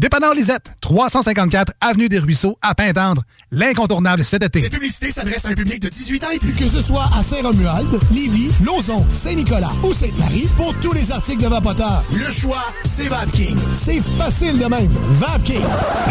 [0.00, 3.22] Dépanneur Lisette, 354 Avenue des Ruisseaux, à Pintendre.
[3.50, 4.60] L'incontournable cet été.
[4.60, 6.52] Cette publicité s'adresse à un public de 18 ans et plus.
[6.52, 11.48] Que ce soit à Saint-Romuald, Lévis, Lauson, Saint-Nicolas ou Sainte-Marie, pour tous les articles de
[11.48, 13.56] Vapoteur, le choix, c'est VapKing.
[13.72, 14.92] C'est facile de même.
[15.12, 15.64] VapKing.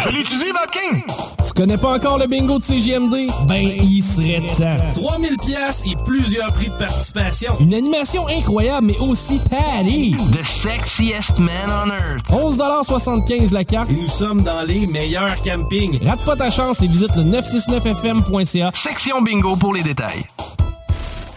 [0.03, 1.03] Je l'utilise, VapKing.
[1.45, 3.28] Tu connais pas encore le bingo de CGMD?
[3.47, 4.78] Ben, il serait temps.
[4.95, 7.53] 3000 pièces et plusieurs prix de participation.
[7.59, 10.16] Une animation incroyable, mais aussi Patty.
[10.33, 12.25] The sexiest man on earth.
[12.31, 16.00] 11,75 la carte et nous sommes dans les meilleurs campings.
[16.06, 18.72] Rate pas ta chance et visite le 969fm.ca.
[18.73, 20.23] Section bingo pour les détails.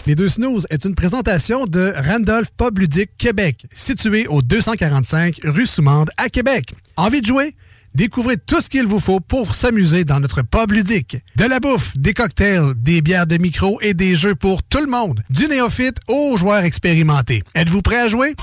[0.07, 5.67] Les deux snooze est une présentation de Randolph Pub Ludique Québec, situé au 245 rue
[5.67, 6.75] Soumande à Québec.
[6.97, 7.55] Envie de jouer?
[7.99, 11.17] Découvrez tout ce qu'il vous faut pour s'amuser dans notre pub ludique.
[11.35, 14.87] De la bouffe, des cocktails, des bières de micro et des jeux pour tout le
[14.87, 15.21] monde.
[15.31, 17.43] Du néophyte aux joueurs expérimentés.
[17.57, 18.37] Êtes-vous prêt à jouer?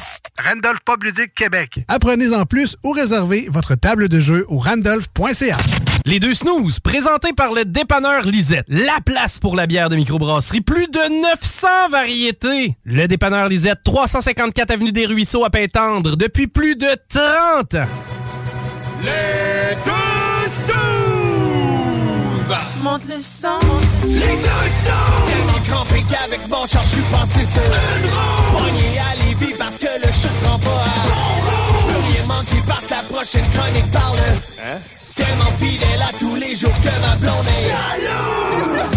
[0.46, 1.86] Randolph Pub Ludique Québec.
[1.88, 5.58] Apprenez en plus ou réservez votre table de jeu au randolph.ca.
[6.06, 8.66] Les deux snooze, présentés par le dépanneur Lisette.
[8.68, 10.60] La place pour la bière de microbrasserie.
[10.60, 12.76] Plus de 900 variétés.
[12.84, 18.25] Le dépanneur Lisette, 354 Avenue des Ruisseaux à Pintendre, depuis plus de 30 ans.
[19.06, 22.54] Les deux snooze!
[22.82, 23.60] Monte le sang.
[24.04, 25.26] Les deux snooze!
[25.28, 28.58] Tellement crampé qu'avec mon char, je suis passé sur une roue.
[28.58, 31.36] Pogné à Lévis parce que le chat se rend pas à bon
[31.80, 34.18] Je veux rien manquer parce la prochaine chronique parle.
[34.64, 34.78] Hein?
[35.16, 38.95] Tellement fidèle à tous les jours que ma blonde est jalouse.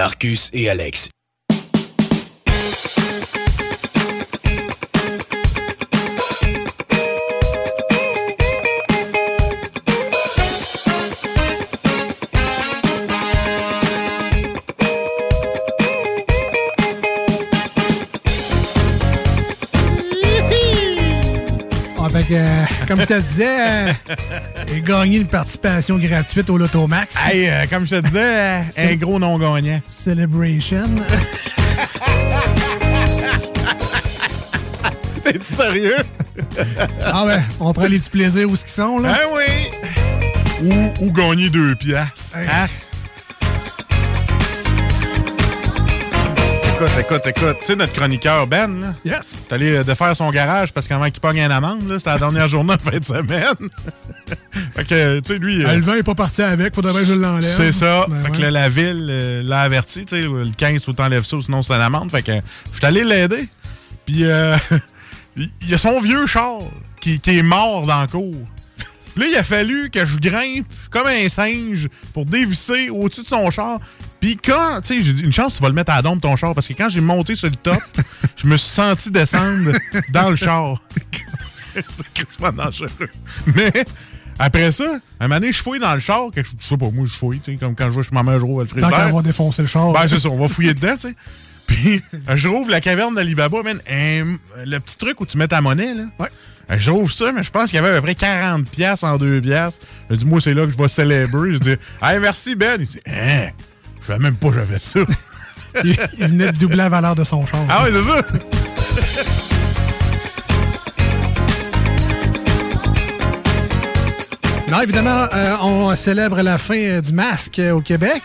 [0.00, 1.10] Marcus et Alex.
[22.30, 23.92] Que, euh, comme je te disais, euh,
[24.68, 27.16] j'ai gagné une participation gratuite au Lotomax.
[27.26, 29.80] Hey, euh, comme je te disais, euh, un gros non-gagnant.
[29.88, 30.88] Celebration.
[35.24, 35.96] T'es sérieux?
[37.04, 39.18] ah ouais, on prend les petits plaisirs où ce qu'ils sont, là.
[39.20, 39.42] Ah oui!
[40.62, 42.36] Ou, ou gagner deux piastres.
[42.36, 42.68] Hein?
[46.80, 47.56] Écoute, écoute, écoute.
[47.60, 49.34] Tu sais, notre chroniqueur Ben, là, Yes.
[49.48, 52.10] t'es allé euh, de faire son garage parce qu'avant qu'il pogne une amende, là, c'était
[52.10, 53.68] la dernière journée de fin de semaine.
[54.76, 55.62] fait que, tu sais, lui...
[55.62, 57.54] euh, Ah, le vin est pas parti avec, faudrait que je l'enlève.
[57.54, 58.06] C'est ça.
[58.08, 61.24] Ben fait que là, la ville euh, l'a averti, tu sais, le 15, faut t'enlèves
[61.26, 62.10] ça, ou sinon c'est une amende.
[62.10, 63.46] Fait que je suis allé l'aider.
[64.06, 64.56] Puis euh,
[65.36, 66.60] il y a son vieux char
[67.00, 68.34] qui, qui est mort dans la cour.
[69.14, 73.26] Puis là, il a fallu que je grimpe comme un singe pour dévisser au-dessus de
[73.26, 73.80] son char.
[74.20, 76.20] Puis quand, tu sais, j'ai dit, une chance, tu vas le mettre à la dompe
[76.20, 77.80] ton char, parce que quand j'ai monté sur le top,
[78.36, 79.72] je me suis senti descendre
[80.10, 80.80] dans le char.
[81.74, 82.88] C'est dangereux.
[83.54, 83.72] Mais
[84.38, 86.90] après ça, un moment donné, je fouille dans le char, que je, je sais pas,
[86.90, 88.66] moi, je fouille, tu sais, comme quand je vois chez ma mère, je rouvre le
[88.68, 89.06] Tant qu'à frigidaire.
[89.06, 89.92] avoir défoncé le char.
[89.92, 91.14] Ben, c'est ça, on va fouiller dedans, tu sais.
[91.66, 92.02] Puis,
[92.34, 93.80] je rouvre la caverne d'Alibaba, man.
[93.86, 96.02] le petit truc où tu mets ta monnaie, là.
[96.18, 96.28] Ouais.
[96.78, 99.18] Je rouvre ça, mais je pense qu'il y avait à peu près 40 pièces en
[99.18, 99.78] deux pièces.
[100.08, 101.52] Je dis, moi, c'est là que je vais célébrer.
[101.54, 102.80] Je dis, hey, merci, Ben.
[102.80, 103.48] Il dit, hein,
[104.02, 105.00] je savais même pas que j'avais ça.
[105.84, 107.60] il, il venait de doubler la valeur de son char.
[107.68, 108.22] ah oui, c'est ça.
[114.70, 118.22] Non, évidemment, euh, on célèbre la fin euh, du masque euh, au Québec.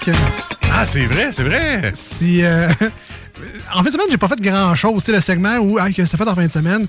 [0.72, 1.92] Ah, c'est vrai, c'est vrai.
[1.96, 2.44] Si.
[2.44, 2.68] euh,
[3.74, 5.04] en fin de semaine, j'ai pas fait grand-chose.
[5.04, 6.88] Tu sais, le segment où ah, que c'était fait en fin de semaine,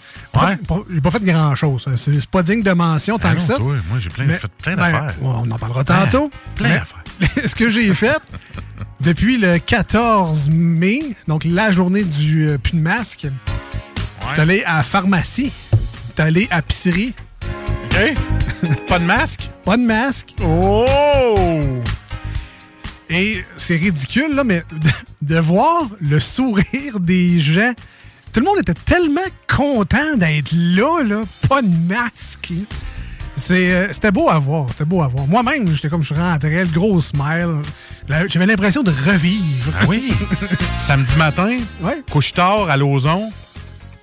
[0.92, 1.86] j'ai pas fait grand-chose.
[1.96, 3.54] C'est c'est pas digne de mention tant Ah que ça.
[3.56, 5.14] toi, moi, j'ai plein, fait plein ben, d'affaires.
[5.20, 6.30] ouais, on en parlera tantôt.
[6.54, 7.02] plein d'affaires.
[7.46, 8.20] Ce que j'ai fait
[9.00, 13.26] depuis le 14 mai, donc la journée du euh, plus de masque,
[14.28, 15.50] j'étais allé à la pharmacie,
[16.08, 17.14] j'étais allé à pisserie.
[17.84, 18.14] OK?
[18.88, 19.50] pas de masque?
[19.64, 20.34] Pas de masque.
[20.42, 20.84] Oh!
[23.10, 27.72] Et c'est ridicule, là, mais de, de voir le sourire des gens.
[28.32, 31.22] Tout le monde était tellement content d'être là, là.
[31.48, 32.52] Pas de masque.
[33.50, 34.66] euh, C'était beau à voir.
[34.70, 35.26] C'était beau à voir.
[35.26, 37.62] Moi-même, j'étais comme je rentrais, le gros smile.
[38.28, 39.72] J'avais l'impression de revivre.
[39.80, 40.12] Ah oui?
[40.78, 41.56] Samedi matin,
[42.10, 43.30] couche tard à Lauson.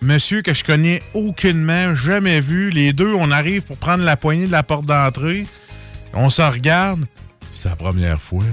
[0.02, 2.70] Monsieur que je connais aucunement, jamais vu.
[2.72, 5.46] Les deux, on arrive pour prendre la poignée de la porte d'entrée.
[6.14, 7.06] On se regarde.
[7.54, 8.44] C'est la première fois.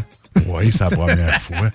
[0.46, 1.70] Oui, c'est la première fois.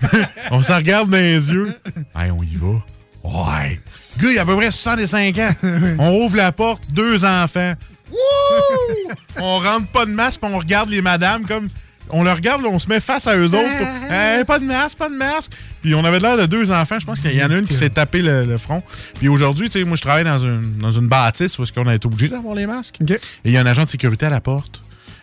[0.50, 1.72] on se regarde dans les yeux.
[2.16, 2.82] Hey, on y va.
[3.24, 3.80] Ouais.
[4.16, 5.50] Le gars, il a à peu près 65 ans.
[5.98, 7.74] On ouvre la porte, deux enfants.
[8.10, 9.12] Wouh!
[9.38, 11.68] on rentre pas de masque, puis on regarde les madames comme.
[12.10, 14.10] On le regarde, on se met face à eux autres.
[14.10, 15.52] Hey, pas de masque, pas de masque.
[15.82, 16.98] Puis on avait l'air de deux enfants.
[16.98, 18.82] Je pense qu'il y en a une qui s'est tapé le, le front.
[19.18, 21.86] Puis aujourd'hui, tu sais, moi, je travaille dans une, dans une bâtisse où est-ce qu'on
[21.86, 22.96] a été obligé d'avoir les masques.
[23.02, 24.80] Et il y a un agent de sécurité à la porte.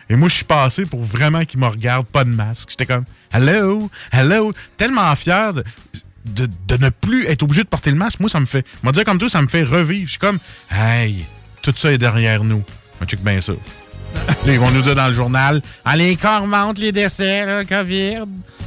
[0.08, 2.70] Et moi, je suis passé pour vraiment qu'il me regarde, pas de masque.
[2.70, 4.52] J'étais comme, hello, hello.
[4.76, 5.64] Tellement fier de,
[6.24, 8.20] de, ne plus être obligé de porter le masque.
[8.20, 10.06] Moi, ça me fait, moi, dire comme toi, ça me fait revivre.
[10.06, 10.38] Je suis comme,
[10.70, 11.24] hey,
[11.62, 12.62] tout ça est derrière nous.
[13.00, 13.52] Mais check bien ça.
[14.46, 16.16] Ils vont nous dire dans le journal, ah, les
[16.46, 18.24] montent, les décès, le COVID.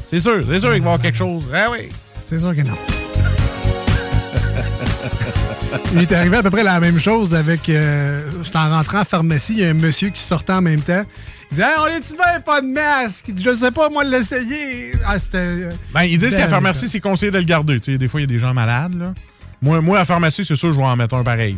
[0.10, 1.46] C'est sûr, c'est sûr qu'il va y avoir quelque chose.
[1.54, 1.90] Ah oui.
[2.24, 2.76] C'est sûr que non.
[5.94, 7.70] Il est arrivé à peu près la même chose avec.
[7.70, 10.82] Euh, J'étais en rentrant en pharmacie, il y a un monsieur qui sortait en même
[10.82, 11.04] temps.
[11.52, 12.40] Il dit Hey, on est-tu bien?
[12.46, 14.94] Pas de masque Il dit, Je sais pas, moi, l'essayer.
[15.06, 15.38] Ah, c'était.
[15.38, 17.80] euh, Ben, ils disent qu'à la Ben, pharmacie, c'est conseillé de le garder.
[17.80, 18.98] Tu sais, des fois, il y a des gens malades.
[19.00, 19.14] Là.
[19.62, 21.58] Moi, moi, à la pharmacie, c'est sûr, je vais en mettre un pareil.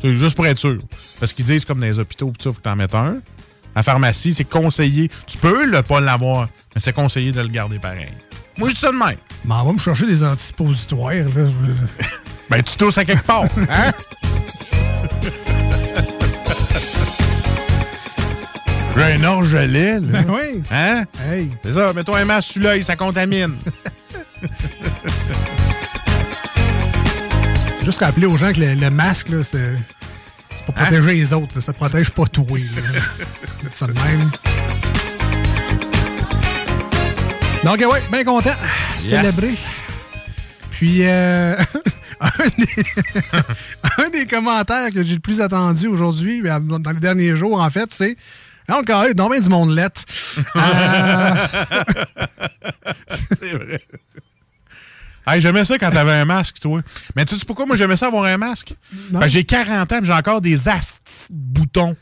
[0.00, 0.78] C'est juste pour être sûr.
[1.18, 3.16] Parce qu'ils disent, comme dans les hôpitaux, il faut que tu en mettes un.
[3.74, 5.10] À la pharmacie, c'est conseillé.
[5.26, 8.08] Tu peux le pas l'avoir, mais c'est conseillé de le garder pareil.
[8.56, 9.16] Moi, je dis ça de même.
[9.44, 11.12] Mais on va me chercher des antisuppositoires.
[11.14, 11.24] Là.
[12.50, 13.44] Ben, tu tousses à quelque part.
[13.70, 13.92] Hein?
[18.96, 20.00] J'ai un orgelet, là.
[20.00, 20.62] Ben oui.
[20.70, 21.04] Hein?
[21.30, 21.50] Hey.
[21.62, 23.56] C'est ça, mets-toi un masque sur l'œil, ça contamine.
[27.84, 29.76] Juste rappeler aux gens que le, le masque, là, c'est.
[30.66, 31.62] Pour protéger les autres, là.
[31.62, 32.44] ça te protège pas toi.
[33.72, 34.30] ça de même.
[37.64, 38.56] Donc, ouais, bien content.
[38.98, 39.54] Célébrer.
[40.70, 41.56] Puis, euh,
[42.48, 42.84] des,
[43.98, 47.70] un des commentaires que j'ai le plus attendu aujourd'hui, ben, dans les derniers jours, en
[47.70, 48.16] fait, c'est.
[48.68, 50.04] Encore, a donc bien du monde lettre.
[53.08, 53.80] C'est vrai.
[55.26, 56.80] Hey, j'aimais ça quand t'avais un masque, toi.
[57.16, 58.74] Mais tu sais pourquoi moi j'aimais ça avoir un masque?
[59.26, 61.96] J'ai 40 ans et j'ai encore des astes boutons.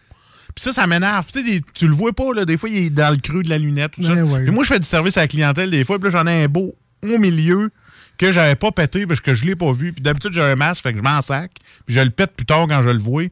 [0.55, 1.27] Puis ça, ça m'énerve.
[1.33, 2.45] Tu sais, tu le vois pas, là.
[2.45, 3.93] Des fois, il est dans le creux de la lunette.
[3.93, 4.13] Tout ça.
[4.13, 4.47] Ouais, ouais.
[4.47, 5.99] Et moi, je fais du service à la clientèle des fois.
[5.99, 7.71] Puis là, j'en ai un beau au milieu
[8.19, 9.93] que j'avais pas pété parce que je l'ai pas vu.
[9.93, 11.53] Puis d'habitude, j'ai un masque, fait que je m'en sac.
[11.87, 13.25] Puis je le pète plus tard quand je le vois.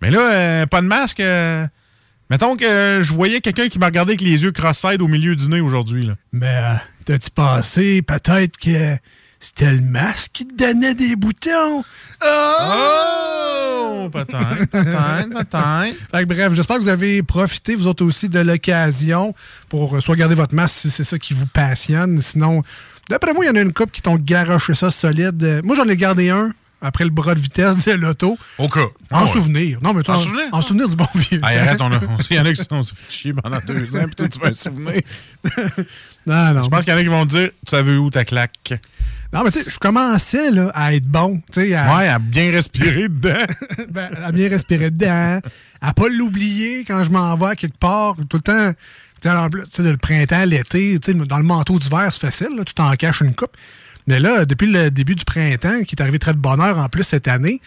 [0.00, 1.20] Mais là, euh, pas de masque.
[1.20, 1.66] euh,
[2.30, 5.36] mettons que euh, je voyais quelqu'un qui m'a regardé avec les yeux cross-side au milieu
[5.36, 6.06] du nez aujourd'hui.
[6.06, 6.14] là.
[6.32, 6.74] Mais euh,
[7.04, 8.96] t'as-tu pensé peut-être que
[9.38, 11.84] c'était le masque qui te donnait des boutons?
[12.24, 14.08] Oh!
[14.12, 15.96] Peut-être, peut-être, peut-être.
[16.10, 19.34] Fait que bref, j'espère que vous avez profité, vous autres aussi, de l'occasion
[19.68, 22.20] pour soit garder votre masque si c'est ça qui vous passionne.
[22.20, 22.62] Sinon,
[23.12, 25.42] d'après moi, il y en a une couple qui t'ont garoché ça solide.
[25.44, 26.52] Euh, Moi, j'en ai gardé un
[26.84, 28.36] après le bras de vitesse de l'auto.
[28.58, 28.80] Au cas.
[28.80, 29.30] En Ah ouais.
[29.30, 29.78] souvenir.
[29.82, 30.44] Non, mais tu En en, souvenir?
[30.50, 31.40] en souvenir du bon vieux.
[31.40, 31.46] Temps.
[31.46, 34.04] arrête, on a, on- il y en a qui sont- fait chier pendant deux ans,
[34.06, 35.00] puis toi, tu vas un souvenir.
[36.26, 36.62] Non, non.
[36.64, 38.74] Je pense qu'il y en a qui vont te dire Tu savais où ta claque?
[39.32, 41.40] Non, mais tu sais, je commençais là, à être bon.
[41.56, 43.44] à- Ouais, à bien respirer dedans.
[43.90, 45.40] Ben, à bien respirer dedans,
[45.80, 48.72] à pas l'oublier quand je m'en vais à quelque part, tout le temps.
[49.22, 52.90] Sais, le printemps, l'été, tu sais, dans le manteau d'hiver, c'est facile, là, tu t'en
[52.94, 53.56] caches une coupe.
[54.06, 56.88] Mais là, depuis le début du printemps, qui est arrivé très de bonne heure en
[56.88, 57.60] plus cette année,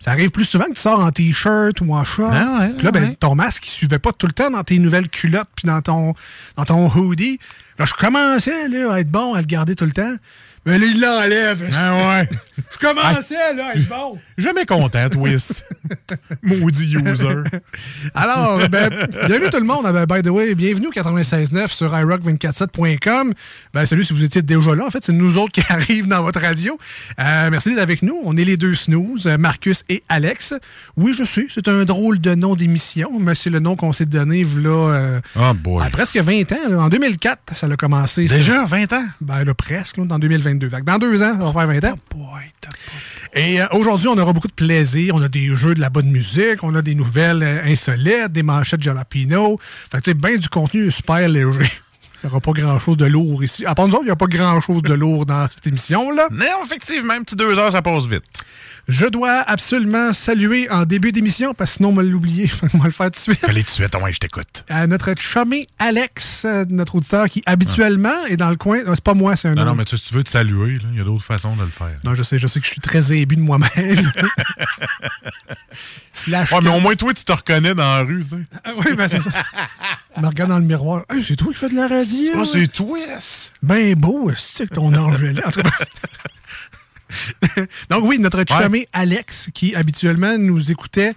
[0.00, 2.32] ça arrive plus souvent que tu sors en t-shirt ou en short.
[2.34, 3.16] Ah ouais, Puis là, ben, ouais.
[3.20, 6.14] ton masque, il suivait pas tout le temps dans tes nouvelles culottes puis dans ton,
[6.56, 7.38] dans ton hoodie.
[7.78, 10.14] Là, je commençais là, à être bon, à le garder tout le temps.
[10.64, 11.70] Mais là, il l'enlève.
[11.74, 12.28] Ah ouais.
[12.70, 14.18] Je commençais là, être bon.
[14.38, 15.64] Jamais content, Twist.
[16.42, 17.42] Maudit user.
[18.14, 18.88] Alors, ben,
[19.26, 19.84] bienvenue tout le monde.
[19.92, 23.32] Ben, by the way, bienvenue au 96.9 sur iRock247.com.
[23.74, 24.86] Ben, salut si vous étiez déjà là.
[24.86, 26.78] En fait, c'est nous autres qui arrivent dans votre radio.
[27.18, 28.20] Euh, merci d'être avec nous.
[28.24, 30.54] On est les deux snooze, euh, Marcus et Alex.
[30.96, 34.04] Oui, je sais, c'est un drôle de nom d'émission, mais c'est le nom qu'on s'est
[34.06, 35.84] donné, là, Oh boy.
[35.84, 36.68] à presque 20 ans.
[36.68, 36.78] là.
[36.82, 38.26] En 2004, ça a commencé.
[38.26, 39.04] Déjà, 20 ans?
[39.20, 40.18] Ben là, presque, là, dans
[40.58, 40.70] 2022.
[40.70, 41.98] Fait que dans deux ans, ça va faire 20 ans.
[43.34, 45.14] Et euh, aujourd'hui, on aura beaucoup de plaisir.
[45.14, 48.42] On a des jeux de la bonne musique, on a des nouvelles euh, insolites, des
[48.42, 49.58] manchettes jalapino.
[49.90, 51.70] Fait que, tu sais, bien du contenu super léger.
[52.22, 53.66] Il n'y aura pas grand-chose de lourd ici.
[53.66, 56.28] À part nous autres, il n'y a pas grand-chose de lourd dans cette émission-là.
[56.30, 58.22] Non, effectivement, un petit deux heures, ça passe vite.
[58.88, 62.50] Je dois absolument saluer en début d'émission, parce que sinon, on va l'oublier.
[62.74, 63.38] on va le faire tout de suite.
[63.40, 64.64] Fallait tout de suite, ouais, je t'écoute.
[64.68, 68.80] À notre chumé Alex, euh, notre auditeur, qui habituellement est dans le coin.
[68.94, 69.70] C'est pas moi, c'est un Non, autre.
[69.70, 71.68] non, mais tu, si tu veux te saluer, il y a d'autres façons de le
[71.68, 71.94] faire.
[72.04, 73.70] Non, je sais, je sais que je suis très ébu de moi-même.
[76.14, 78.44] Slash Ouais, mais au moins, toi, tu te reconnais dans la rue, tu sais.
[78.64, 79.30] Ah oui, ben c'est ça.
[80.16, 81.04] Je me regarde dans le miroir.
[81.10, 82.32] Hey, c'est toi qui fais de la radio?
[82.36, 82.98] Ah, c'est toi.
[83.62, 85.42] Ben beau, c'est ton orgelet.
[85.44, 85.70] En tout cas.
[87.90, 91.14] Donc oui, notre chumé Alex, qui habituellement nous écoutait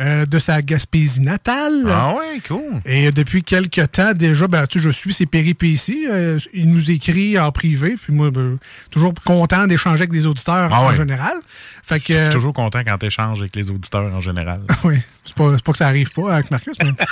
[0.00, 1.84] euh, de sa Gaspésie natale.
[1.90, 2.80] Ah ouais, cool.
[2.84, 6.06] Et depuis quelques temps déjà, ben, tu je suis ses péripéties.
[6.08, 7.96] Euh, il nous écrit en privé.
[8.00, 8.58] Puis moi, ben,
[8.92, 10.96] toujours content d'échanger avec des auditeurs Ah en ouais.
[10.96, 11.34] général.
[11.82, 14.60] Fait que, Je suis toujours content quand tu échanges avec les auditeurs en général.
[14.84, 16.92] oui, c'est pas, pas que ça arrive pas avec Marcus, mais.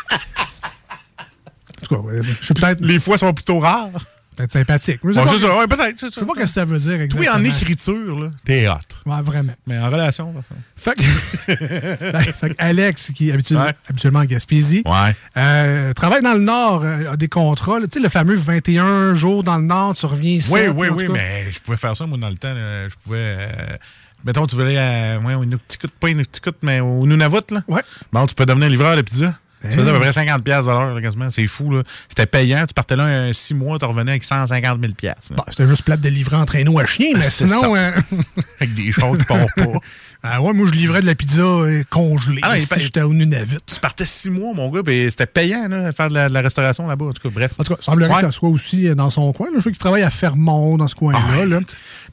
[1.78, 3.90] En tout cas, ouais, je suis peut-être Les fois sont plutôt rares.
[4.37, 5.00] Peut-être sympathique.
[5.02, 5.97] Je sais pas, ouais, peut-être.
[6.00, 7.35] je sais pas ce que ça veut dire Toi, exactement.
[7.37, 8.75] en écriture, là, t'es hot.
[9.11, 9.55] Ouais, vraiment.
[9.66, 10.40] Mais en relation, là,
[10.76, 11.02] Fait que,
[12.12, 13.73] Ben, fait que Alex, qui est Ouais.
[13.88, 15.14] habituellement en Gaspésie, Ouais.
[15.37, 17.78] euh, travaille dans le Nord, euh, a des contrats.
[17.81, 20.50] Tu sais, le fameux 21 jours dans le Nord, tu reviens ici.
[20.52, 22.52] Oui, oui, oui, mais je pouvais faire ça, moi, dans le temps.
[22.55, 22.88] là.
[22.88, 23.19] Je pouvais.
[23.38, 23.76] euh,
[24.25, 25.19] mettons, tu voulais aller à.
[25.21, 27.62] Ouais, au Inuktitut, pas Inuktitut, mais au Nunavut, là.
[27.69, 27.83] Ouais.
[28.12, 29.38] Bon, tu peux devenir livreur de pizza.
[29.63, 29.71] Tu Hein?
[29.73, 31.31] faisais à peu près 50$ piastres de l'heure, là, quasiment.
[31.31, 31.83] C'est fou, là.
[32.09, 32.65] C'était payant.
[32.67, 34.95] Tu partais là un 6 mois, tu revenais avec 150 000$.
[34.95, 35.37] piastres, là.
[35.39, 37.75] Bon, C'était juste plate de livrer en traîneau à chien, mais Ah, c'est sinon.
[37.75, 37.91] euh,
[38.61, 39.65] Avec des choses qui partent pas.
[40.28, 42.40] Ah ouais, moi, je livrais de la pizza euh, congelée.
[42.42, 43.59] Ah si j'étais au Nunavut.
[43.66, 46.35] Tu partais 6 mois, mon gars, puis c'était payant, là, de faire de la, de
[46.35, 47.06] la restauration là-bas.
[47.06, 47.52] En tout cas, bref.
[47.59, 48.21] En tout cas, il semblerait Ouais.
[48.21, 49.47] que ça soit aussi euh, dans son coin.
[49.49, 49.54] là.
[49.59, 51.61] Je sais qu'il travaille à Fermont, dans ce coin-là, Ah là,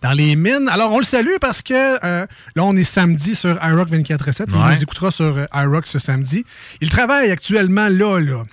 [0.02, 0.70] dans les mines.
[0.72, 4.46] Alors, on le salue parce que euh, là, on est samedi sur iRock 24-7.
[4.50, 6.46] Il nous écoutera sur iRock ce samedi.
[6.82, 8.44] Il travaille actuellement là, là,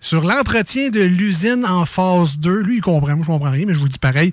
[0.00, 2.60] sur l'entretien de l'usine en phase 2.
[2.60, 3.16] Lui, il comprend.
[3.16, 4.32] Moi, je comprends rien, mais je vous le dis pareil.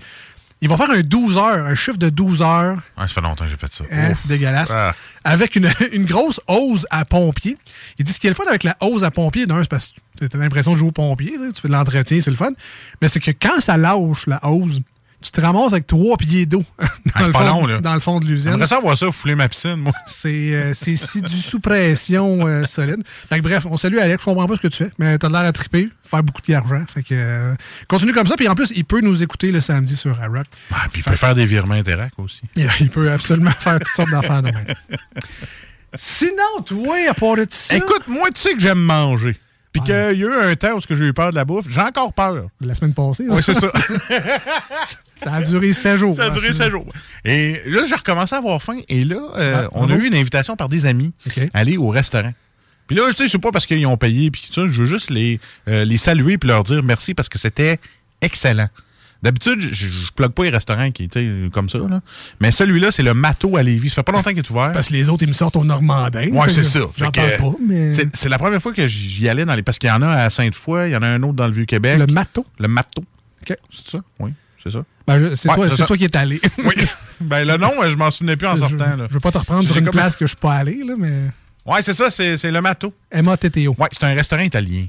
[0.64, 2.78] Il va faire un 12 heures, un chiffre de 12 heures.
[2.96, 3.84] Ah, ça fait longtemps que j'ai fait ça.
[3.92, 4.72] Hein, dégueulasse.
[4.74, 4.96] Ah.
[5.26, 7.58] Avec une, une grosse hose à pompier.
[8.00, 9.94] Il dit ce qui est le fun avec la hose à pompier, d'un, c'est parce
[10.18, 12.52] que tu as l'impression de jouer au pompier, tu fais de l'entretien, c'est le fun.
[13.02, 14.80] Mais c'est que quand ça lâche, la hose,
[15.24, 18.52] tu te ramasses avec trois pieds d'eau dans, Ah, dans le fond de l'usine.
[18.52, 19.94] J'aimerais ça voir ça, fouler ma piscine, moi.
[20.06, 23.04] C'est euh, du sous pression euh, solide.
[23.30, 25.30] Fait que bref, on salue Alex, je comprends pas ce que tu fais, mais t'as
[25.30, 26.84] l'air à triper, faire beaucoup d'argent.
[26.94, 27.56] Fait que euh,
[27.88, 30.46] continue comme ça, puis en plus, il peut nous écouter le samedi sur iRock.
[30.72, 32.42] Ah, puis il peut faire des virements Interac aussi.
[32.56, 34.66] Il il peut absolument faire toutes sortes d'affaires de même.
[35.96, 39.38] Sinon, toi, à part de ça, Écoute, moi, tu sais que j'aime manger.
[39.74, 41.66] Puis qu'il y a eu un temps où j'ai eu peur de la bouffe.
[41.68, 42.48] J'ai encore peur.
[42.62, 43.72] la semaine passée, Oui, c'est ça.
[45.24, 46.16] ça a duré 16 jours.
[46.16, 46.88] Ça a hein, duré c'est 7 jours.
[47.26, 48.80] Et là, j'ai recommencé à avoir faim.
[48.88, 51.12] Et là, euh, Ah, on a eu une invitation par des amis
[51.54, 52.34] à aller au restaurant.
[52.86, 54.86] Puis là, tu sais, c'est pas parce qu'ils ont payé puis tout ça, je veux
[54.86, 57.80] juste les, euh, les saluer puis leur dire merci parce que c'était
[58.22, 58.68] excellent.
[59.24, 62.02] D'habitude, je, je plug pas les restaurants qui étaient comme ça, là.
[62.42, 63.90] Mais celui-là, c'est le Mato à Lévis.
[63.90, 64.72] Ça fait pas longtemps qu'il est ouvert.
[64.74, 66.28] Parce que les autres, ils me sortent au Normandin.
[66.30, 66.82] Ouais, Fait c'est ça.
[66.98, 67.92] J'en parle pas, mais.
[68.14, 69.64] C'est la première fois que j'y allais dans les.
[69.64, 71.54] Parce qu'il y en a à Sainte-Foy, il y en a un autre dans le
[71.54, 71.98] Vieux-Québec.
[72.00, 72.46] Le mato.
[72.60, 73.02] Le Mato.
[73.02, 73.58] OK.
[73.72, 74.00] C'est ça?
[74.20, 74.84] Oui, c'est ça.
[75.08, 75.86] Ben, c'est Ouais, toi, ça.
[75.86, 76.42] toi qui es allé.
[76.58, 76.74] Oui.
[77.22, 78.96] ben, le nom, je m'en souvenais plus en sortant.
[78.98, 79.08] Là.
[79.10, 80.96] je veux pas te reprendre sur une comme- place que je suis pas allé, là,
[80.98, 81.14] mais.
[81.66, 82.94] Ouais, c'est ça, c'est le Mato.
[83.12, 83.74] M-A-T-T-O.
[83.80, 84.86] Ouais, c'est un restaurant italien.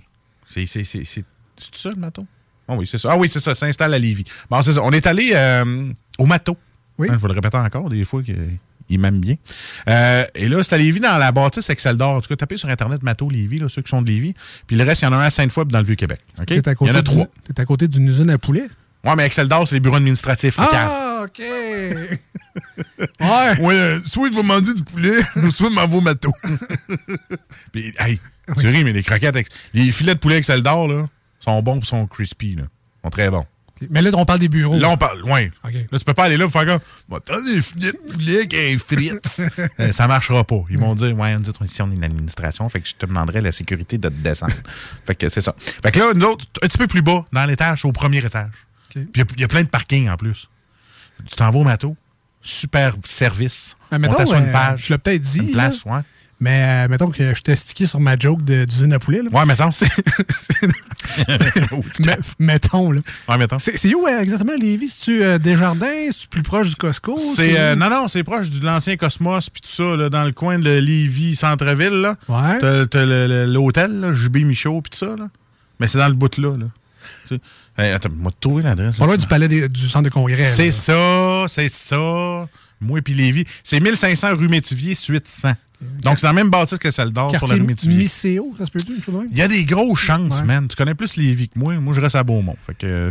[0.46, 1.24] C'est c'est- c'est- c'est-
[1.58, 2.26] c'est ça, le Mato?
[2.68, 3.10] Ah oui, c'est ça.
[3.12, 4.24] Ah oui, c'est ça, s'installe à Lévis.
[4.50, 4.82] Bon, c'est ça.
[4.82, 6.56] On est allé euh, au Mato.
[6.98, 7.08] Oui.
[7.10, 9.34] Hein, je vais le répéter encore, des fois qu'il m'aime bien.
[9.88, 12.16] Euh, et là, c'est à Lévis dans la bâtisse Excel d'Or.
[12.16, 14.34] En tout cas, tapez sur Internet Mato Lévis, là, ceux qui sont de Lévis.
[14.66, 16.20] Puis le reste, il y en a un à Sainte-Foy dans le Vieux-Québec.
[16.48, 17.26] Il y en a du- trois.
[17.52, 18.66] T'es à côté d'une usine à poulet?
[19.04, 20.54] Ouais, mais Excel d'Or, c'est les bureaux administratifs.
[20.58, 21.38] Ah, OK.
[23.20, 23.60] ouais.
[23.60, 26.32] Ouais, euh, soit il va manger du poulet, ou soit il m'envoie Mato.
[27.72, 28.18] Puis, hey,
[28.58, 29.36] tu ris, mais les croquettes,
[29.74, 31.06] les filets de poulet Excel d'Or, là,
[31.44, 32.64] sont bons et sont crispy, là.
[33.02, 33.46] sont très bons.
[33.90, 34.78] Mais là, on parle des bureaux.
[34.78, 35.50] Là, on parle, ouais.
[35.64, 35.72] OK.
[35.90, 38.54] Là, tu peux pas aller là pour faire comme, t'as des filets de poulet avec
[38.54, 39.40] un frites.
[39.80, 40.62] Euh, ça marchera pas.
[40.70, 43.04] Ils vont dire, ouais, nous autres, ici, on est une administration, fait que je te
[43.06, 44.52] demanderai la sécurité de te descendre.
[45.04, 45.54] fait que c'est ça.
[45.58, 48.52] Fait que là, nous autres, un petit peu plus bas, dans l'étage, au premier étage.
[48.90, 50.48] Puis il y a- il y, a plein de parkings en plus.
[51.28, 51.96] Tu t'en vas au mato,
[52.40, 53.76] super service.
[53.90, 54.82] Mais on mettons, t'assoit une euh, page.
[54.82, 56.00] tu l'as peut-être dit, Une place, ouais.
[56.44, 59.22] Mais euh, mettons que je t'ai stické sur ma joke de- d'usine à poulet.
[59.22, 59.30] Là.
[59.32, 59.70] Ouais, mettons.
[62.04, 63.00] Mais- mettons, là.
[63.28, 63.58] ouais, mettons.
[63.58, 64.90] C'est c'est où euh, exactement, Lévis?
[64.90, 65.86] C'est-tu euh, Desjardins?
[66.10, 67.16] C'est-tu plus proche du Costco?
[67.34, 70.32] C'est euh, non non c'est proche de l'ancien Cosmos puis tout ça là, dans le
[70.32, 72.16] coin de Lévis centre-ville là.
[72.28, 72.86] Ouais.
[72.88, 73.04] T'as
[73.46, 75.28] l'hôtel là, Jubé Michaud puis tout ça là.
[75.80, 76.56] Mais c'est dans le bout là.
[76.58, 76.66] là.
[77.28, 77.40] Tu sais,
[77.78, 78.96] hey, attends, moi, trouver l'adresse.
[78.96, 80.44] Pas loin du palais des- du centre de congrès.
[80.46, 82.46] C'est ça, c'est ça.
[82.80, 83.44] Moi et puis Lévis.
[83.62, 85.52] C'est 1500 rue Métivier, suite 100.
[86.02, 87.62] Donc, c'est dans la même bâtisse que celle d'or sur la rue.
[87.86, 89.28] Mycéo, ça se peut-tu, une chose de même?
[89.32, 90.44] Il y a des grosses chances, Ouais.
[90.46, 90.68] man.
[90.68, 91.74] Tu connais plus Lévis que moi.
[91.74, 92.56] Moi, je reste à Beaumont.
[92.66, 93.10] Fait que, euh.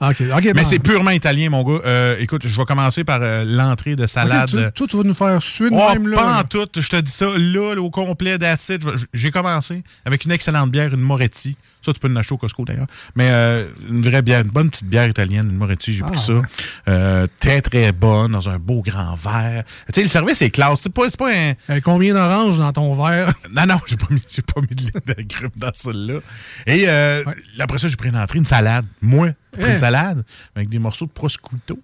[0.54, 1.80] Mais c'est purement italien, mon gars.
[1.84, 4.48] Euh, écoute, je vais commencer par euh, l'entrée de salade.
[4.48, 6.16] tu- toi, tu vas nous faire suer Oh, même, là.
[6.16, 6.68] pas en tout.
[6.76, 8.36] Je te dis ça, là, là, au complet.
[8.40, 11.56] Je- J'ai commencé avec une excellente bière, une Moretti.
[11.88, 12.86] Ça, tu peux en acheter au Costco, d'ailleurs.
[13.16, 16.18] Mais euh, une vraie bière, une bonne petite bière italienne, une Moretti, j'ai Ah, pris
[16.18, 16.42] ça.
[16.86, 19.64] Euh, très, très bonne, dans un beau grand verre.
[19.86, 20.80] Tu sais, le service est classe.
[20.82, 21.54] C'est pas, c'est pas un...
[21.70, 23.32] Euh, combien d'oranges dans ton verre?
[23.50, 26.18] Non, non, j'ai pas mis, pas mis de lait d'agrumes dans celle-là.
[26.66, 27.24] Et euh,
[27.58, 28.84] après ça, j'ai pris une entrée, une salade.
[29.00, 31.80] Moi, j'ai pris une salade avec des morceaux de prosciutto.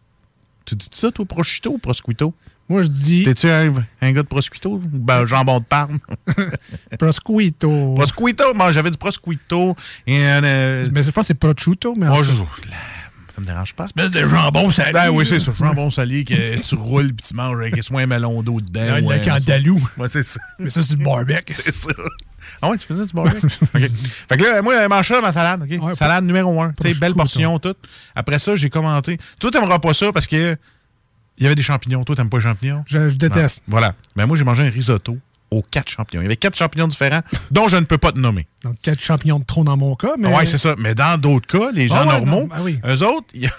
[0.66, 2.34] Tu dis ça, toi, prosciutto ou prosciutto?
[2.68, 4.80] Moi, je dis T'es-tu un, un gars de prosciutto?
[4.82, 5.98] Ben, jambon de Parme.
[6.98, 7.94] prosciutto.
[7.94, 12.24] prosciutto, moi, j'avais du prosciutto et euh, Mais je pense que c'est prosciutto, mais tout
[12.24, 12.34] je-
[13.34, 13.84] ça me dérange pas.
[13.84, 14.92] espèce de jambon salé.
[14.92, 18.06] Ben oui, c'est ça, jambon salé que tu roules puis tu manges avec soit un
[18.06, 18.80] melon d'eau dedans.
[18.80, 19.80] Là, il y a ouais, Candalou.
[19.98, 20.38] Ouais, c'est ça.
[20.60, 21.54] Mais ça, c'est du barbecue.
[21.58, 21.90] C'est ça.
[22.62, 23.46] Ah ouais, tu faisais du barbecue?
[23.46, 23.80] OK.
[24.28, 25.82] Fait que là, moi, mange ça dans ma salade, OK?
[25.82, 26.72] Ouais, salade numéro un.
[26.80, 27.78] Tu sais, belle portion, toute.
[28.14, 29.18] Après ça, j'ai commenté.
[29.40, 30.54] Toi, t'aimeras pas ça parce que
[31.38, 32.04] il y avait des champignons.
[32.04, 32.84] Toi, t'aimes pas les champignons?
[32.86, 33.62] Je, je déteste.
[33.66, 33.72] Non.
[33.72, 33.94] Voilà.
[34.16, 35.18] Mais moi, j'ai mangé un risotto
[35.50, 36.22] aux quatre champignons.
[36.22, 38.46] Il y avait quatre champignons différents dont je ne peux pas te nommer.
[38.62, 40.28] Donc, quatre champignons de trop dans mon cas, mais...
[40.34, 40.74] Ouais, c'est ça.
[40.78, 42.78] Mais dans d'autres cas, les gens Ah ouais, normaux, non, ah oui.
[42.86, 43.50] eux autres, ils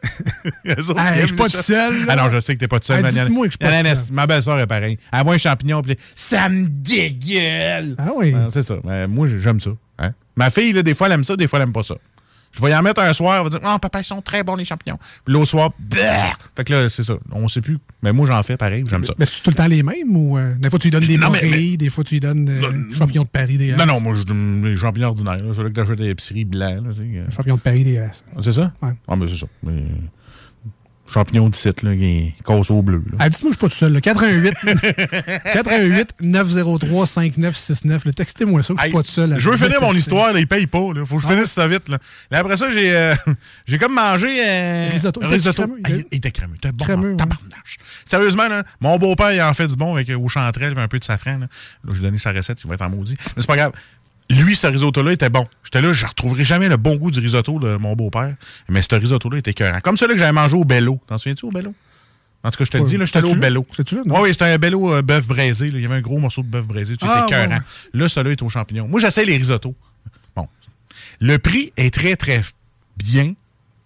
[0.64, 2.14] je suis pas tout seul, là.
[2.16, 2.98] Ah non, je sais que t'es pas tout seul.
[2.98, 4.14] Hey, mais il y en a- dites-moi que je suis y pas tout seul.
[4.14, 4.96] Ma belle-sœur est pareille.
[5.12, 7.94] Elle voit un champignon, puis ça me dégueule.
[7.98, 8.32] Ah oui.
[8.36, 8.76] Ah, c'est ça.
[8.84, 9.70] Mais moi, j'aime ça.
[9.98, 10.12] hein.
[10.36, 11.96] Ma fille, là, des fois, elle aime ça, des fois, elle aime pas ça.
[12.52, 14.42] Je vais y en mettre un soir, elle va dire Oh, papa, ils sont très
[14.42, 14.98] bons, les champignons.
[15.24, 16.32] Puis l'autre soir, bah!
[16.56, 17.14] Fait que là, c'est ça.
[17.30, 17.78] On sait plus.
[18.02, 19.14] Mais moi, j'en fais pareil, j'aime ça.
[19.18, 21.18] Mais c'est tout le temps les mêmes ou euh, des fois tu lui donnes des
[21.18, 24.00] Non, mais- morilles, des fois tu lui donnes euh, champignons de Paris des Non, non,
[24.00, 25.36] moi, je donne les champignons ordinaires.
[25.36, 25.54] là.
[25.54, 26.82] Ceux-là que t'achètes à l'épicerie blanc.
[26.84, 27.30] Là, tu sais, euh.
[27.30, 28.24] Champignons de Paris des S.
[28.40, 28.72] C'est ça?
[28.82, 28.90] Ouais.
[29.06, 29.46] Ah, mais c'est ça.
[29.62, 29.72] Mais,
[31.12, 33.02] champignons de site, là, qui casse au bleu.
[33.10, 33.16] là.
[33.18, 33.92] Ah, dites-moi, je suis pas tout seul.
[33.92, 34.00] là.
[34.00, 34.54] 88
[35.52, 38.04] 88 903 5969.
[38.04, 39.32] Le Textez-moi ça, que je suis pas tout seul.
[39.32, 40.92] à je veux finir mon histoire, là, il paye pas.
[40.94, 41.04] Là.
[41.04, 41.88] Faut que je Ah finisse ça vite.
[41.88, 41.98] Là.
[42.30, 43.14] Là, après ça, j'ai euh,
[43.66, 45.20] j'ai comme mangé euh, Risotto.
[45.22, 45.62] un Il risotto.
[45.78, 46.54] était- Il il était crémeux.
[46.54, 46.84] Il était bon.
[46.84, 47.78] Crémeux, tabarnache.
[48.04, 50.98] Sérieusement, là, mon beau-père, il en fait du bon avec euh, au chanterelle, un peu
[50.98, 51.38] de safran.
[51.38, 51.46] Là,
[51.84, 53.16] Là, j'ai donné sa recette, il va être en maudit.
[53.36, 53.72] Mais c'est pas grave.
[54.30, 55.46] Lui, ce risotto-là était bon.
[55.64, 58.34] J'étais là, je retrouverai jamais le bon goût du risotto de mon beau-père.
[58.68, 59.80] Mais ce risotto-là était écœurant.
[59.80, 61.00] Comme celui que j'avais mangé au bello.
[61.06, 61.74] T'en souviens-tu au bello?
[62.44, 63.66] En tout cas, je te le dis, là, j'étais allé au bello.
[63.72, 64.02] C'est-tu là?
[64.04, 65.70] Oui, oui, c'était un bello euh, bœuf braisé.
[65.70, 65.78] là.
[65.78, 66.96] Il y avait un gros morceau de bœuf braisé.
[66.96, 67.48] Tu Ah, étais écœurant.
[67.50, 68.00] ouais, ouais.
[68.00, 68.86] Là, celui-là est aux champignons.
[68.86, 69.74] Moi, j'essaie les risottos.
[70.36, 70.46] Bon.
[71.20, 72.42] Le prix est très, très
[72.96, 73.32] bien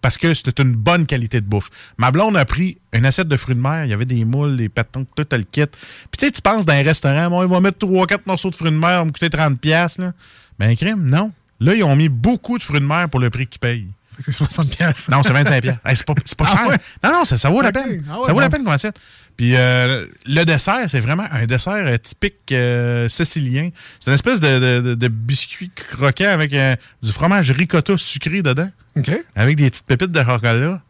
[0.02, 1.70] parce que c'était une bonne qualité de bouffe.
[1.96, 3.84] Ma blonde a pris une assiette de fruits de mer.
[3.84, 5.64] Il y avait des moules, des patons, tout le kit.
[5.66, 8.54] Puis tu sais, tu penses dans un restaurant, bon, ils vont mettre 3-4 morceaux de
[8.56, 9.56] fruits de mer, ça va me coûter 30$.
[9.56, 10.12] piastres, Là.
[10.58, 11.32] Ben, crème, non.
[11.60, 13.86] Là, ils ont mis beaucoup de fruits de mer pour le prix que tu payes.
[14.22, 15.08] C'est 60 pièces.
[15.08, 15.76] Non, c'est 25 pièces.
[15.94, 16.04] c'est
[16.36, 16.66] pas, Ah cher.
[16.66, 16.76] ouais?
[17.02, 18.04] Non, non, ça, ça vaut la peine.
[18.10, 18.96] Ah ouais, ça vaut la peine qu'on assiette.
[19.36, 23.70] Puis euh, le dessert, c'est vraiment un dessert euh, typique euh, sicilien.
[24.00, 28.42] C'est une espèce de, de- de- de biscuit croquant avec euh, du fromage ricotta sucré
[28.42, 29.10] dedans, OK.
[29.34, 30.82] avec des petites pépites de chocolat.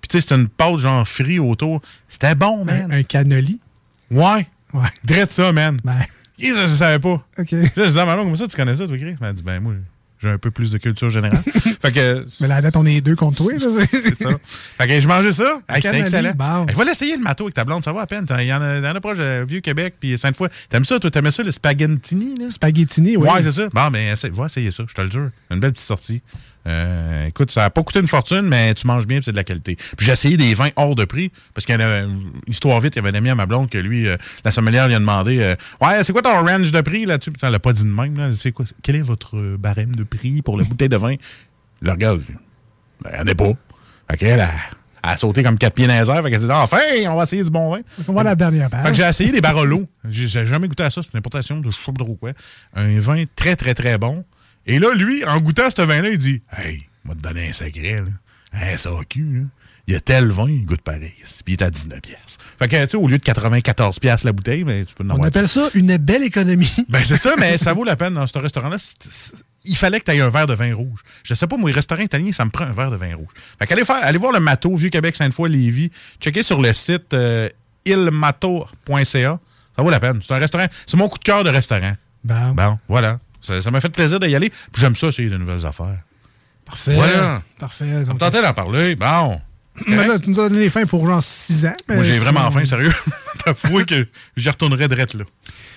[0.00, 1.80] Puis tu sais, c'est une pâte genre frite autour.
[2.06, 2.92] C'était bon, man.
[2.92, 3.60] Un, un cannoli?
[4.10, 4.46] Ouais.
[4.74, 4.82] Ouais.
[5.04, 5.78] Drette ça, man.
[5.82, 5.94] Ben,
[6.38, 7.24] Et je, je savais pas.
[7.38, 7.50] OK.
[7.50, 9.08] Là, je disais à ma blonde, comment ça, tu connais ça, toi, Chris?
[9.08, 9.72] Elle m'a dit, ben moi,
[10.22, 11.42] j'ai un peu plus de culture générale.
[11.82, 13.52] fait que Mais la date, on est deux contre toi.
[13.58, 14.30] c'est ça.
[14.44, 15.60] Fait que je mangeais ça.
[15.68, 16.32] Hey, C'était excellent.
[16.34, 16.66] bon.
[16.66, 18.26] Hey, va l'essayer le mato avec ta blonde, ça va à peine.
[18.38, 20.48] Il y en a, y en a proche de Vieux-Québec puis Sainte-Foy.
[20.68, 21.10] T'aimes ça, toi?
[21.10, 22.34] T'aimais ça, le spaghettini?
[22.38, 22.50] Là?
[22.50, 23.28] Spaghettini, oui.
[23.28, 23.68] Ouais, c'est ça.
[23.72, 25.30] Bon, ben, essaie, va essayer ça, je te le jure.
[25.50, 26.22] Une belle petite sortie.
[26.66, 29.36] Euh, écoute, ça n'a pas coûté une fortune, mais tu manges bien, puis c'est de
[29.36, 29.76] la qualité.
[29.96, 32.94] Puis j'ai essayé des vins hors de prix, parce qu'il y a une histoire vite,
[32.96, 34.98] il y avait un ami à ma blonde que lui, euh, la sommelière lui a
[34.98, 37.30] demandé euh, Ouais, c'est quoi ton range de prix là-dessus?
[37.30, 38.30] Puis elle l'a pas dit de même, là.
[38.34, 38.64] C'est quoi?
[38.82, 41.14] Quel est votre euh, barème de prix pour la bouteille de vin?
[41.80, 42.22] Le regarde,
[43.02, 43.52] ben, il n'y en a pas.
[44.10, 44.50] Fait qu'elle a,
[45.04, 47.16] elle a sauté comme quatre pieds dans les airs, fait qu'elle s'est dit Enfin, on
[47.16, 47.80] va essayer du bon vin.
[48.08, 48.96] On va la dernière Fait que page.
[48.96, 49.84] j'ai essayé des Barolo.
[50.08, 51.00] J'ai j'ai jamais goûté à ça.
[51.02, 52.30] C'est une importation de je sais pas trop quoi.
[52.74, 54.24] Un vin très, très, très bon.
[54.66, 57.52] Et là, lui, en goûtant ce vin-là, il dit Hey, on va te donner un
[57.52, 58.10] secret, là.
[58.60, 59.44] Hey, ça va cul, là.
[59.88, 61.14] Il y a tel vin, il goûte pareil.
[61.44, 62.38] Puis il est à 19 pièces.
[62.58, 65.10] Fait que, tu sais, au lieu de 94 pièces la bouteille, ben, tu peux en
[65.10, 65.28] On avoir.
[65.28, 66.72] appelle ça une belle économie.
[66.88, 68.76] Ben, c'est ça, mais ça vaut la peine dans ce restaurant-là.
[69.64, 71.00] Il fallait que tu aies un verre de vin rouge.
[71.22, 73.28] Je sais pas, moi, les restaurants italiens, ça me prend un verre de vin rouge.
[73.60, 75.90] Fait qu'allez faire, allez voir le Mato, Vieux-Québec, Sainte-Foy, Lévis.
[76.20, 77.48] Checkez sur le site euh,
[77.84, 79.38] ilmato.ca.
[79.76, 80.20] Ça vaut la peine.
[80.22, 80.66] C'est un restaurant.
[80.86, 81.94] C'est mon coup de cœur de restaurant.
[82.24, 83.18] Bon, Bon, voilà.
[83.60, 84.50] Ça m'a fait plaisir d'y aller.
[84.50, 85.98] Puis j'aime ça, essayer de nouvelles affaires.
[86.64, 86.94] parfait.
[86.94, 87.42] Voilà.
[87.58, 88.04] Parfait.
[88.04, 88.96] Donc, tentait d'en parler.
[88.96, 89.40] Bon.
[89.88, 91.76] mais là, tu nous as donné les fins pour genre 6 ans.
[91.88, 92.94] Moi, j'ai vraiment faim, sérieux.
[93.46, 94.06] avouer que
[94.36, 95.24] j'y retournerais direct là.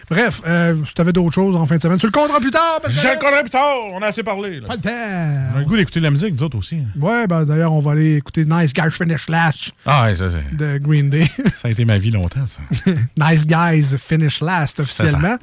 [0.10, 2.80] Bref, euh, si t'avais d'autres choses en fin de semaine, tu le compteras plus tard.
[2.82, 4.60] parce que- Je le connais plus tard, on a assez parlé.
[4.62, 4.68] Là.
[4.68, 4.90] Pas le temps.
[5.54, 6.78] On a le goût d'écouter de la musique, nous autres aussi.
[6.78, 6.88] hein.
[7.00, 10.56] Ouais, ben d'ailleurs, on va aller écouter Nice Guys Finish Last Ah, ouais, ça, c'est-
[10.56, 11.30] de Green Day.
[11.54, 12.62] ça a été ma vie longtemps, ça.
[13.18, 15.38] nice Guys Finish Last officiellement.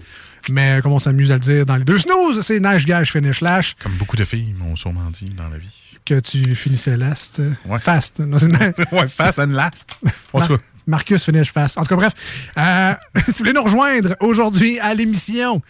[0.50, 3.40] Mais comme on s'amuse à le dire dans les deux snooze, c'est Nice Guys Finish
[3.40, 5.68] Last Comme beaucoup de filles m'ont sûrement dit dans la vie.
[6.04, 7.40] que tu finissais last.
[7.64, 7.80] Ouais.
[7.80, 8.20] Fast.
[8.20, 8.46] Non, c'est-
[8.92, 9.96] ouais, fast and last.
[10.32, 11.78] En tout cas, Marcus Finish Fast.
[11.78, 12.12] En tout cas, bref,
[12.56, 15.60] euh, si vous voulez nous rejoindre aujourd'hui à l'émission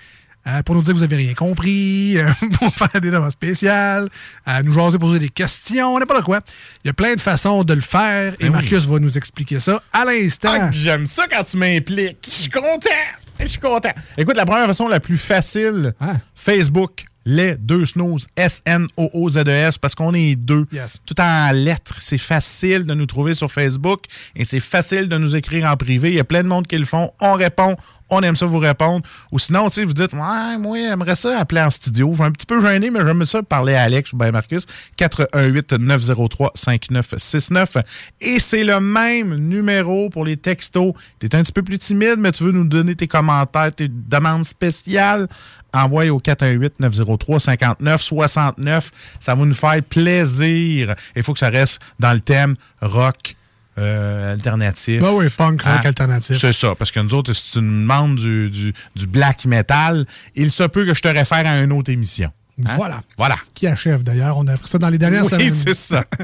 [0.47, 4.11] euh, pour nous dire que vous avez rien compris, euh, pour faire des demandes spéciales,
[4.47, 6.41] euh, nous jaser, poser des questions, n'importe quoi.
[6.85, 8.51] Il y a plein de façons de le faire et Ben oui.
[8.51, 10.53] Marcus va nous expliquer ça à l'instant.
[10.53, 12.19] Ah, j'aime ça quand tu m'impliques.
[12.29, 12.91] Je suis content.
[13.41, 13.91] Je suis content.
[14.17, 16.15] Écoute, la première façon la plus facile, Ah.
[16.35, 20.67] Facebook, les deux snooze, S-N-O-O-Z-E-S, E parce qu'on est deux.
[20.73, 20.99] Yes.
[21.05, 21.97] Tout en lettres.
[21.99, 24.05] C'est facile de nous trouver sur Facebook
[24.37, 26.11] et c'est facile de nous écrire en privé.
[26.11, 27.11] Il y a plein de monde qui le font.
[27.21, 27.77] On répond.
[28.09, 29.05] On aime ça vous répondre.
[29.33, 32.11] Ou sinon, vous dites, ouais, moi, j'aimerais ça appeler en studio.
[32.13, 34.65] Je suis un petit peu gêné, mais j'aime ça parler à Alex ou bien Marcus.
[34.99, 37.83] 418-903-5969.
[38.21, 40.93] Et c'est le même numéro pour les textos.
[41.19, 43.89] Tu es un petit peu plus timide, mais tu veux nous donner tes commentaires, tes
[43.89, 45.27] demandes spéciales.
[45.73, 48.91] Envoie au 418-903-5969.
[49.19, 50.95] Ça va nous faire plaisir.
[51.17, 53.35] Il faut que ça reste dans le thème rock.
[53.79, 55.01] Euh, alternatif.
[55.03, 56.39] Ben oui, punk rock Ah, alternatif.
[56.39, 60.07] C'est ça, parce que nous autres, si tu nous demandes du, du, du black metal,
[60.35, 62.31] il se peut que je te réfère à une autre émission.
[62.65, 62.73] Hein?
[62.77, 63.01] Voilà.
[63.19, 63.37] Voilà.
[63.55, 64.39] Qui achève d'ailleurs.
[64.39, 65.55] On a appris ça dans les dernières Oui, semaines.
[65.55, 66.05] c'est ça.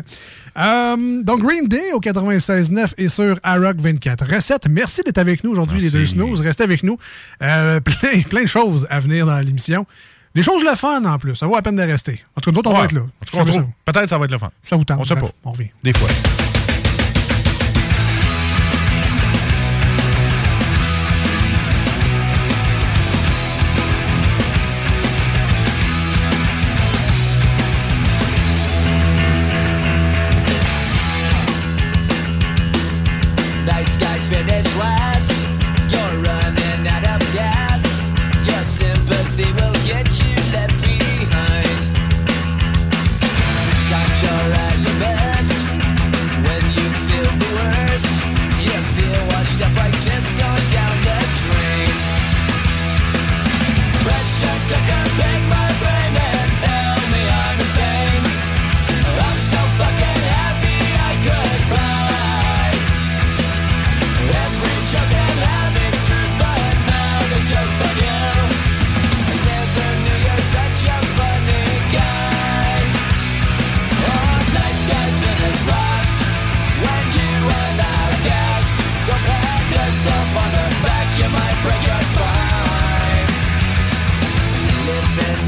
[0.59, 4.27] Euh, donc, Green Day au 96.9 et sur iRock 24.
[4.27, 6.43] Recette, merci d'être avec nous aujourd'hui, les deux snooze.
[6.43, 6.99] Restez avec nous.
[7.43, 9.87] Euh, plein, plein de choses à venir dans l'émission.
[10.35, 11.37] Des choses le fun en plus.
[11.37, 12.23] Ça vaut la peine de rester.
[12.37, 13.65] En tout cas, nous autres, on va être là.
[13.87, 14.51] Peut-être ça va être le fun.
[14.63, 14.99] ça vous tente.
[15.01, 15.37] On sait Bref, pas.
[15.49, 15.71] On revient.
[15.83, 16.09] Des fois.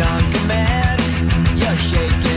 [0.00, 1.00] On command,
[1.56, 2.33] you're shaking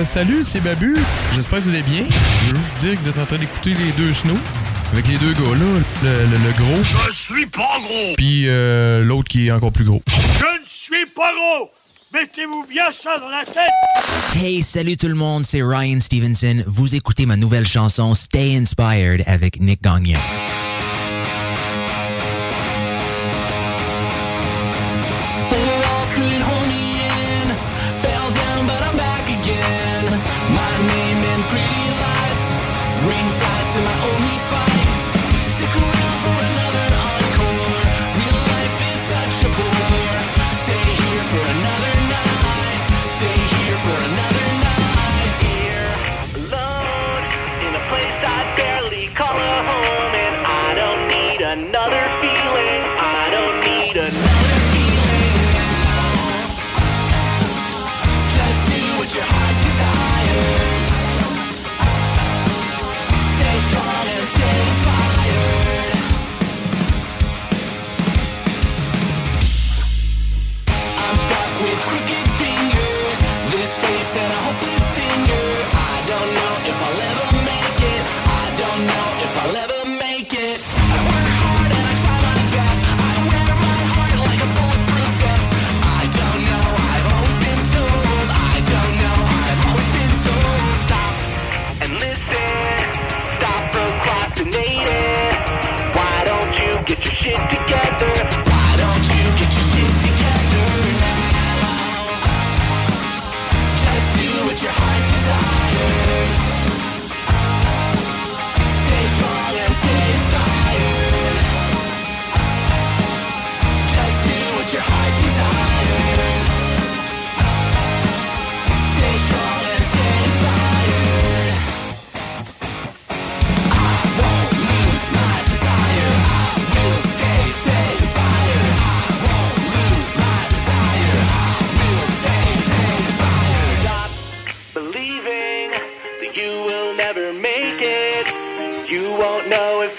[0.00, 0.94] euh, salut, c'est Babu.
[1.34, 2.04] J'espère que vous allez bien.
[2.10, 4.38] Je veux juste dire que vous êtes en train d'écouter les deux snows.
[4.92, 6.82] Avec les deux gars là, le, le- le gros.
[7.06, 8.14] Je suis pas gros!
[8.16, 10.02] Puis euh, l'autre qui est encore plus gros.
[10.08, 11.70] Je ne suis pas gros!
[12.12, 16.64] Mettez-vous bien ça dans la tête Hey, salut tout le monde, c'est Ryan Stevenson.
[16.66, 20.18] Vous écoutez ma nouvelle chanson Stay Inspired avec Nick Gagnon.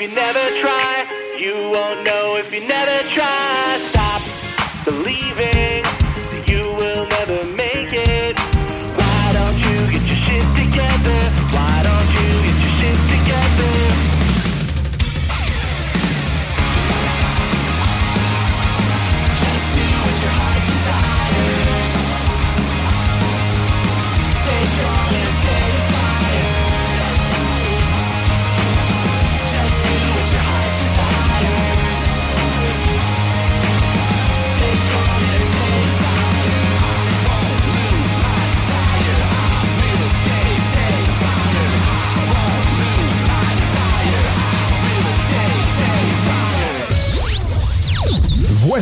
[0.02, 1.06] If you never try.
[1.38, 3.78] You won't know if you never try.
[3.78, 4.22] Stop
[4.86, 5.31] believing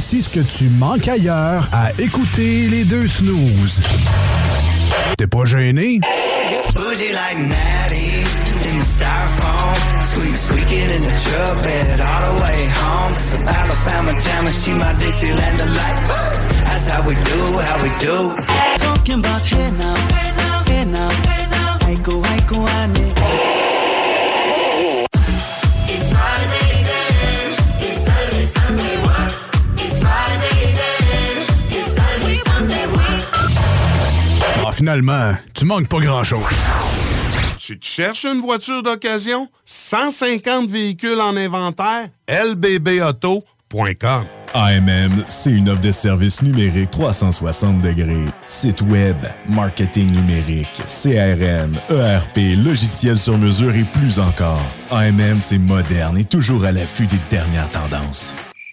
[0.02, 3.82] Voici ce que tu manques ailleurs à écouter les deux snooze.
[5.18, 6.00] T'es pas gêné?
[6.74, 8.24] Bougie like Natty
[8.64, 9.76] in the styrofoam.
[10.04, 13.14] Squeak squeaking in the truck bed all the way home.
[13.14, 16.08] Some Alabama jammer, she my Dixieland delight.
[16.64, 18.36] That's how we do, how we do.
[18.78, 21.78] Talking about hey now, hey now, hey now, hey now.
[21.82, 23.59] I go, I go, I need.
[34.80, 36.40] Finalement, tu manques pas grand-chose.
[37.60, 39.50] Tu te cherches une voiture d'occasion?
[39.66, 42.08] 150 véhicules en inventaire?
[42.30, 48.26] lbbauto.com AMM, c'est une offre de services numériques 360 degrés.
[48.46, 49.18] Site web,
[49.50, 54.64] marketing numérique, CRM, ERP, logiciel sur mesure et plus encore.
[54.92, 58.34] AMM, c'est moderne et toujours à l'affût des dernières tendances.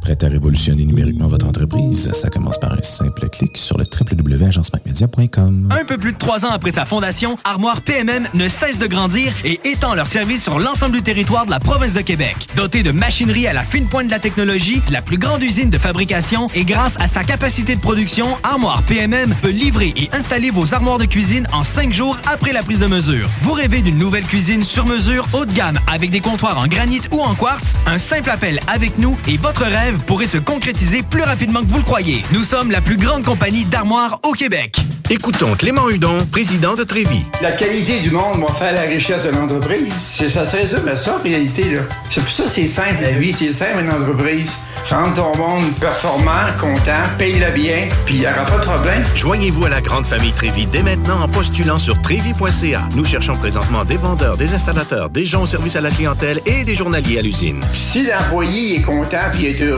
[0.00, 2.10] Prête à révolutionner numériquement votre entreprise?
[2.12, 5.68] Ça commence par un simple clic sur le www.agencemacmedia.com.
[5.70, 9.32] Un peu plus de trois ans après sa fondation, Armoire PMM ne cesse de grandir
[9.44, 12.36] et étend leur service sur l'ensemble du territoire de la province de Québec.
[12.56, 15.78] Dotée de machinerie à la fine pointe de la technologie, la plus grande usine de
[15.78, 20.74] fabrication et grâce à sa capacité de production, Armoire PMM peut livrer et installer vos
[20.74, 23.28] armoires de cuisine en cinq jours après la prise de mesure.
[23.42, 27.02] Vous rêvez d'une nouvelle cuisine sur mesure haut de gamme avec des comptoirs en granit
[27.12, 27.74] ou en quartz?
[27.86, 31.78] Un simple appel avec nous et votre rêve pourrait se concrétiser plus rapidement que vous
[31.78, 32.22] le croyez.
[32.32, 34.76] Nous sommes la plus grande compagnie d'armoires au Québec.
[35.10, 37.24] Écoutons Clément Hudon, président de Trévis.
[37.40, 39.94] La qualité du monde va faire la richesse de l'entreprise.
[39.94, 41.80] C'est ça, c'est ça, mais ça, en réalité, là.
[42.10, 44.52] C'est pour ça que c'est simple, la vie, c'est simple, une entreprise.
[44.90, 49.02] Rendre ton monde performant, content, paye-le bien, puis il n'y aura pas de problème.
[49.14, 52.88] Joignez-vous à la grande famille Trévis dès maintenant en postulant sur trévis.ca.
[52.94, 56.64] Nous cherchons présentement des vendeurs, des installateurs, des gens au service à la clientèle et
[56.64, 57.60] des journaliers à l'usine.
[57.74, 59.77] Si l'employé est content, puis est heureux,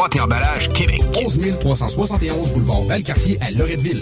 [0.09, 1.01] et Emballage Québec.
[1.13, 4.01] 11 371 boulevard Valcartier à Loretteville.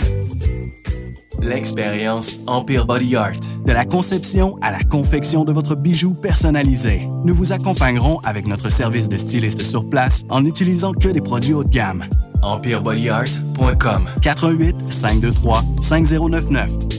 [1.42, 3.40] L'expérience Empire Body Art.
[3.66, 7.08] De la conception à la confection de votre bijou personnalisé.
[7.26, 11.54] Nous vous accompagnerons avec notre service de styliste sur place en n'utilisant que des produits
[11.54, 12.06] haut de gamme.
[12.44, 16.99] EmpireBodyArt.com 88 523 5099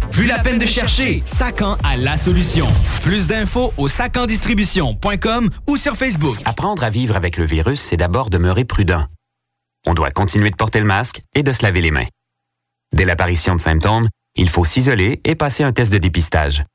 [0.11, 2.67] Plus la peine de chercher, Sacan a la solution.
[3.01, 6.37] Plus d'infos au sacandistribution.com ou sur Facebook.
[6.43, 9.05] Apprendre à vivre avec le virus, c'est d'abord demeurer prudent.
[9.87, 12.07] On doit continuer de porter le masque et de se laver les mains.
[12.93, 16.65] Dès l'apparition de symptômes, il faut s'isoler et passer un test de dépistage.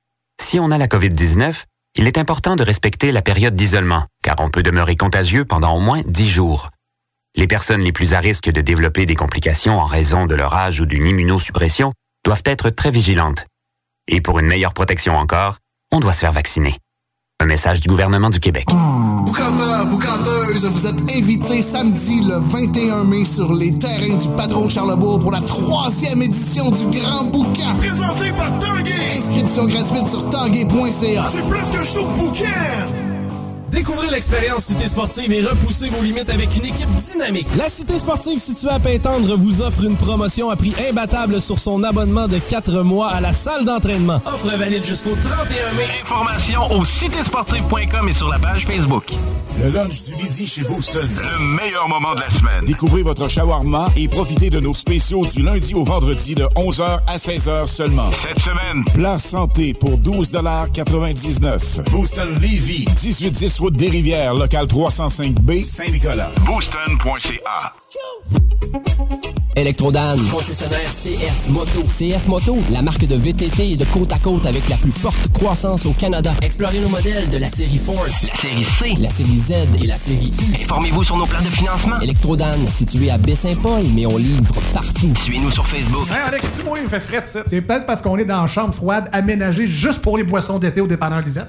[0.41, 1.65] Si on a la COVID-19,
[1.97, 5.81] il est important de respecter la période d'isolement, car on peut demeurer contagieux pendant au
[5.81, 6.71] moins 10 jours.
[7.37, 10.81] Les personnes les plus à risque de développer des complications en raison de leur âge
[10.81, 11.93] ou d'une immunosuppression
[12.27, 13.47] doivent être très vigilantes.
[14.09, 15.59] Et pour une meilleure protection encore,
[15.93, 16.77] on doit se faire vacciner.
[17.39, 18.67] Un message du gouvernement du Québec.
[18.67, 25.21] Boucanteur, boucanteuse, vous êtes invités samedi le 21 mai sur les terrains du Patron Charlebourg
[25.21, 27.77] pour la troisième édition du Grand Boucan.
[27.79, 28.93] Présenté par Tanguay.
[29.17, 31.29] Inscription gratuite sur tanguay.ca.
[31.31, 33.16] C'est plus que chaud bouquin.
[33.77, 37.47] Découvrez l'expérience Cité Sportive et repoussez vos limites avec une équipe dynamique.
[37.59, 41.85] La Cité Sportive située à Pintendre vous offre une promotion à prix imbattable sur son
[41.85, 44.23] abonnement de 4 mois à la salle d'entraînement.
[44.25, 45.85] Offre valide jusqu'au 31 mai.
[46.03, 49.13] Informations au citésportive.com et sur la page Facebook.
[49.63, 51.09] Le lunch du midi chez Booston.
[51.15, 52.65] Le meilleur moment de la semaine.
[52.65, 57.17] Découvrez votre shawarma et profitez de nos spéciaux du lundi au vendredi de 11h à
[57.19, 58.11] 16h seulement.
[58.13, 66.31] Cette semaine, Plat santé pour 12,99 Booston Levy, 1810 route des Rivières, local 305B, Saint-Nicolas.
[66.45, 67.73] booston.ca.
[69.57, 71.83] Electrodan, concessionnaire CF Moto.
[71.83, 75.33] CF Moto, la marque de VTT et de côte à côte avec la plus forte
[75.33, 76.33] croissance au Canada.
[76.43, 79.53] Explorez nos modèles de la série Force, la série C, la série Z
[79.83, 80.63] et la série U.
[80.63, 81.99] Informez-vous sur nos plans de financement.
[82.01, 85.13] Electrodan, situé à Baie-Saint-Paul, mais on livre partout.
[85.17, 86.07] Suivez-nous sur Facebook.
[86.09, 87.43] Hey Alex, tu moi, il fait frais de ça.
[87.47, 90.81] C'est peut-être parce qu'on est dans une chambre froide aménagée juste pour les boissons d'été
[90.81, 91.49] au dépanneur Lisette.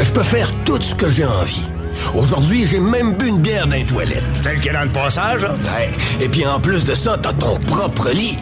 [0.00, 1.62] Je peux faire tout ce que j'ai envie.
[2.14, 4.24] Aujourd'hui, j'ai même bu une bière dans les toilettes.
[4.42, 5.54] Celle qui est dans le passage, hein?
[5.62, 5.90] Ouais.
[6.20, 8.38] Et puis en plus de ça, t'as ton propre lit.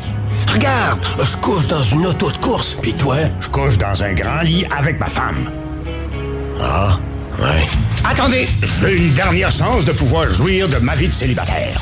[0.52, 3.16] Regarde, je couche dans une auto de course, puis toi?
[3.40, 5.50] Je couche dans un grand lit avec ma femme.
[6.60, 6.98] Ah,
[7.40, 7.66] ouais.
[8.04, 11.80] Attendez, j'ai une dernière chance de pouvoir jouir de ma vie de célibataire.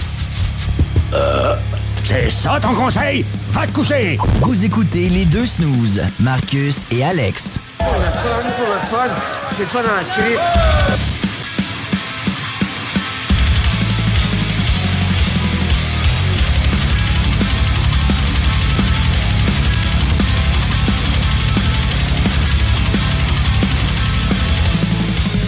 [1.12, 1.56] Euh,
[2.04, 3.24] c'est ça ton conseil?
[3.50, 4.18] Va te coucher!
[4.40, 7.58] Vous écoutez les deux snooze, Marcus et Alex.
[7.84, 9.14] Pour le fun, pour le fun,
[9.50, 11.13] c'est fun en Christ.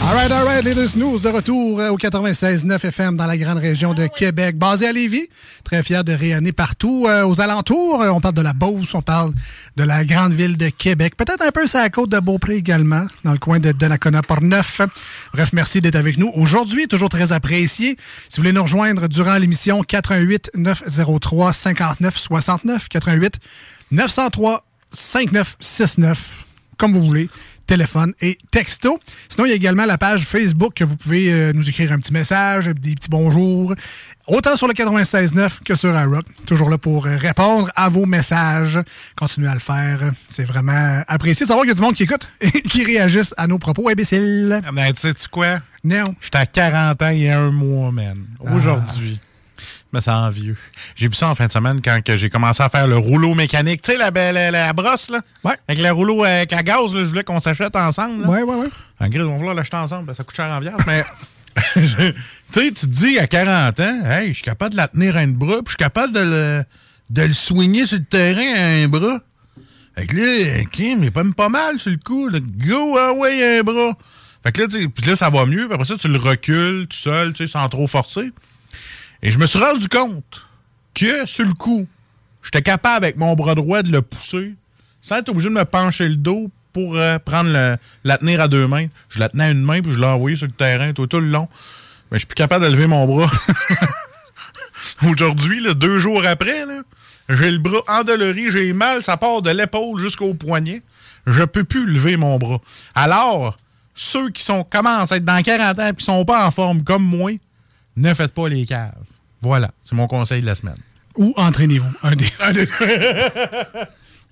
[0.08, 3.92] Alright, alright, les deux snooze de retour euh, au 96.9 FM dans la grande région
[3.92, 5.28] de Québec, basé à Lévis.
[5.64, 8.02] Très fier de rayonner partout euh, aux alentours.
[8.02, 9.32] Euh, on parle de la Beauce, on parle
[9.76, 11.16] de la grande ville de Québec.
[11.16, 14.80] Peut-être un peu sur la côte de Beaupré également, dans le coin de Donnacona Portneuf.
[15.34, 17.96] Bref, merci d'être avec nous aujourd'hui, toujours très apprécié.
[18.28, 23.40] Si vous voulez nous rejoindre durant l'émission, 88 903 59 69 88
[23.90, 26.46] 903 5969
[26.76, 27.28] comme vous voulez,
[27.66, 28.98] téléphone et texto.
[29.28, 31.98] Sinon, il y a également la page Facebook que vous pouvez euh, nous écrire un
[31.98, 33.74] petit message, des petits bonjours,
[34.26, 36.24] autant sur le 96.9 que sur iRock.
[36.46, 38.78] Toujours là pour euh, répondre à vos messages.
[39.16, 40.12] Continuez à le faire.
[40.28, 43.34] C'est vraiment apprécié de savoir qu'il y a du monde qui écoute et qui réagisse
[43.36, 44.60] à nos propos imbéciles.
[44.72, 45.60] Ben, tu sais-tu quoi?
[45.84, 46.04] Non.
[46.20, 48.24] J'étais à 40 ans il y a un mois, man.
[48.40, 49.20] Aujourd'hui.
[49.96, 50.58] Mais c'est envieux.
[50.94, 53.80] J'ai vu ça en fin de semaine quand j'ai commencé à faire le rouleau mécanique.
[53.80, 54.10] Tu sais, la,
[54.50, 55.22] la, brosse, là?
[55.42, 55.54] Ouais.
[55.68, 58.24] Avec le rouleau avec la gaz, là, je voulais qu'on s'achète ensemble.
[58.24, 58.28] Là.
[58.28, 58.68] Ouais, ouais, ouais.
[59.00, 61.02] En gris, on va vouloir l'acheter ensemble, ça coûte cher en viande, mais.
[61.72, 62.14] tu sais,
[62.52, 65.28] tu te dis à 40 ans, hey, je suis capable de la tenir à un
[65.28, 66.64] bras, puis je suis capable de le,
[67.08, 69.20] de le soigner sur le terrain à un bras.
[69.94, 72.28] Fait que là, Kim, il est pas même pas mal sur le coup.
[72.28, 72.40] Là.
[72.40, 73.96] Go, ouais, un bras.
[74.42, 76.98] Fait que là, puis là, ça va mieux, puis après ça, tu le recules tout
[76.98, 78.30] seul, tu sais, sans trop forcer.
[79.22, 80.46] Et je me suis rendu compte
[80.94, 81.86] que, sur le coup,
[82.42, 84.54] j'étais capable avec mon bras droit de le pousser
[85.00, 88.48] sans être obligé de me pencher le dos pour euh, prendre le, la tenir à
[88.48, 88.88] deux mains.
[89.08, 91.20] Je la tenais à une main puis je l'ai envoyé sur le terrain tout, le
[91.20, 91.48] long.
[92.10, 93.30] Mais je suis plus capable de lever mon bras.
[95.10, 96.64] Aujourd'hui, deux jours après,
[97.28, 100.82] j'ai le bras endolori, j'ai mal, ça part de l'épaule jusqu'au poignet.
[101.26, 102.60] Je peux plus lever mon bras.
[102.94, 103.56] Alors,
[103.94, 106.82] ceux qui sont commencent à être dans 40 ans et qui sont pas en forme
[106.82, 107.30] comme moi,
[107.96, 108.92] ne faites pas les caves.
[109.42, 110.76] Voilà, c'est mon conseil de la semaine.
[111.16, 111.90] Ou entraînez-vous?
[112.02, 112.24] Un des.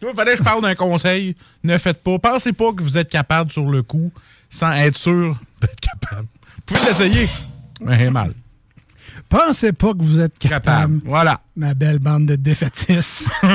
[0.03, 1.35] Il fallait que je parle d'un conseil.
[1.63, 2.19] Ne faites pas.
[2.19, 4.13] Pensez pas que vous êtes capable sur le coup
[4.51, 6.27] sans être sûr d'être capable.
[6.57, 7.29] Vous pouvez l'essayer,
[7.81, 8.35] mais mal.
[9.35, 11.01] Pensez pas que vous êtes capable.
[11.05, 11.41] Voilà.
[11.57, 13.29] Ma belle bande de défaitistes.
[13.43, 13.51] Moi,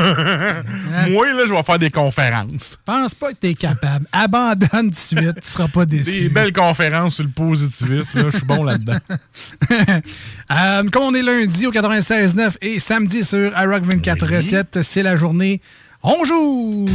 [1.32, 2.77] là, je vais faire des conférences.
[2.84, 4.05] Pense pas que t'es capable.
[4.11, 5.39] Abandonne tout de suite.
[5.41, 6.23] Tu seras pas déçu.
[6.23, 8.23] Des belles conférences sur le positivisme.
[8.23, 8.30] là.
[8.30, 8.97] Je suis bon là-dedans.
[10.51, 15.15] Euh, comme on est lundi au 96.9 et samedi sur iRock 24 recettes, c'est la
[15.15, 15.61] journée
[16.01, 16.86] On joue!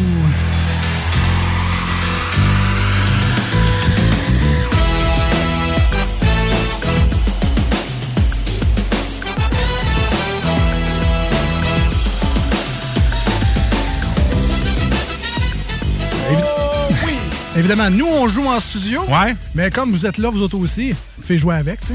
[17.65, 19.03] Évidemment, nous, on joue en studio.
[19.09, 19.35] Ouais.
[19.55, 21.95] Mais comme vous êtes là, vous autres aussi, faites jouer avec, tu sais.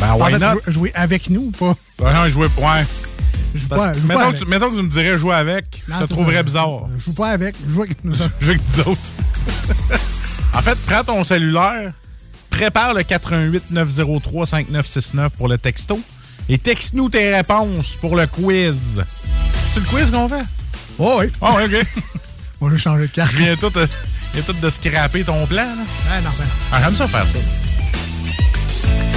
[0.00, 0.54] Ben, En why fait, not?
[0.66, 1.76] jou- jouer avec nous, pas.
[2.00, 2.84] Ben non, jouer ouais.
[3.54, 4.34] Je joue pas, je joue mettons, avec.
[4.40, 6.42] que tu, mettons que tu me dirais jouer avec, Non, je te trouverais ça.
[6.42, 6.80] bizarre.
[6.98, 8.32] Je joue pas avec, je joue avec nous autres.
[8.40, 9.00] Je veux que nous autres.
[10.52, 11.92] en fait, prends ton cellulaire,
[12.50, 16.00] prépare le 88 903 5969 pour le texto
[16.48, 19.02] et texte-nous tes réponses pour le quiz.
[19.74, 20.42] C'est le quiz qu'on fait?
[20.98, 21.26] Oh, oui.
[21.40, 21.86] Ah, ouais, OK.
[22.60, 23.30] On va changer de carte.
[23.32, 23.70] Je viens tout,
[24.36, 25.62] viens tout de scraper ton plan.
[25.64, 25.84] Là?
[26.08, 26.50] Ben non, ben non.
[26.72, 27.38] Ah, J'aime ça faire ça.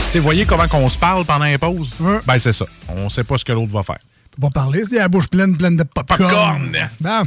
[0.05, 1.91] Tu sais, voyez comment qu'on se parle pendant les pauses?
[2.25, 2.65] Ben, c'est ça.
[2.87, 3.99] On sait pas ce que l'autre va faire.
[4.41, 6.17] On va parler, c'est la bouche pleine, pleine de popcorn.
[6.29, 6.89] Popcorn.
[7.01, 7.23] Bon.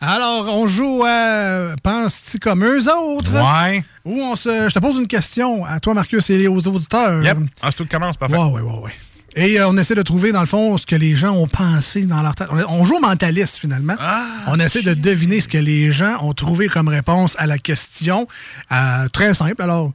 [0.00, 3.32] Alors, on joue à Penses-tu comme eux autres?
[3.32, 3.82] Ouais.
[4.04, 4.68] Ou on se.
[4.68, 7.22] Je te pose une question à toi, Marcus, et aux auditeurs.
[7.22, 7.38] Yep.
[7.62, 8.36] Ah, c'est tout commence, parfait.
[8.36, 8.92] Ouais, ouais, ouais, ouais.
[9.34, 12.02] Et euh, on essaie de trouver, dans le fond, ce que les gens ont pensé
[12.02, 12.48] dans leur tête.
[12.50, 13.94] On, on joue au mentaliste, finalement.
[13.98, 17.58] Ah, on essaie de deviner ce que les gens ont trouvé comme réponse à la
[17.58, 18.28] question.
[18.70, 19.62] Euh, très simple.
[19.62, 19.92] Alors,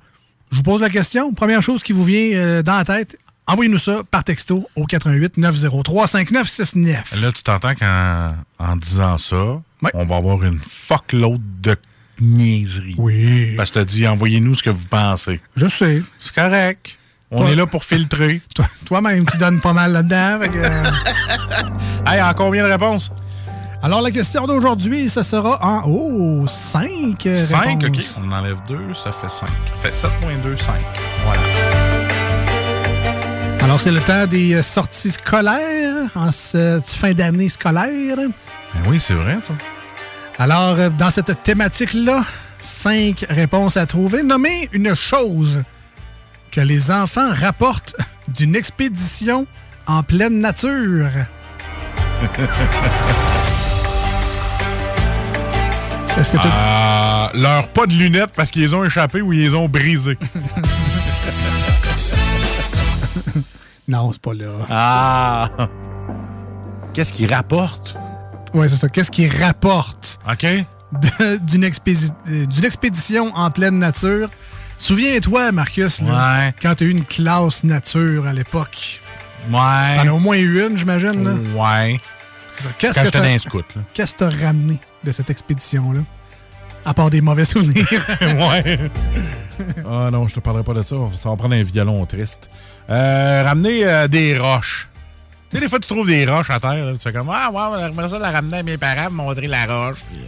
[0.51, 1.33] je vous pose la question.
[1.33, 5.37] Première chose qui vous vient euh, dans la tête, envoyez-nous ça par texto au 88
[5.37, 7.21] 903 5969.
[7.21, 9.61] Là, tu t'entends qu'en en disant ça,
[9.93, 11.75] on va avoir une fuckload de
[12.19, 12.95] niaiseries.
[12.97, 13.53] Oui.
[13.55, 15.39] Parce que t'as dit, envoyez-nous ce que vous pensez.
[15.55, 16.01] Je sais.
[16.17, 16.97] C'est correct.
[17.31, 18.41] On Toi- est là pour filtrer.
[18.55, 20.39] Toi- Toi-même, tu donnes pas mal là-dedans.
[20.47, 20.83] que, euh,
[22.05, 23.11] Hey, en combien de réponses?
[23.83, 27.83] Alors, la question d'aujourd'hui, ce sera en oh, 5 5, réponses.
[27.83, 28.05] ok.
[28.25, 29.47] On enlève 2, ça fait 5.
[29.47, 29.49] Ça
[29.83, 30.81] fait 7.2, 5.
[31.25, 31.41] Voilà.
[33.61, 38.15] Alors, c'est le temps des euh, sorties scolaires en cette fin d'année scolaire.
[38.17, 39.55] Ben oui, c'est vrai, toi.
[40.39, 42.23] Alors, euh, dans cette thématique-là,
[42.61, 44.23] cinq réponses à trouver.
[44.23, 45.63] Nommez une chose
[46.51, 47.95] que les enfants rapportent
[48.35, 49.45] d'une expédition
[49.87, 51.07] en pleine nature.
[56.17, 59.39] Est-ce que tu Euh, leur pas de lunettes parce qu'ils les ont échappées ou ils
[59.41, 60.17] les ont brisées.
[63.89, 64.47] Non, c'est pas là.
[64.69, 65.49] Ah!
[66.93, 67.95] Qu'est-ce qu'ils rapportent?
[68.53, 68.89] Ouais, c'est ça.
[68.89, 70.41] Qu'est-ce qui rapporte OK.
[70.43, 74.29] de- d'une expédi- euh, d'une expédition en pleine nature?
[74.77, 76.53] Souviens-toi, Marcus, là, Ouais.
[76.61, 79.01] quand tu as eu une classe nature à l'époque.
[79.49, 79.53] Ouais.
[79.97, 81.23] T'en as au moins eu une, j'imagine.
[81.23, 81.33] là.
[81.55, 81.97] Ouais.
[82.77, 83.83] Qu'est-ce Quand que j'étais t'as- dans là.
[83.93, 86.01] Qu'est-ce que t'as ramené de cette expédition-là?
[86.85, 87.85] À part des mauvais souvenirs.
[88.21, 88.79] ouais.
[89.89, 90.95] Ah non, je te parlerai pas de ça.
[91.15, 92.47] Ça va prendre un violon triste.
[92.91, 94.87] Euh, ramener euh, des roches.
[95.49, 96.85] Tu sais, des fois, tu trouves des roches à terre.
[96.85, 99.47] là, tu fais comme Ah, ouais, j'aimerais ça la ramener à mes parents, me montrer
[99.47, 99.97] la roche.
[100.11, 100.23] Puis,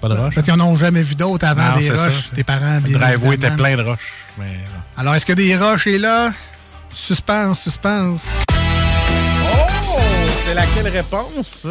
[0.00, 0.34] Pas de roche?
[0.34, 2.04] Parce qu'ils n'en ont jamais vu d'autres avant Non, des c'est ça.
[2.04, 2.30] roches.
[2.34, 4.12] Tes parents, Le bien driveway était plein de roches.
[4.38, 4.58] Mais,
[4.96, 6.32] Alors, est-ce que des roches est là?
[6.90, 8.26] Suspense, suspense.
[8.50, 10.00] Oh!
[10.46, 11.68] C'est laquelle réponse, ça?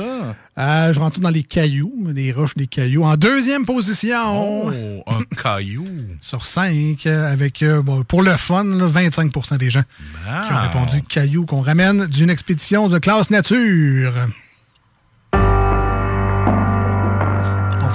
[0.60, 3.04] Euh, je rentre dans les cailloux, des roches, des cailloux.
[3.04, 5.88] En deuxième position, Oh, un caillou.
[6.22, 10.62] sur 5, avec, euh, bon, pour le fun, là, 25% des gens qui ont Ah.
[10.70, 14.14] répondu cailloux qu'on ramène d'une expédition de classe nature.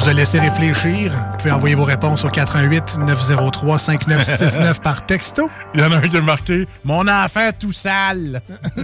[0.02, 1.12] Vous a laissé réfléchir.
[1.12, 5.48] Vous pouvez envoyer vos réponses au 88 903 5969 par texto.
[5.74, 8.42] Il y en a un qui a marqué Mon enfant tout sale.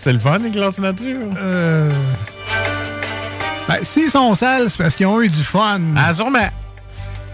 [0.00, 1.18] c'est le fun, les classes nature.
[1.38, 1.90] Euh...
[3.68, 5.80] Ben, s'ils sont sales, c'est parce qu'ils ont eu du fun.
[5.96, 6.50] Ah, sûrement.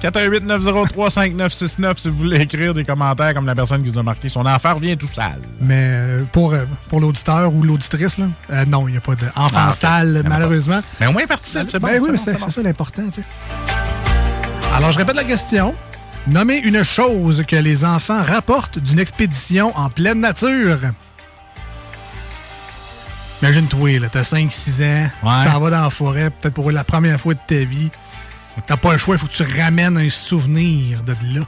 [0.03, 4.29] 418-903-5969 si vous voulez écrire des commentaires comme la personne qui vous a marqué.
[4.29, 5.41] Son enfant revient tout sale.
[5.61, 9.15] Mais euh, pour, euh, pour l'auditeur ou l'auditrice, là, euh, non, il n'y a pas
[9.15, 10.79] d'enfant Ah, sale, malheureusement.
[11.01, 13.03] Mais au moins, il participe, c'est bon, Ben oui, mais c'est ça l'important.
[14.75, 15.75] Alors, je répète la question.
[16.27, 20.79] Nommez une chose que les enfants rapportent d'une expédition en pleine nature.
[23.43, 25.31] Imagine-toi, t'as 5-6 ans, Ouais.
[25.45, 27.91] tu t'en vas dans la forêt, peut-être pour la première fois de ta vie.
[28.67, 31.43] T'as pas le choix, il faut que tu ramènes un souvenir de là.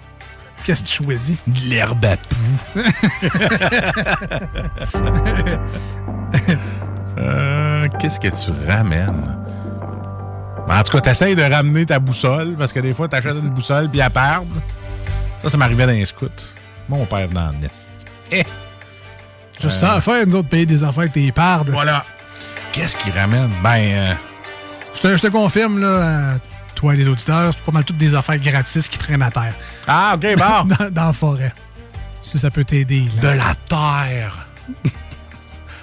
[0.64, 1.36] Qu'est-ce que tu choisis?
[1.46, 2.36] De l'herbe à poux.
[7.18, 9.36] Euh, Qu'est-ce que tu ramènes?
[10.66, 13.50] Ben, en tout cas, t'essayes de ramener ta boussole parce que des fois, t'achètes une
[13.50, 14.46] boussole puis elle perd.
[15.42, 16.28] Ça, ça m'arrivait dans les scouts.
[16.88, 17.88] Mon père dans le nest.
[18.30, 18.44] Eh!
[19.61, 21.64] Juste ça à faire, nous autres, payer des affaires avec tes parts.
[21.66, 22.05] Voilà.
[22.72, 23.53] Qu'est-ce qu'il ramène?
[23.62, 24.14] Ben, euh,
[24.94, 26.34] Je te, je te confirme, là,
[26.83, 29.55] toi et les auditeurs, c'est pas mal toutes des affaires gratis qui traînent à terre.
[29.87, 30.64] Ah, OK, bon.
[30.76, 31.55] dans, dans la forêt.
[32.22, 33.09] Si ça peut t'aider.
[33.20, 34.49] de la terre.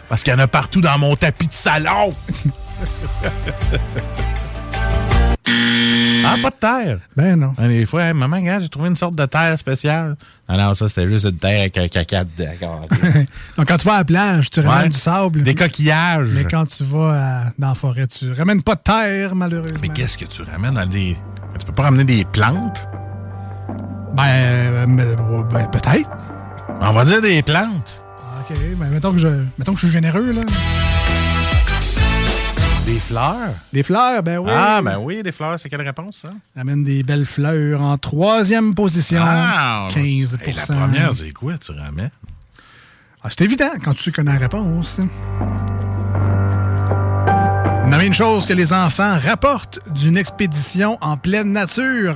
[0.10, 2.14] Parce qu'il y en a partout dans mon tapis de salon.
[6.34, 6.56] ah, pas de
[6.86, 7.00] terre?
[7.16, 7.54] Ben non.
[7.58, 10.16] Ah, Des fois, hey, maman, regarde, j'ai trouvé une sorte de terre spéciale.
[10.48, 12.82] Ah non, ça, c'était juste une terre avec un caca dedans.
[13.58, 15.44] Donc, quand tu vas à la plage, tu ramènes du sable.
[15.44, 16.28] Des coquillages.
[16.34, 19.80] Mais quand tu vas à- dans la forêt, tu ramènes pas de terre, malheureusement.
[19.82, 21.18] Mais qu'est-ce que tu ramènes dans des.
[21.60, 22.88] Tu peux pas ramener des plantes?
[24.16, 26.10] Ben, euh, ben, peut-être.
[26.82, 28.04] On va dire des plantes.
[28.40, 29.28] OK, ben, mettons que, je,
[29.58, 30.42] mettons que je suis généreux, là.
[32.90, 33.54] Des fleurs?
[33.72, 34.50] Des fleurs, ben oui.
[34.52, 36.32] Ah, ben oui, des fleurs, c'est quelle réponse, ça?
[36.56, 39.22] Ramène des belles fleurs en troisième position.
[39.24, 42.10] Ah, 15 hey, La première, c'est quoi, tu ramènes?
[43.24, 45.00] Ah, c'est évident quand tu connais la réponse.
[47.86, 52.16] Nommez une chose que les enfants rapportent d'une expédition en pleine nature.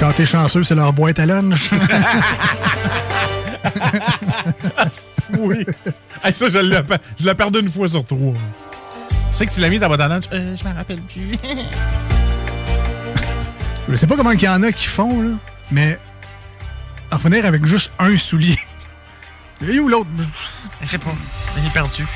[0.00, 1.70] Quand t'es chanceux, c'est leur boîte à lunch.
[5.38, 5.66] oui.
[6.24, 6.80] Hey, ça, je l'ai
[7.18, 8.32] je l'ai perdu une fois sur trois.
[8.32, 10.24] Tu sais que tu l'as mis dans votre lunch?
[10.32, 11.36] Euh, je m'en rappelle plus.
[13.88, 15.30] Je sais pas comment il y en a qui font, là,
[15.72, 15.98] mais
[17.10, 18.56] en revenir avec juste un soulier.
[19.68, 20.08] Et où l'autre?
[20.80, 21.10] Je sais pas.
[21.58, 22.06] Il est perdu.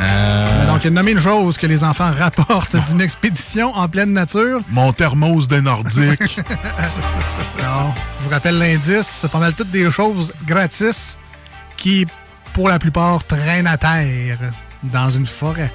[0.00, 4.60] Euh, Donc, nommer une chose que les enfants rapportent d'une expédition en pleine nature.
[4.68, 6.38] Mon thermos de Nordique.
[7.62, 7.92] Non.
[8.18, 11.16] Je vous rappelle l'indice, c'est pas mal toutes des choses gratis
[11.76, 12.06] qui,
[12.58, 14.38] pour la plupart, traînent à terre
[14.82, 15.70] dans une forêt.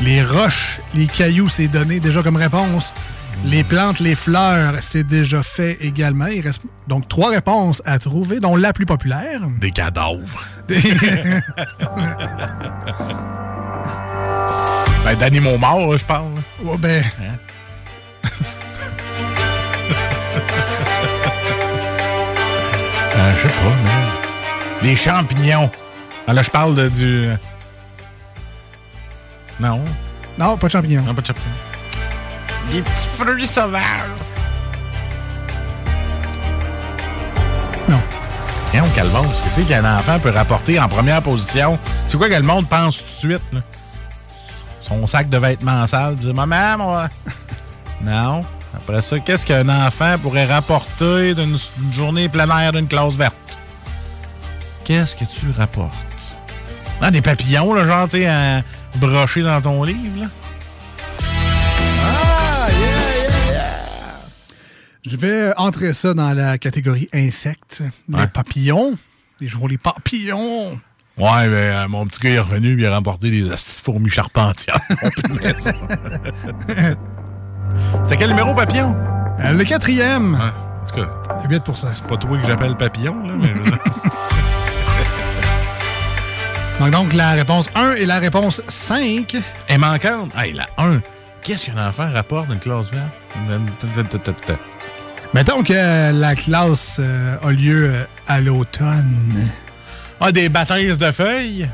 [0.00, 2.94] Les roches, les cailloux, c'est donné déjà comme réponse.
[3.44, 6.28] Les plantes, les fleurs, c'est déjà fait également.
[6.28, 9.40] Il reste donc trois réponses à trouver, dont la plus populaire.
[9.60, 10.44] Des cadavres.
[10.68, 10.80] ben,
[15.18, 16.34] d'animaux morts, je parle.
[16.62, 17.02] Ouais, ben.
[23.16, 24.17] Euh, je sais pas.
[24.82, 25.70] Des champignons.
[26.26, 27.26] Ah, là, je parle de, du.
[29.58, 29.82] Non.
[30.38, 31.02] Non, pas de champignons.
[31.02, 31.46] Non, pas de champignons.
[32.70, 33.82] Des petits fruits sauvages.
[37.88, 38.00] Non.
[38.70, 41.78] Tiens, au calvose, qu'est-ce qu'un enfant peut rapporter en première position?
[42.06, 43.60] C'est quoi que le monde pense tout de suite, là?
[44.80, 46.14] Son sac de vêtements sales.
[46.14, 47.08] Dis, maman, moi.
[48.02, 48.44] non.
[48.76, 53.34] Après ça, qu'est-ce qu'un enfant pourrait rapporter d'une d'une journée plein air d'une classe verte?
[54.88, 55.92] Qu'est-ce que tu rapportes?
[57.02, 58.60] Ah, des papillons, là, genre, tu sais, euh,
[58.96, 60.26] brochés dans ton livre, là?
[62.02, 63.68] Ah, yeah, yeah, yeah.
[65.06, 67.82] Je vais entrer ça dans la catégorie insectes.
[68.08, 68.28] Les Ouais.
[68.28, 68.96] papillons.
[69.42, 70.80] Les jolis papillons.
[71.18, 74.08] Ouais, ben, euh, mon petit gars est revenu et il a remporté des astuces fourmis
[74.08, 74.80] charpentières.
[78.04, 78.96] C'était quel numéro, papillon?
[79.44, 80.34] Euh, le quatrième.
[80.34, 81.10] En tout cas,
[81.46, 83.52] 8 c'est pas toi que j'appelle papillon, là, mais...
[86.80, 89.36] Donc, donc, la réponse 1 et la réponse 5.
[89.68, 90.30] est manquante.
[90.36, 91.00] Hey, la 1.
[91.42, 93.16] Qu'est-ce qu'un enfant rapporte d'une classe verte?
[95.34, 99.34] Mettons que la classe euh, a lieu euh, à l'automne.
[100.20, 101.68] Ah, des baptêmes de feuilles?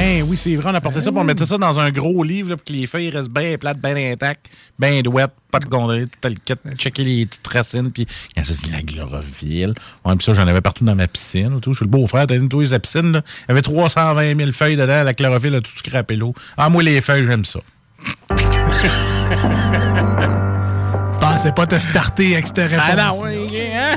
[0.00, 2.56] Hein, oui, c'est vrai, on apportait ça pour mettre ça dans un gros livre là,
[2.56, 4.46] pour que les feuilles restent bien plates, bien intactes,
[4.78, 8.52] bien douettes, pas de gondole, tout le kit, checker les petites racines, puis quand ça,
[8.54, 9.74] c'est la chlorophylle.
[10.04, 11.52] Ouais, puis ça, j'en avais partout dans ma piscine.
[11.52, 11.72] ou Tout.
[11.72, 13.22] Je suis le beau-frère, t'as une tous les piscine, là.
[13.48, 16.32] Il y avait 320 000 feuilles dedans, la chlorophylle a tout scrapé l'eau.
[16.56, 17.58] Ah, moi, les feuilles, j'aime ça.
[21.20, 22.80] Pensais pas te starter avec cette réponse.
[22.86, 23.96] Ah non, oui, hein?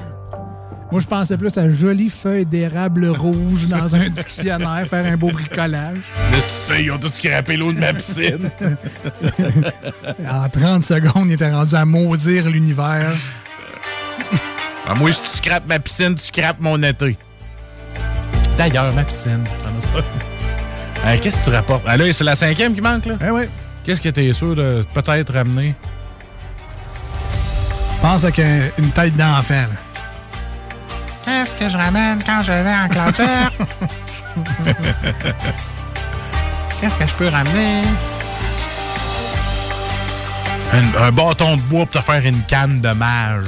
[0.91, 5.29] Moi, je pensais plus à jolie feuille d'érable rouge dans un dictionnaire, faire un beau
[5.31, 5.97] bricolage.
[6.31, 8.49] Les petites feuilles ont tout scrapé l'eau de ma piscine.
[10.29, 13.13] En 30 secondes, il était rendu à maudire l'univers.
[14.87, 17.17] Ah, moi, si tu scrapes ma piscine, tu scrapes mon été.
[18.57, 19.43] D'ailleurs, ma piscine.
[21.05, 21.83] Hey, Qu'est-ce que tu rapportes?
[21.87, 23.15] Ah là, c'est la cinquième qui manque, là?
[23.25, 23.43] Eh oui.
[23.83, 25.73] Qu'est-ce que t'es sûr de peut-être ramener?
[28.01, 29.53] Pense avec un- une tête d'enfant.
[29.53, 29.90] là.
[31.25, 33.55] Qu'est-ce que je ramène quand je vais en classe verte?
[36.81, 37.81] Qu'est-ce que je peux ramener?
[40.73, 43.45] Un, un bâton de bois pour te faire une canne de mage.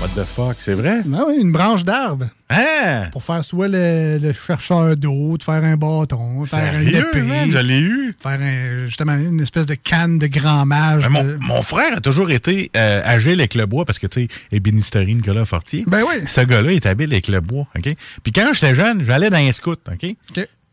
[0.00, 1.02] What the fuck, c'est vrai?
[1.14, 2.26] Ah oui, une branche d'arbre.
[2.48, 3.08] Hein?
[3.12, 7.20] Pour faire soit le, le chercheur d'eau, de faire un bâton, de faire Sérieux, épée.
[7.20, 7.50] man?
[7.50, 8.14] Je l'ai eu.
[8.18, 11.02] Faire un- justement une espèce de canne de grand mage.
[11.02, 14.06] Ben, mon, de- mon frère a toujours été euh, agile avec le bois parce que,
[14.06, 15.84] tu sais, ébénisterie Nicolas Fortier.
[15.86, 16.22] Ben oui.
[16.26, 17.94] Ce gars-là est habile avec le bois, OK?
[18.22, 20.16] Puis quand j'étais jeune, j'allais dans un scout, OK?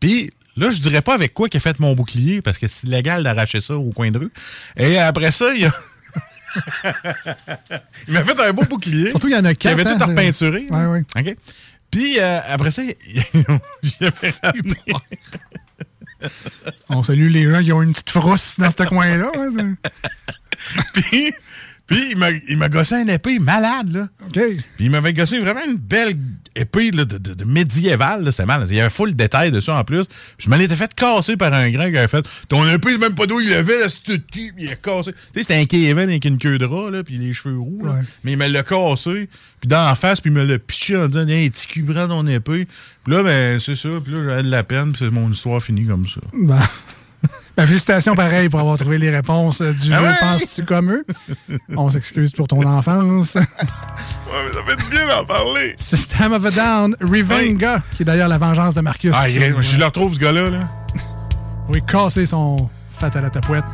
[0.00, 2.86] Puis là, je dirais pas avec quoi qu'il a fait mon bouclier parce que c'est
[2.86, 4.32] illégal d'arracher ça au coin de rue.
[4.78, 5.72] Et après ça, il a...
[8.08, 9.10] il m'a fait un beau bouclier.
[9.10, 10.66] Surtout, il y en a Qui avait quatre, tout hein, repeinturé.
[10.70, 11.04] Ouais, ouais.
[11.16, 11.36] OK?
[11.90, 12.94] Puis euh, après ça, il
[13.82, 14.10] il
[14.42, 14.74] ramené...
[16.88, 19.30] On salue les gens qui ont une petite frousse dans ce coin-là.
[19.36, 19.74] hein,
[20.92, 21.32] puis,
[21.88, 24.08] puis il m'a- il m'a gossé une épée malade, là.
[24.26, 24.32] OK.
[24.34, 26.16] Puis il m'avait gossé vraiment une belle
[26.54, 28.22] épée là, de, de, de médiévale.
[28.24, 28.30] là.
[28.30, 28.66] C'était mal.
[28.68, 30.04] Il y avait full détail dessus en plus.
[30.04, 33.14] Puis je me l'étais fait casser par un grand qui avait fait Ton épée, même
[33.14, 35.12] pas d'où il l'avait, là, c'est tout qui, il a cassé.
[35.12, 37.80] Tu sais, c'était un Kevin avec une queue de rat, là, puis les cheveux roux.
[37.84, 37.92] là.
[37.92, 38.00] Ouais.
[38.22, 39.28] Mais il me l'a cassé,
[39.60, 42.26] puis dans la face, puis il me l'a piché en disant Hey, tu prends ton
[42.26, 42.66] épée.
[43.04, 43.88] Puis là, ben, c'est ça.
[44.04, 46.20] Puis là, j'avais de la peine, puis c'est mon histoire finie comme ça.
[46.34, 46.60] Ben,
[47.58, 50.14] ben, félicitations pareil pour avoir trouvé les réponses euh, du Ah jeu ouais?
[50.20, 51.04] Penses-tu comme eux?
[51.76, 53.36] On s'excuse pour ton enfance.
[54.30, 55.74] Ouais, mais ça fait du bien d'en parler.
[55.78, 59.12] System of a Down, Revenga, qui est d'ailleurs la vengeance de Marcus.
[59.16, 60.50] Ah, il je le retrouve, ce gars-là.
[60.50, 60.68] Là.
[61.70, 63.64] Oui, casser son fat à la tapouette.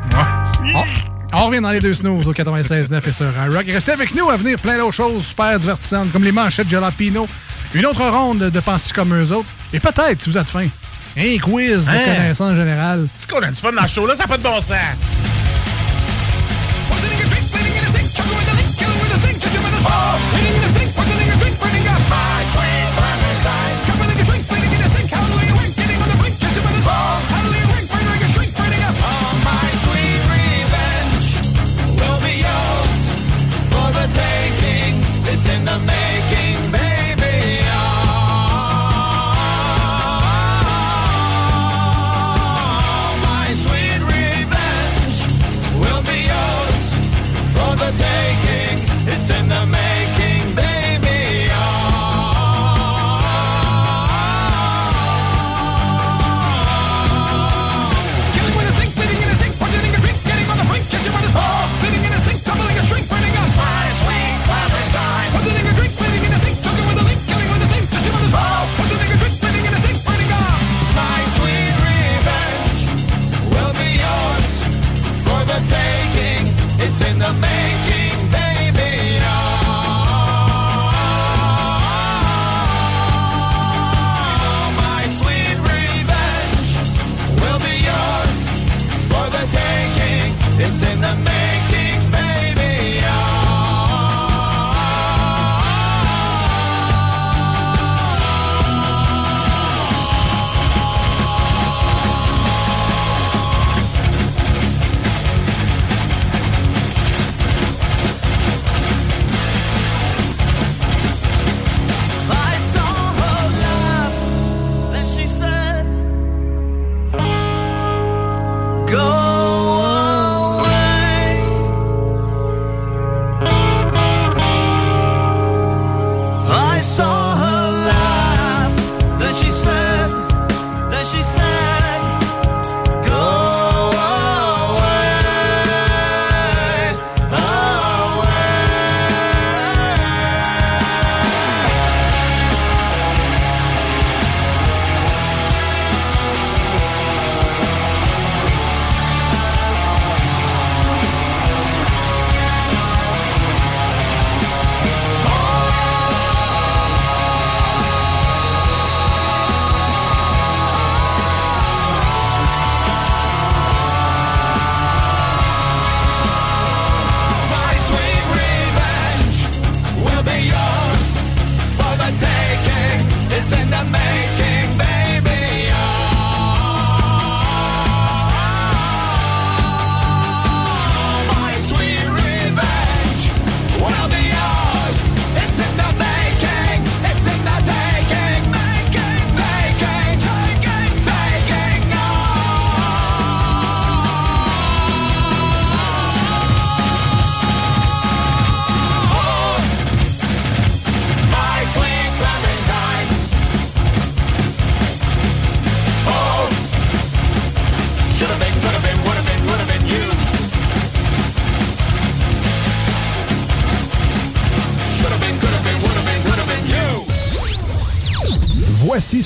[0.74, 3.66] On, on revient dans les deux snooze au 96.9 et sur Rock.
[3.66, 7.26] Restez avec nous à venir plein d'autres choses super divertissantes, comme les manchettes Jalapino,
[7.74, 10.68] une autre ronde de Penses-tu comme eux autres, et peut-être, si vous êtes faim,
[11.16, 12.14] un quiz de Hein?
[12.16, 13.06] connaissances générales.
[13.20, 14.74] Tu qu'on a du fun dans ce show-là, ça n'a pas de bon sens.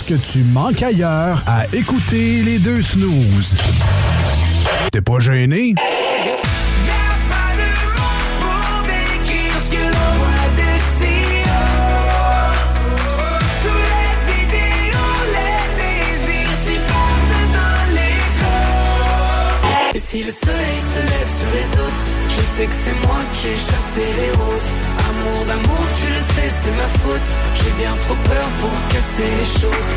[0.08, 3.54] Que tu manques ailleurs à écouter les deux snooze.
[4.90, 5.74] T'es pas gêné?
[20.10, 23.52] Si le soleil se lève sur les autres, je sais que c'est moi qui ai
[23.52, 24.70] chassé les roses.
[25.10, 26.06] Amour d'amour, tu
[26.68, 27.28] c'est ma faute.
[27.56, 29.88] J'ai bien trop peur pour casser les choses.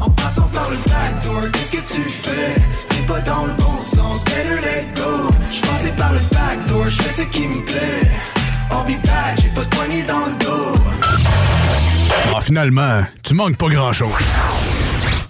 [0.00, 2.54] En passant par le backdoor, qu'est-ce que tu fais?
[2.88, 7.02] T'es pas dans le bon sens, better let go Je passais par le backdoor, je
[7.02, 8.10] fais ce qui me plaît
[8.70, 10.74] I'll be back, j'ai pas de poignée dans le dos
[12.34, 14.10] Ah, finalement, tu manques pas grand-chose.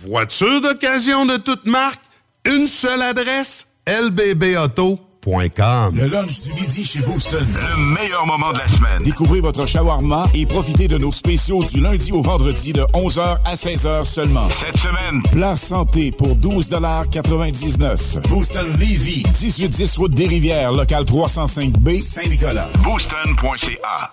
[0.06, 2.00] Voiture d'occasion de toute marque,
[2.44, 5.05] une seule adresse, lbbauto.com.
[5.26, 7.44] Le lunch du midi chez Booston.
[7.52, 9.02] Le meilleur moment de la semaine.
[9.02, 13.54] Découvrez votre shawarma et profitez de nos spéciaux du lundi au vendredi de 11h à
[13.56, 14.48] 16h seulement.
[14.50, 22.68] Cette semaine, Plat santé pour 12,99 Booston Levy, 1810 route des Rivières, local 305B, Saint-Nicolas.
[22.84, 24.12] booston.ca.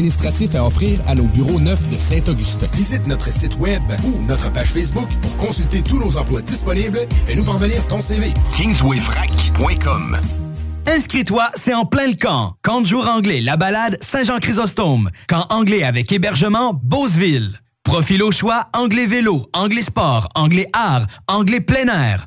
[0.00, 2.66] administratifs à offrir à nos bureaux neufs de Saint-Augustin.
[2.72, 7.14] Visite notre site web ou notre page Facebook pour consulter tous nos emplois disponibles et
[7.26, 8.32] fais-nous parvenir ton CV.
[8.56, 10.18] kingswayfrac.com.
[10.86, 12.54] Inscris-toi, c'est en plein le camp.
[12.62, 15.10] Camp de jour anglais, la balade, Saint-Jean-Chrysostome.
[15.28, 17.60] Camp anglais avec hébergement, Beauceville.
[17.84, 22.26] Profil au choix, anglais vélo, anglais sport, anglais art, anglais plein air.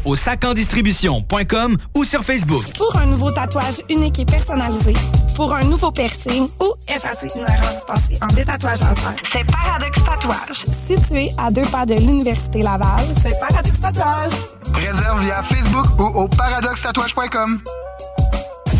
[0.05, 2.63] au sacandistribution.com ou sur Facebook.
[2.77, 4.93] Pour un nouveau tatouage unique et personnalisé,
[5.35, 10.65] pour un nouveau piercing ou effacer une erreur dispensée en détatouage laser, c'est Paradox Tatouage.
[10.87, 14.31] Situé à deux pas de l'Université Laval, c'est Paradox Tatouage.
[14.73, 17.61] Réserve via Facebook ou au paradoxtatouage.com.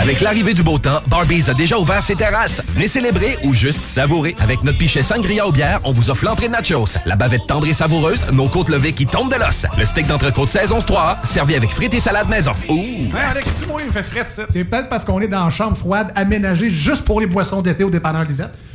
[0.00, 2.62] Avec l'arrivée du beau temps, Barbies a déjà ouvert ses terrasses.
[2.74, 4.34] Venez célébrer ou juste savourer.
[4.40, 7.66] Avec notre pichet sangria aux bières, on vous offre l'entrée de nachos, la bavette tendre
[7.66, 11.54] et savoureuse, nos côtes levées qui tombent de l'os, le steak d'entrecôte saison 3 servi
[11.54, 12.52] avec frites et salade maison.
[12.68, 12.74] Ouh!
[12.74, 14.26] Hey, Alex, tu moi, il me fait frais.
[14.26, 17.84] C'est peut-être parce qu'on est dans une chambre froide aménagée juste pour les boissons d'été
[17.84, 18.52] au dépanneur Lisette.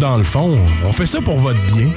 [0.00, 1.90] Dans le fond, on fait ça pour votre bien.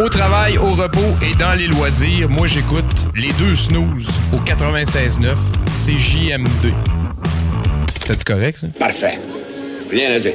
[0.02, 5.36] Au travail, au repos et dans les loisirs, moi j'écoute les deux snooze au 96.9
[5.70, 6.72] CJMD.
[8.06, 8.68] C'est correct ça?
[8.78, 9.18] Parfait.
[9.90, 10.32] Rien à dire.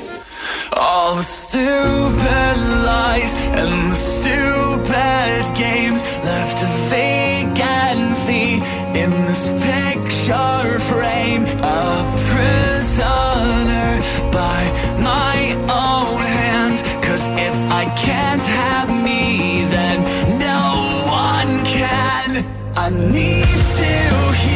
[0.74, 8.62] All the stupid lies and the stupid games left a vacancy
[9.00, 11.44] in this picture frame.
[11.64, 14.62] A prisoner by
[15.00, 15.38] my
[15.84, 16.82] own hands.
[17.06, 19.98] Cause if I can't have me, then
[20.40, 20.64] no
[21.08, 22.46] one can.
[22.76, 23.92] I need to
[24.42, 24.55] heal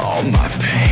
[0.00, 0.85] all my pain,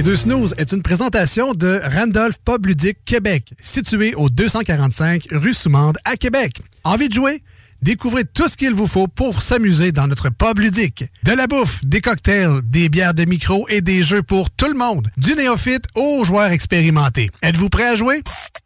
[0.00, 5.52] Les deux snooze est une présentation de Randolph Pub Ludique Québec, situé au 245 rue
[5.52, 6.62] Soumande à Québec.
[6.84, 7.42] Envie de jouer?
[7.82, 11.04] Découvrez tout ce qu'il vous faut pour s'amuser dans notre pub ludique.
[11.22, 14.78] De la bouffe, des cocktails, des bières de micro et des jeux pour tout le
[14.78, 15.10] monde.
[15.18, 17.30] Du néophyte aux joueurs expérimentés.
[17.42, 18.22] Êtes-vous prêt à jouer?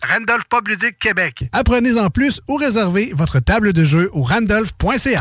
[0.08, 1.48] Randolph Pub Ludique Québec.
[1.50, 5.20] Apprenez en plus ou réservez votre table de jeu au randolph.ca.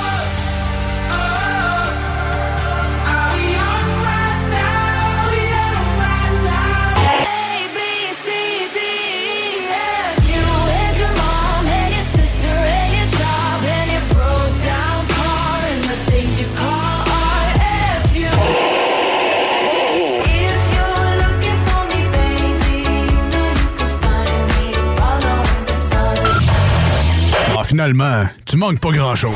[27.71, 29.31] Finalement, tu manques pas grand-chose.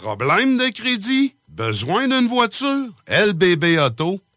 [0.00, 1.34] Problème de crédit?
[1.48, 2.92] Besoin d'une voiture?
[3.08, 4.27] lbbauto.com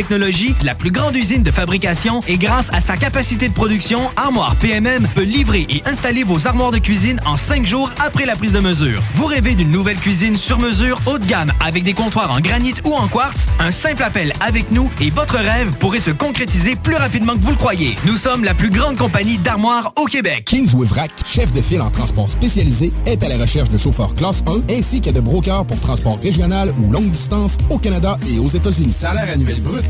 [0.00, 4.56] technologie, la plus grande usine de fabrication et grâce à sa capacité de production, Armoire
[4.56, 8.52] PMM peut livrer et installer vos armoires de cuisine en cinq jours après la prise
[8.52, 8.98] de mesure.
[9.12, 12.72] Vous rêvez d'une nouvelle cuisine sur mesure haut de gamme avec des comptoirs en granit
[12.86, 13.48] ou en quartz?
[13.58, 17.50] Un simple appel avec nous et votre rêve pourrait se concrétiser plus rapidement que vous
[17.50, 17.94] le croyez.
[18.06, 20.46] Nous sommes la plus grande compagnie d'armoires au Québec.
[20.46, 24.42] Kingsway Vrac, chef de file en transport spécialisé, est à la recherche de chauffeurs classe
[24.46, 28.48] 1 ainsi que de brokers pour transport régional ou longue distance au Canada et aux
[28.48, 28.92] États-Unis.
[28.92, 29.89] Salaire annuel brut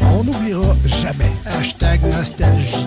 [0.00, 1.32] On n'oubliera jamais.
[1.46, 2.86] Hashtag nostalgie.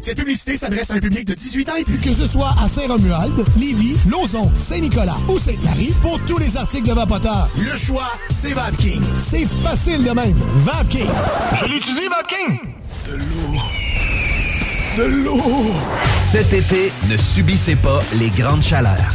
[0.00, 1.98] Cette publicité s'adresse à un public de 18 ans et plus.
[1.98, 6.94] Que ce soit à Saint-Romuald, Lévis, Lauson, Saint-Nicolas ou Sainte-Marie, pour tous les articles de
[6.94, 9.02] Vapoteur, le choix, c'est VapKing.
[9.16, 10.36] C'est facile de même.
[10.56, 11.08] VapKing.
[11.60, 12.58] Je l'utilise, VapKing!
[13.06, 13.58] De l'eau.
[14.96, 15.72] De l'eau.
[16.30, 19.14] Cet été, ne subissez pas les grandes chaleurs.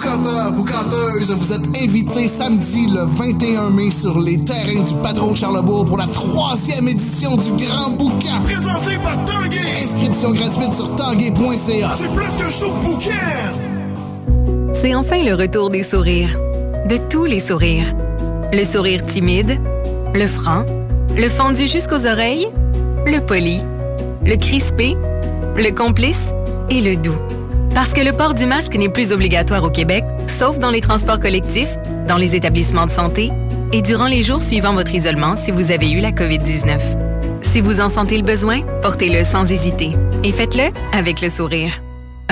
[0.00, 5.84] Boucanteur, boucanteuse, vous êtes invités samedi le 21 mai sur les terrains du Patron Charlebourg
[5.84, 8.40] pour la troisième édition du Grand Boucan.
[8.44, 9.58] Présenté par Tanguay!
[9.82, 11.90] Inscription gratuite sur tanguay.ca.
[11.98, 13.10] C'est plus qu'un show de bouquin!
[14.72, 16.34] C'est enfin le retour des sourires.
[16.88, 17.94] De tous les sourires.
[18.54, 19.60] Le sourire timide,
[20.14, 20.64] le franc,
[21.14, 22.48] le fendu jusqu'aux oreilles,
[23.04, 23.60] le poli,
[24.24, 24.96] le crispé,
[25.58, 26.30] le complice
[26.70, 27.18] et le doux.
[27.74, 31.20] Parce que le port du masque n'est plus obligatoire au Québec, sauf dans les transports
[31.20, 31.76] collectifs,
[32.06, 33.30] dans les établissements de santé
[33.72, 36.78] et durant les jours suivant votre isolement si vous avez eu la COVID-19.
[37.52, 39.92] Si vous en sentez le besoin, portez-le sans hésiter
[40.24, 41.80] et faites-le avec le sourire.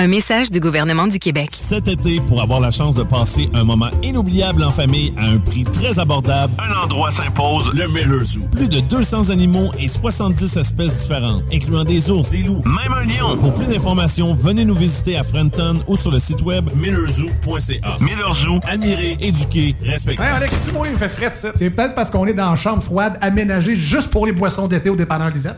[0.01, 1.49] Un message du gouvernement du Québec.
[1.51, 5.39] Cet été, pour avoir la chance de passer un moment inoubliable en famille à un
[5.39, 8.39] prix très abordable, Un endroit s'impose, le Miller Zoo.
[8.49, 13.03] Plus de 200 animaux et 70 espèces différentes, incluant des ours, des loups, même un
[13.03, 13.35] lion.
[13.39, 17.97] Pour plus d'informations, venez nous visiter à Frenton ou sur le site web millerzoo.ca.
[17.99, 18.61] Miller Zoo.
[18.69, 20.23] Admirer, éduquer, respecter.
[20.23, 21.51] Hey Alex, tu moi, il me fait frais de ça.
[21.55, 24.89] C'est peut-être parce qu'on est dans une chambre froide aménagée juste pour les boissons d'été
[24.89, 25.57] au dépanneur Lisette.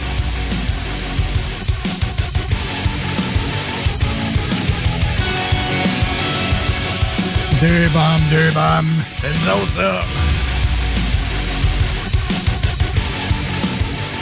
[7.61, 8.87] Deux bombes, deux bombes.
[9.21, 10.01] C'est nous autres, ça.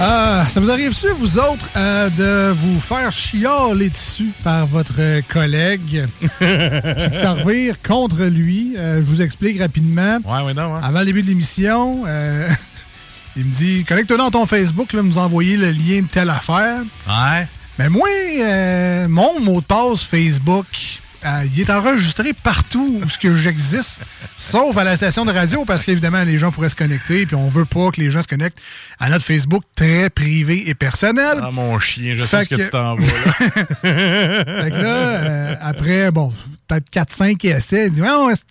[0.02, 6.06] Ah, ça vous arrive-tu, vous autres, euh, de vous faire chialer dessus par votre collègue,
[6.20, 8.76] puis de servir contre lui?
[8.78, 10.18] Euh, je vous explique rapidement.
[10.26, 10.82] Ouais, ouais, non, ouais.
[10.84, 12.50] Avant le début de l'émission, euh,
[13.38, 16.82] il me dit Connecte-toi dans ton Facebook, là, nous envoyer le lien de telle affaire.
[17.08, 17.48] Ouais.
[17.78, 18.10] Mais moi,
[19.08, 20.66] mon mot de passe Facebook,
[21.26, 24.02] euh, il est enregistré partout où ce que j'existe,
[24.38, 27.50] sauf à la station de radio, parce qu'évidemment, les gens pourraient se connecter, puis on
[27.50, 28.58] veut pas que les gens se connectent
[29.00, 31.40] à notre Facebook très privé et personnel.
[31.42, 33.32] Ah, mon chien, je Fait sais ce que, tu t'en vas, là.
[34.64, 36.32] Fait que là, euh, après, bon,
[36.68, 38.02] peut-être 4-5 essais, il dit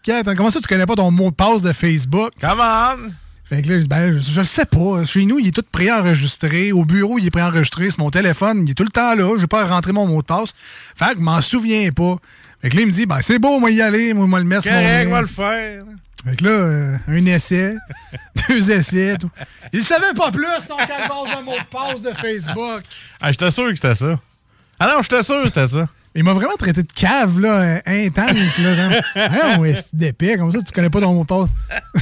[0.05, 2.32] c'est- comment ça tu connais pas ton mot de passe de Facebook?
[2.40, 3.11] Come on!
[3.45, 5.07] Fait que là, ben, je le sais pas.
[5.07, 6.70] Chez nous, il est tout préenregistré.
[6.73, 7.89] Au bureau, il est préenregistré.
[7.90, 8.65] C'est mon téléphone.
[8.66, 9.32] Il est tout le temps là.
[9.36, 10.53] Je vais pas rentrer mon mot de passe.
[10.95, 12.16] Fait que je m'en souviens pas.
[12.60, 14.14] Fait que là, il me dit, ben, c'est beau, moi, y aller.
[14.14, 15.82] Moi, moi le mettre sur mon Correct, va le faire.
[16.24, 17.76] Fait que là, euh, un essai,
[18.48, 19.30] deux essais, tout.
[19.72, 22.82] Il savait pas plus son calvaire de mot de passe de Facebook.
[23.20, 24.18] Ah, j'étais sûr que c'était ça.
[24.80, 25.89] Ah non, j'étais sûr que c'était ça.
[26.14, 28.74] Il m'a vraiment traité de cave, là, euh, intense, là.
[28.74, 29.01] genre.
[29.14, 31.48] Ah, ouais, c'est d'épais, comme ça, tu connais pas ton mot de passe.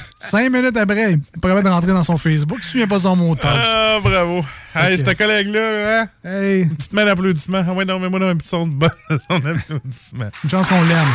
[0.18, 3.02] Cinq minutes après, il est de rentrer dans son Facebook, il se souvient pas de
[3.02, 3.58] son mot de passe.
[3.58, 4.42] Ah, bravo.
[4.76, 6.06] Hey, ce collègue-là, hein?
[6.24, 6.62] Hey.
[6.62, 7.64] Une petite main d'applaudissement.
[7.66, 8.90] Ah ouais, non, mais moi, un petit son de bon-
[9.30, 10.30] son d'applaudissement.
[10.44, 11.06] Une chance qu'on l'aime.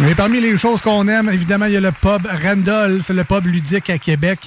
[0.00, 3.46] Mais parmi les choses qu'on aime, évidemment, il y a le pub Randolph, le pub
[3.46, 4.38] ludique à Québec,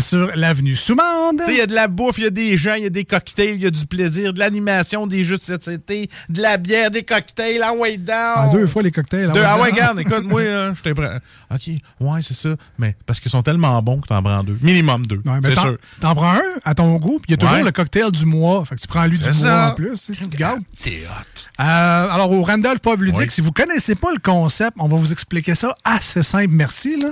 [0.00, 1.42] sur l'avenue Soumande.
[1.48, 3.04] Il y a de la bouffe, il y a des gens, il y a des
[3.04, 6.90] cocktails, il y a du plaisir, de l'animation, des jeux de société, de la bière,
[6.90, 8.16] des cocktails, ah ouais, down.
[8.36, 9.30] Ah, deux fois les cocktails.
[9.32, 11.18] Deux- ah ouais, ouais, regarde, écoute, moi, je t'ai prêt.
[11.52, 11.62] OK,
[12.00, 12.50] ouais, c'est ça.
[12.78, 14.58] Mais parce qu'ils sont tellement bons que t'en prends deux.
[14.62, 15.20] Minimum deux.
[15.24, 15.76] Ouais, c'est sûr.
[16.00, 17.62] T'en prends un à ton goût, puis il y a toujours Ouais.
[17.62, 18.64] le cocktail du mois.
[18.64, 20.10] Fait que tu prends lui du mois en plus.
[20.12, 20.62] tu te gardes.
[20.82, 21.40] T'es hot.
[21.60, 21.64] Euh,
[22.10, 23.30] alors, au Randolph Pub Ludique, Oui.
[23.30, 26.98] si vous connaissez pas le concept, on va vous expliquer ça assez simple, merci.
[27.00, 27.08] Là.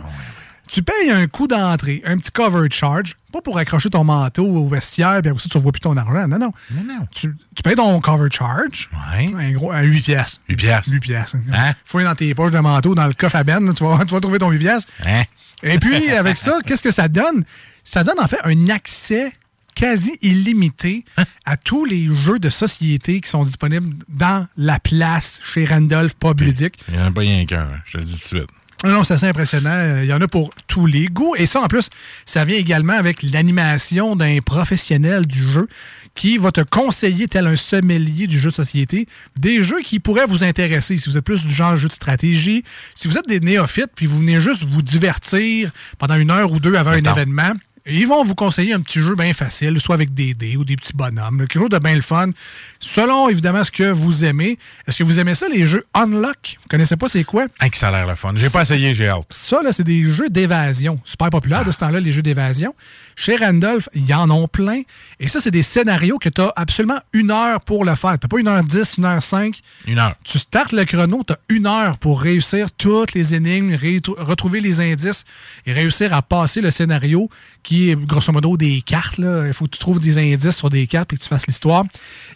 [0.70, 4.68] Tu payes un coût d'entrée, un petit cover charge, pas pour accrocher ton manteau au
[4.68, 6.28] vestiaire, puis après ça, tu ne revois plus ton argent.
[6.28, 6.52] Non, non.
[6.70, 7.06] Non, non.
[7.10, 8.88] Tu, tu payes ton cover charge,
[9.18, 10.40] un gros, à 8 piastres.
[10.48, 10.92] 8 piastres.
[10.92, 11.36] 8 piastres.
[11.52, 11.72] Hein?
[11.84, 14.20] Fouille dans tes poches de manteau, dans le coffre à ben, tu, vas, tu vas
[14.20, 14.92] trouver ton 8 piastres.
[15.04, 15.24] Hein?
[15.64, 17.44] Et puis, avec ça, qu'est-ce que ça donne?
[17.82, 19.32] Ça donne en fait un accès
[19.74, 21.04] quasi illimité
[21.44, 26.40] à tous les jeux de société qui sont disponibles dans la place chez Randolph Pub
[26.40, 26.78] Ludique.
[26.88, 28.50] Il n'y en a pas rien qu'un, hein, je te le dis tout de suite.
[28.84, 29.70] Non, c'est assez impressionnant.
[29.72, 31.34] Euh, Il y en a pour tous les goûts.
[31.36, 31.90] Et ça, en plus,
[32.24, 35.68] ça vient également avec l'animation d'un professionnel du jeu
[36.14, 39.06] qui va te conseiller, tel un sommelier du jeu de société,
[39.38, 40.96] des jeux qui pourraient vous intéresser.
[40.98, 44.06] Si vous êtes plus du genre jeu de stratégie, si vous êtes des néophytes, puis
[44.06, 47.52] vous venez juste vous divertir pendant une heure ou deux avant un événement,
[47.86, 50.76] ils vont vous conseiller un petit jeu bien facile, soit avec des dés ou des
[50.76, 52.30] petits bonhommes, là, quelque chose de bien le fun,
[52.78, 54.58] selon évidemment ce que vous aimez.
[54.86, 56.58] Est-ce que vous aimez ça, les jeux Unlock?
[56.62, 57.46] Vous connaissez pas c'est quoi?
[57.60, 58.32] Hey, que ça a l'air le fun.
[58.34, 59.26] J'ai pas essayé, j'ai hâte.
[59.30, 61.00] Ça, là, c'est des jeux d'évasion.
[61.04, 62.74] Super populaire de ce temps-là, les jeux d'évasion.
[63.22, 64.80] Chez Randolph, il y en ont plein.
[65.18, 68.18] Et ça, c'est des scénarios que tu as absolument une heure pour le faire.
[68.18, 69.60] Tu pas une heure dix, une heure cinq.
[69.86, 70.14] Une heure.
[70.24, 73.76] Tu startes le chrono, tu as une heure pour réussir toutes les énigmes,
[74.16, 75.26] retrouver les indices
[75.66, 77.28] et réussir à passer le scénario
[77.62, 79.18] qui est grosso modo des cartes.
[79.18, 79.46] là.
[79.48, 81.84] Il faut que tu trouves des indices sur des cartes et que tu fasses l'histoire.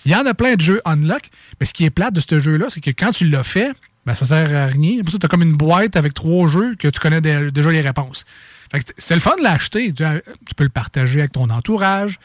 [0.04, 2.38] Il y en a plein de jeux unlock, mais ce qui est plate de ce
[2.40, 3.72] jeu-là, c'est que quand tu l'as fait,
[4.04, 5.00] ben, ça sert à rien.
[5.02, 7.70] Pour ça, tu as comme une boîte avec trois jeux que tu connais dé- déjà
[7.70, 8.26] les réponses.
[8.98, 9.92] C'est le fun de l'acheter.
[9.92, 10.04] Tu,
[10.46, 12.18] tu peux le partager avec ton entourage,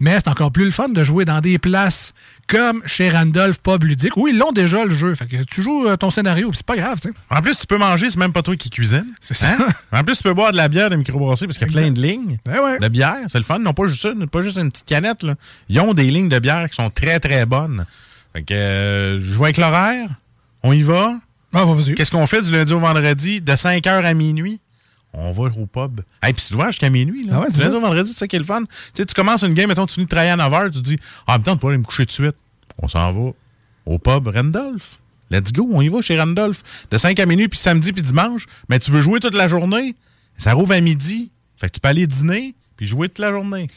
[0.00, 2.14] mais c'est encore plus le fun de jouer dans des places
[2.46, 5.14] comme chez Randolph Pub Ludique, où ils l'ont déjà le jeu.
[5.14, 6.98] Fait que tu joues euh, ton scénario, puis c'est pas grave.
[7.30, 9.06] En plus, tu peux manger, c'est même pas toi qui cuisine.
[9.20, 9.56] C'est ça.
[9.92, 11.90] En plus, tu peux boire de la bière de microbrasserie parce qu'il y a plein
[11.90, 12.38] de lignes
[12.80, 13.16] de bière.
[13.28, 13.58] C'est le fun.
[13.58, 15.22] Non, pas juste ça, pas juste une petite canette.
[15.22, 15.36] Là.
[15.68, 17.86] Ils ont des lignes de bière qui sont très, très bonnes.
[18.34, 20.08] Fait que euh, je joue avec l'horaire.
[20.62, 21.14] On y va.
[21.94, 23.40] Qu'est-ce qu'on fait du lundi au vendredi?
[23.40, 24.60] De 5h à minuit?
[25.16, 26.00] On va au pub.
[26.26, 27.24] Et puis c'est ouvert jusqu'à minuit.
[27.24, 27.34] Là.
[27.36, 28.62] Ah ouais, c'est lundi au vendredi, c'est ça qui est le fun.
[28.62, 30.84] Tu sais, tu commences une game, mettons, tu finis de travailler à 9h, tu te
[30.84, 32.36] dis, ah, temps, tu peux aller me coucher tout de suite.
[32.78, 33.30] On s'en va
[33.86, 34.98] au pub Randolph.
[35.30, 36.62] Let's go, on y va chez Randolph.
[36.90, 38.46] De 5 à minuit, puis samedi, puis dimanche.
[38.68, 39.94] Mais tu veux jouer toute la journée?
[40.36, 41.30] Ça rouvre à midi.
[41.56, 43.68] Fait que tu peux aller dîner, puis jouer toute la journée.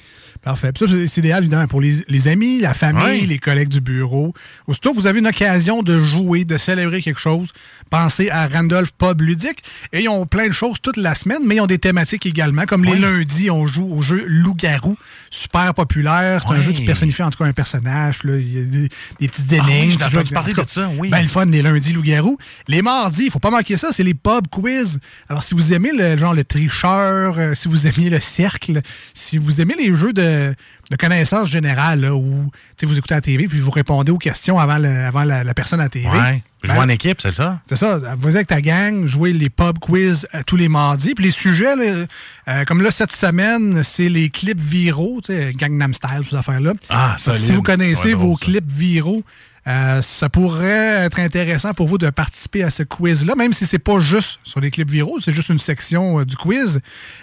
[0.42, 0.72] Parfait.
[0.72, 4.34] Puis ça, c'est- idéal, évidemment, pour les, les amis, la famille, les collègues du bureau.
[4.68, 7.50] Aussitôt que vous avez une occasion de jouer, de célébrer quelque chose,
[7.90, 9.64] pensez à Randolph Pub Ludique.
[9.94, 12.66] Et ils ont plein de choses toute la semaine, mais ils ont des thématiques également.
[12.66, 14.98] Comme les lundis, on joue au jeu Loup-Garou,
[15.30, 16.44] super populaire.
[16.48, 18.20] C'est un jeu qui personnifie en tout cas un personnage.
[18.20, 18.90] Puis là, il y a des,
[19.20, 20.00] des petites Ah énigmes.
[20.00, 21.10] joues avec- parler de ça, oui.
[21.10, 22.38] Ben, le fun, les lundis Loup-Garou.
[22.68, 25.00] Les mardis, il faut pas manquer ça, c'est les pub quiz.
[25.30, 28.82] Alors, si vous aimez le genre le tricheur, euh, si vous aimez le cercle,
[29.14, 32.50] si vous aimez les jeux de, de connaissances générales, là, où
[32.84, 35.80] vous écoutez la TV puis vous répondez aux questions avant, le- avant la, la personne
[35.80, 36.08] à la TV.
[36.08, 36.42] Ouais.
[36.64, 37.60] Ben, Jouer en équipe, c'est ça?
[37.68, 38.00] c'est ça.
[38.18, 41.14] Vous avec ta gang, jouez les pub quiz euh, tous les mardis.
[41.14, 42.06] Puis les sujets, là,
[42.48, 45.22] euh, comme là, cette semaine, c'est les clips viraux,
[45.56, 46.74] Gangnam Style, ces affaires-là.
[46.90, 47.42] Ah, solide.
[47.44, 48.46] Si vous connaissez Ouais, drôle, vos ça.
[48.46, 49.24] clips viraux,
[49.68, 53.80] euh, ça pourrait être intéressant pour vous de participer à ce quiz-là, même si c'est
[53.80, 56.80] pas juste sur les clips viraux, c'est juste une section euh, du quiz.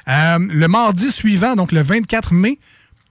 [0.08, 2.58] Euh, le mardi suivant, donc le 24 mai,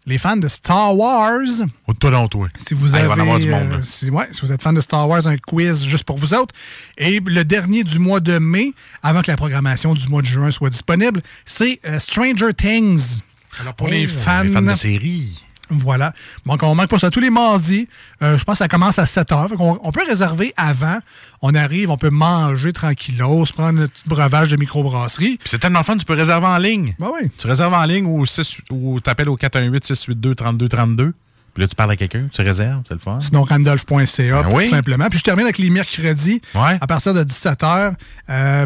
[0.06, 1.40] les fans de Star Wars,
[1.88, 2.50] Au Toronto, oui.
[2.58, 3.72] si vous Ah, avez, avoir du euh, monde.
[3.72, 3.78] là.
[3.82, 6.54] si, ouais, si vous êtes fan de Star Wars, un quiz juste pour vous autres.
[6.98, 10.52] Et le dernier du mois de mai, avant que la programmation du mois de juin
[10.52, 13.20] soit disponible, c'est euh, Stranger Things.
[13.60, 15.46] Alors pour Oh, les fans, les fans de série.
[15.70, 16.14] Voilà.
[16.46, 17.88] Donc, on manque pas ça tous les mardis.
[18.22, 19.48] Euh, je pense que ça commence à 7 h.
[19.60, 21.00] On, on peut réserver avant.
[21.42, 25.38] On arrive, on peut manger tranquillos, prendre un petit breuvage de microbrasserie.
[25.38, 26.96] Puis c'est tellement fun, tu peux réserver en ligne.
[27.00, 27.30] Ben oui.
[27.38, 31.14] Tu réserves en ligne ou, t'appelles au 418-682-3232.
[31.54, 33.20] Puis là, tu parles à quelqu'un, tu réserves, c'est le fun.
[33.22, 34.70] Sinon, randolph.ca, Ben tout oui.
[34.70, 35.08] simplement.
[35.10, 37.94] Puis je termine avec les mercredis à partir de 17h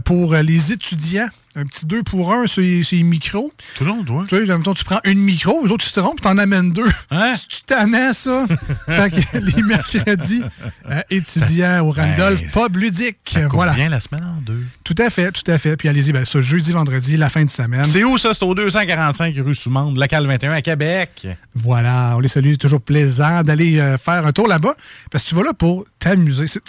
[0.01, 1.27] pour les étudiants.
[1.59, 3.51] Un petit 2 pour 1 sur les, micros.
[3.75, 4.25] Tout le monde, toi.
[4.29, 6.37] Tu sais, en même temps, tu prends une micro, les autres, tu te trompes, t'en
[6.37, 6.85] amènes deux.
[7.09, 7.33] Hein?
[7.49, 8.45] Tu t'en ça.
[8.85, 10.43] fait que les mercredis,
[10.91, 13.17] euh, étudiants au Randolph, Ben, pub ludique.
[13.27, 13.73] Ça Voilà.
[13.73, 14.63] bien la semaine en deux.
[14.83, 15.75] Tout à fait, tout à fait.
[15.77, 17.85] Puis allez-y, ben, ça, jeudi, vendredi, la fin de semaine.
[17.85, 18.35] C'est où ça?
[18.35, 21.27] C'est au 245 rue Soumande, local 21 à Québec.
[21.55, 22.51] Voilà, on les salue.
[22.51, 24.75] C'est toujours plaisant d'aller euh, faire un tour là-bas
[25.09, 26.45] parce que tu vas là pour t'amuser.
[26.45, 26.61] C'est-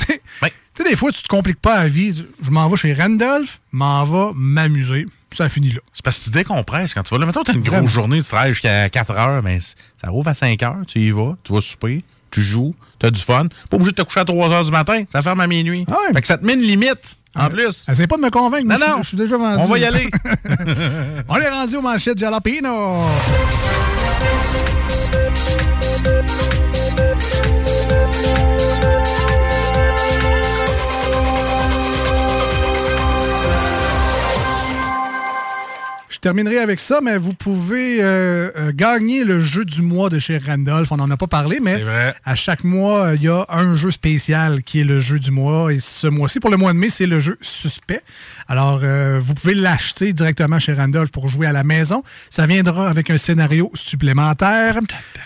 [0.79, 2.25] Tu sais, des fois, tu te compliques pas la vie.
[2.41, 5.09] Je m'en vais chez Randolph, m'en vais m'amuser.
[5.33, 5.81] Ça finit là.
[5.93, 7.27] C'est parce que tu décompresses quand tu vas là.
[7.27, 10.35] Mettons, tu as une grosse journée, tu travailles jusqu'à 4 heures, mais ça rouvre à
[10.35, 13.49] 5 heures, tu y vas, tu vas souper, tu joues, tu as du fun.
[13.69, 15.85] Pas obligé de te coucher à 3 heures du matin, ça ferme à minuit.
[16.15, 17.85] Fait que ça te met une limite, en plus.
[17.89, 18.67] Essaye pas de me convaincre.
[18.69, 19.03] Non, non.
[19.03, 19.61] Je suis déjà vendu.
[19.61, 20.09] On va y aller.
[21.29, 23.03] on est rendu aux manchettes Jalapino.
[36.19, 40.19] Je terminerai avec ça, mais vous pouvez euh, euh, gagner le jeu du mois de
[40.19, 40.91] chez Randolph.
[40.91, 41.81] On n'en a pas parlé, mais
[42.25, 45.73] à chaque mois, il y a un jeu spécial qui est le jeu du mois.
[45.73, 48.03] Et ce mois-ci, pour le mois de mai, c'est le jeu Suspect.
[48.51, 52.03] Alors, euh, vous pouvez l'acheter directement chez Randolph pour jouer à la maison.
[52.31, 54.81] Ça viendra avec un scénario supplémentaire.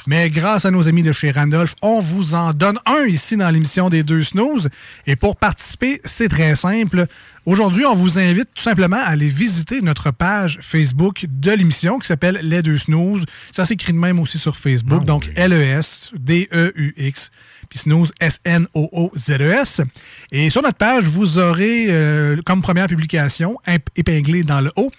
[0.09, 3.49] Mais grâce à nos amis de chez Randolph, on vous en donne un ici dans
[3.51, 4.69] l'émission des deux snooze.
[5.07, 7.07] Et pour participer, c'est très simple.
[7.45, 12.07] Aujourd'hui, on vous invite tout simplement à aller visiter notre page Facebook de l'émission qui
[12.07, 13.25] s'appelle Les Deux Snooze.
[13.51, 15.05] Ça s'écrit de même aussi sur Facebook.
[15.05, 17.33] donc L-E-S-D-E-U-X.
[17.73, 19.81] Puis Snooze, S-N-O-O-Z-E-S.
[19.81, 19.85] E
[20.31, 23.57] Et sur notre page, vous aurez euh, comme première publication,
[23.97, 24.93] épinglée dans le haut,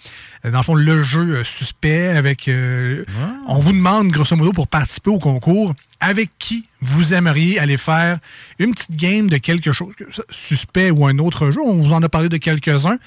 [0.44, 2.48] euh, dans le fond, le jeu euh, suspect avec...
[2.48, 3.04] euh,
[3.46, 8.18] On vous demande, grosso modo, pour participer au concours, avec qui vous aimeriez aller faire
[8.58, 9.94] une petite game de quelque chose,
[10.30, 11.60] suspect ou un autre jeu.
[11.64, 12.98] On vous en a parlé de quelques-uns.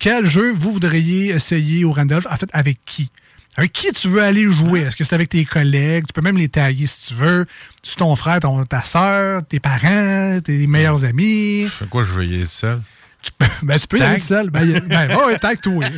[0.00, 2.26] Quel jeu vous voudriez essayer au Randolph?
[2.28, 3.08] En fait, avec qui?
[3.56, 4.80] Avec qui tu veux aller jouer?
[4.80, 6.06] Est-ce que c'est avec tes collègues?
[6.06, 7.46] Tu peux même les tailler si tu veux.
[7.82, 11.62] C'est ton frère, ton, ta soeur, tes parents, tes meilleurs amis.
[11.64, 12.82] Je fais quoi, je vais y aller seul?
[13.62, 14.50] Ben, tu peux y aller seul.
[14.50, 15.84] Ben, ben, ouais, tag toi.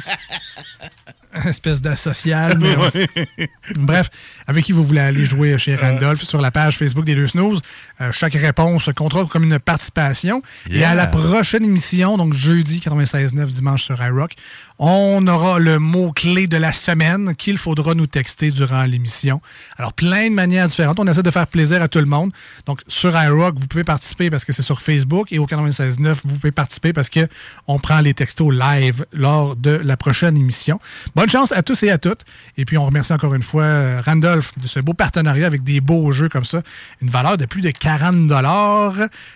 [1.45, 2.59] Espèce d'associal.
[2.59, 3.49] ouais.
[3.77, 4.09] Bref,
[4.47, 7.61] avec qui vous voulez aller jouer chez Randolph sur la page Facebook des Deux Snooze?
[8.01, 10.43] Euh, chaque réponse comptera comme une participation.
[10.71, 14.33] Et à la prochaine émission, donc jeudi 96.9 dimanche sur iRock,
[14.79, 19.41] on aura le mot-clé de la semaine qu'il faudra nous texter durant l'émission.
[19.77, 21.01] Alors, plein de manières différentes.
[21.01, 22.31] On essaie de faire plaisir à tout le monde.
[22.67, 26.39] Donc, sur iRock, vous pouvez participer parce que c'est sur Facebook et au 96.9, vous
[26.39, 27.29] pouvez participer parce que
[27.67, 30.81] on prend les textos live lors de la prochaine émission.
[31.17, 32.25] Bonne chance à tous et à toutes.
[32.57, 35.81] Et puis, on remercie encore une fois euh, Randolph de ce beau partenariat avec des
[35.81, 36.63] beaux jeux comme ça.
[37.03, 38.31] Une valeur de plus de 40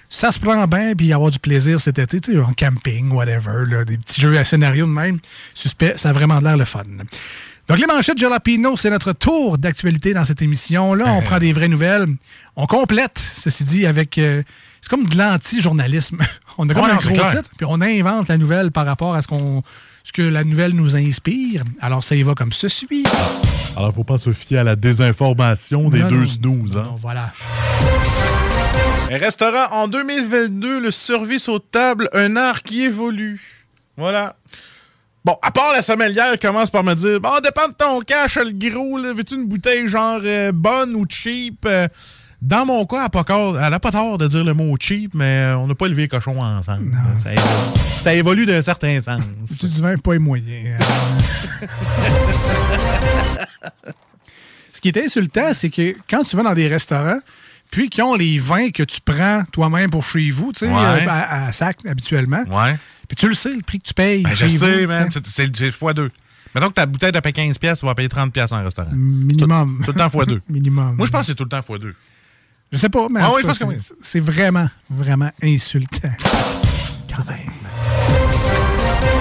[0.09, 3.85] Ça se prend bien, puis avoir du plaisir cet été, tu sais, en camping, whatever,
[3.85, 5.19] des petits jeux à scénario de même.
[5.55, 6.83] Suspect, ça a vraiment l'air le fun.
[7.69, 11.07] Donc, les manchettes Jalapino, c'est notre tour d'actualité dans cette émission-là.
[11.13, 12.07] On prend des vraies nouvelles.
[12.57, 14.19] On complète, ceci dit, avec.
[14.19, 14.43] euh,
[14.81, 16.19] c'est comme de l'anti-journalisme.
[16.59, 19.23] On a comme Ouais, un gros titre, puis on invente la nouvelle par rapport à
[19.23, 19.63] ce, qu'on,
[20.05, 21.63] ce que la nouvelle nous inspire.
[21.81, 22.87] Alors, ça y va comme ceci.
[23.75, 26.27] Alors, faut pas se fier à la désinformation des Non, deux non.
[26.27, 26.77] snooze.
[26.77, 26.97] Hein?
[27.01, 27.33] Voilà.
[29.11, 33.41] Un restaurant en 2022, le service aux tables, un art qui évolue.
[33.97, 34.35] Voilà.
[35.25, 38.51] Bon, à part la sommelière commence par me dire Bon, dépend de ton cash, le
[38.53, 39.13] gros, là.
[39.13, 41.65] Veux-tu une bouteille genre euh, bonne ou cheap?
[41.65, 41.87] Euh,
[42.41, 44.75] Dans mon cas, elle a pas tort- elle a pas tort de dire le mot
[44.81, 46.91] cheap, mais euh, on n'a pas élevé les cochons ensemble.
[47.23, 49.23] Ça évolue, ça évolue d'un certain sens.
[49.45, 50.77] C'est du vin pas moyen.
[54.73, 57.21] Ce qui est insultant, c'est que quand tu vas dans des restaurants,
[57.71, 60.79] puis qui ont les vins que tu prends toi-même pour chez vous, tu sais, Ouais.
[60.81, 62.77] euh, à, à sac habituellement, Ouais.
[63.15, 64.23] Puis tu le sais, le prix que tu payes.
[64.23, 65.09] Ben, je sais, man.
[65.13, 66.11] C'est c'est- c'est fois deux.
[66.55, 68.89] Mettons que ta bouteille, t'as payé 15$, piastres, tu vas payer 30$ piastres en restaurant.
[68.95, 69.77] Minimum.
[69.81, 70.41] Tout, tout le temps fois deux.
[70.49, 70.97] Minimum.
[70.97, 71.95] Moi, je pense que c'est tout le temps fois deux.
[72.73, 73.43] Je sais pas, mais Ah oui,
[74.01, 76.09] c'est- vraiment, vraiment insultant.
[77.15, 77.39] Quand même.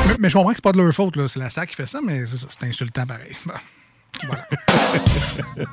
[0.07, 1.27] Mais, mais je comprends que c'est pas de leur faute, là.
[1.27, 3.35] C'est la SAC qui fait ça, mais c'est ça, c'est insultant pareil.
[3.45, 3.53] Bon.
[4.25, 4.45] Voilà.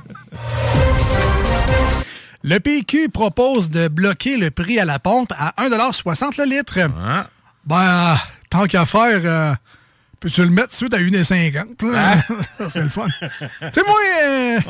[2.45, 6.79] le PQ propose de bloquer le prix à la pompe à 1,60 le litre.
[7.69, 8.17] Ben,
[8.51, 9.55] tant qu'à faire, euh,
[10.21, 11.91] peux-tu le mettre suite à 1,50?
[11.93, 12.15] là?
[12.59, 12.65] Ah.
[12.73, 13.07] c'est le fun.
[13.21, 13.27] tu
[13.73, 14.61] sais, moi, euh,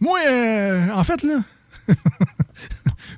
[0.00, 1.38] Moi, euh, en fait, là.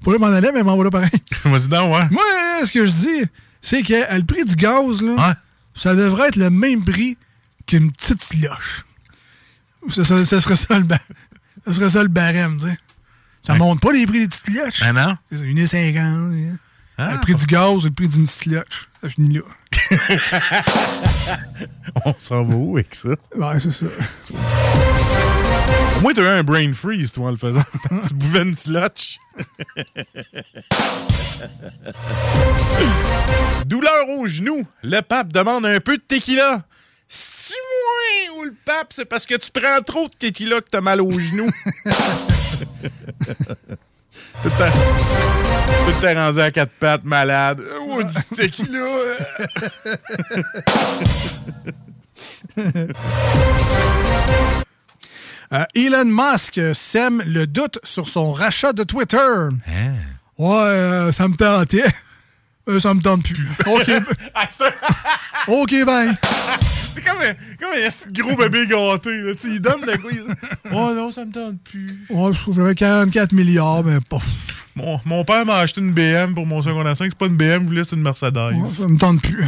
[0.02, 1.10] Pour m'en aller, mais m'en voilà pareil.
[1.44, 2.08] Vas-y donc, ouais.
[2.10, 2.22] Moi,
[2.62, 3.24] euh, ce que je dis,
[3.60, 5.36] c'est que euh, le prix du gaz, là,
[5.74, 7.16] ça devrait être le même prix
[7.66, 8.84] qu'une petite slush.
[9.90, 10.98] Ça, ça- ça serait ça le, ba-
[11.66, 12.76] ça serait ça le barème, tu sais.
[13.46, 14.80] Ça monte pas les prix des petites slush.
[14.80, 15.16] Ben non.
[15.30, 16.56] C'est 1,50.
[17.00, 17.12] Ah.
[17.14, 18.88] le prix du gaz, c'est le prix d'une slush.
[19.00, 19.42] Ça finit là.
[22.04, 23.10] On s'en va où avec ça?
[23.36, 23.86] Ouais, c'est ça.
[25.96, 27.62] Au moins, t'as eu un brain freeze, toi, en le faisant.
[28.08, 29.18] tu buvais une slotch.
[33.66, 34.66] Douleur au genou.
[34.82, 36.64] Le pape demande un peu de tequila.
[37.08, 40.80] C'est moi ou le pape, c'est parce que tu prends trop de tequila que t'as
[40.80, 41.48] mal au genou?
[44.42, 44.50] Tout
[46.00, 47.62] temps rendu à quatre pattes, malade.
[47.80, 48.84] Oh, du tequila.
[55.50, 59.16] Euh, Elon Musk sème le doute sur son rachat de Twitter.
[59.16, 59.94] Hein?
[60.36, 61.86] Ouais, euh, ça me tentait.
[62.68, 63.48] Euh, ça me tente plus.
[63.66, 63.90] OK.
[65.48, 66.10] OK, bye.
[66.94, 69.20] C'est comme un, comme un gros bébé gâté.
[69.22, 69.32] Là.
[69.40, 70.10] Tu lui donnes de quoi.
[70.12, 70.24] il-
[70.72, 72.04] Oh non, ça me tente plus.
[72.10, 74.18] Ouais, j'avais 44 milliards, mais pas.
[74.74, 77.06] Mon, mon père m'a acheté une BM pour mon secondaire 5.
[77.10, 78.36] C'est pas une BM, je voulais, c'est une Mercedes.
[78.36, 79.44] Ouais, ça me tente plus.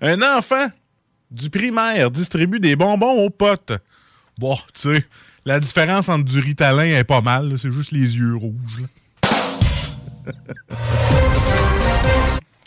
[0.00, 0.66] un enfant
[1.30, 3.72] du primaire distribue des bonbons aux potes.
[4.38, 5.04] Bon, tu sais,
[5.44, 7.54] la différence entre du Ritalin est pas mal.
[7.58, 8.80] C'est juste les yeux rouges.
[8.80, 8.86] là.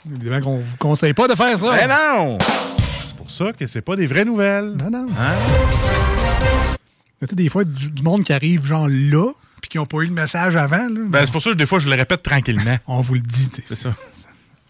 [0.09, 1.71] Évidemment qu'on vous conseille pas de faire ça.
[1.71, 2.37] Ben non!
[2.79, 4.73] C'est pour ça que c'est pas des vraies nouvelles.
[4.77, 5.05] Non, non.
[5.19, 5.33] Hein?
[7.21, 9.31] Mais tu sais, des fois, du, du monde qui arrive genre là,
[9.61, 11.01] puis qui n'ont pas eu le message avant, là.
[11.09, 12.77] Ben, c'est pour ça que des fois, je le répète tranquillement.
[12.87, 13.93] On vous le dit, C'est ça.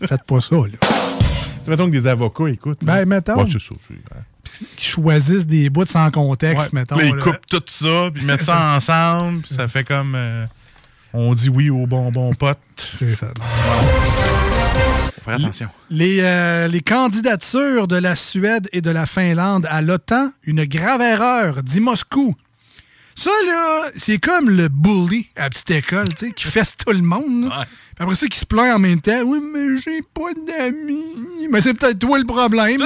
[0.02, 0.78] Faites pas ça, là.
[1.64, 2.82] Tu mettons que des avocats écoutent.
[2.84, 2.96] là.
[3.00, 3.44] Ben, mettons.
[3.44, 3.58] Ouais, ça.
[4.16, 4.22] hein.
[4.78, 6.80] Qui choisissent des bouts sans contexte, Ouais.
[6.80, 6.96] mettons.
[6.96, 7.22] Là, ils là.
[7.22, 10.14] coupent tout ça, puis ils mettent ça ensemble, puis ça fait comme.
[10.16, 10.46] euh,
[11.18, 12.60] on dit oui aux bonbons potes.
[12.78, 13.34] C'est ça.
[15.26, 15.70] Faire attention.
[15.90, 21.02] Les, euh, les candidatures de la Suède et de la Finlande à l'OTAN, une grave
[21.02, 22.36] erreur, dit Moscou.
[23.16, 26.94] Ça, là, c'est comme le bully à la petite école, tu sais, qui fesse tout
[26.94, 27.52] le monde.
[28.00, 29.22] Après ça, qui se plaint en même temps.
[29.26, 31.48] Oui, mais j'ai pas d'amis.
[31.50, 32.80] Mais c'est peut-être toi le problème.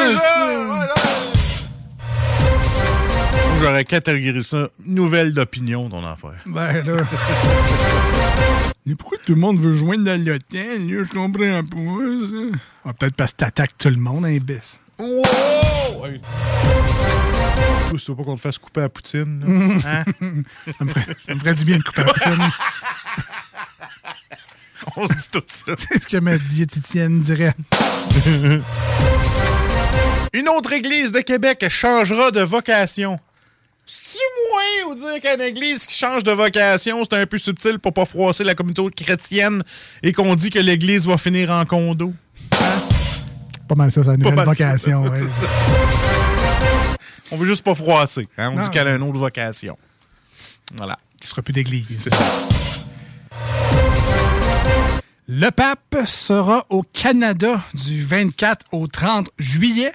[3.61, 6.41] J'aurais catégorisé ça nouvelle d'opinion, ton affaire.
[6.47, 7.03] Ben là.
[8.87, 10.37] Mais pourquoi tout le monde veut joindre dans là?
[10.51, 11.77] Je comprends pas,
[12.31, 12.59] ça.
[12.85, 14.79] Ah, peut-être parce que t'attaques tout le monde, hein, bisse.
[14.97, 15.21] Wow!
[17.91, 19.45] Si tu veux pas qu'on te fasse couper à Poutine, là,
[19.85, 20.03] hein?
[20.77, 22.49] ça, me ferait, ça me ferait du bien de couper la poutine.
[24.97, 25.73] On se dit tout ça.
[25.77, 27.53] C'est ce que ma diététicienne dirait.
[30.33, 33.19] Une autre église de Québec changera de vocation.
[33.85, 37.93] C'est-tu moins ou dire qu'une église qui change de vocation, c'est un peu subtil pour
[37.93, 39.63] pas froisser la communauté chrétienne
[40.03, 42.13] et qu'on dit que l'église va finir en condo?
[43.67, 44.51] Pas mal ça, sa nouvelle mal ça.
[44.51, 45.01] vocation.
[45.03, 45.19] ouais.
[47.31, 48.27] On veut juste pas froisser.
[48.37, 48.49] hein?
[48.51, 48.61] On Non.
[48.63, 49.77] dit qu'elle a une autre vocation.
[50.75, 50.97] Voilà.
[51.21, 52.01] Il sera plus d'église.
[52.03, 52.23] C'est ça.
[55.27, 59.93] Le pape sera au Canada du 24 au 30 juillet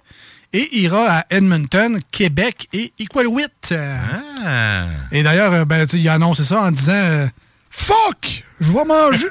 [0.56, 3.44] et ira à Edmonton, Québec et Iqaluit.
[3.72, 4.86] Ah.
[5.12, 7.26] Et d'ailleurs, euh, ben, il a annoncé ça en disant euh,
[7.70, 8.44] Fuck!
[8.60, 9.28] Je vais manger!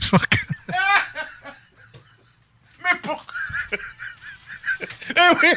[0.00, 0.18] Je vais
[2.82, 3.34] Mais pourquoi?
[5.16, 5.48] eh oui!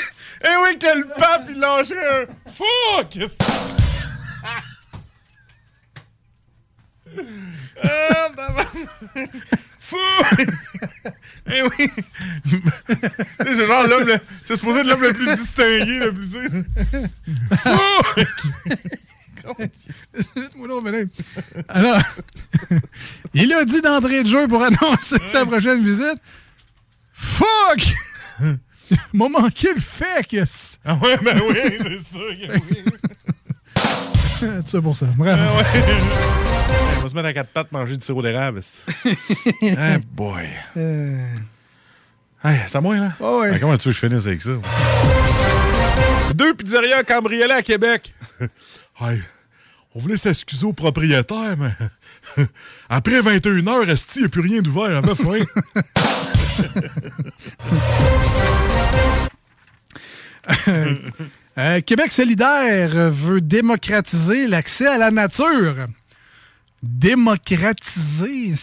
[0.44, 3.18] Eh oui, que le pape, il lâcherait un fuck!
[7.84, 8.30] Ah,
[9.89, 10.47] Fuck!
[11.49, 11.89] Eh oui!
[13.39, 16.34] c'est genre l'homme, le- c'est supposé être l'homme le plus distingué, le plus.
[16.34, 16.49] Là-
[21.69, 22.01] Alors,
[23.34, 26.19] il a dit d'entrée de jeu pour annoncer sa prochaine visite.
[27.14, 27.93] Fuck!
[29.14, 30.43] M'a manqué le fait que.
[30.85, 32.84] Ah ouais, ben oui, c'est sûr que oui.
[34.39, 35.07] Tout ça pour ça.
[35.18, 35.39] Bref.
[35.39, 35.81] Ouais.
[36.97, 38.61] On va se mettre à quatre pattes manger du sirop d'érable.
[39.77, 40.47] Ah boy.
[40.77, 41.26] Euh,
[42.43, 43.14] Hey, c'est à moi, là?
[43.19, 43.57] Ouais.
[43.59, 44.51] Comment tu veux que je finisse avec ça?
[46.35, 48.14] Deux pizzerias cambriolées à Québec.
[49.01, 49.22] Hey,
[49.95, 51.72] on voulait s'excuser au propriétaire, mais
[52.89, 54.97] après 21h, Esti, il n'y a plus rien d'ouvert.
[54.97, 55.45] Avait faim.
[61.57, 65.88] Euh, Québec solidaire veut démocratiser l'accès à la nature.
[66.84, 68.53] Démocratiser?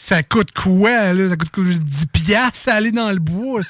[0.00, 1.28] ça coûte quoi, là?
[1.28, 3.60] Ça coûte 10 piastres à aller dans le bois?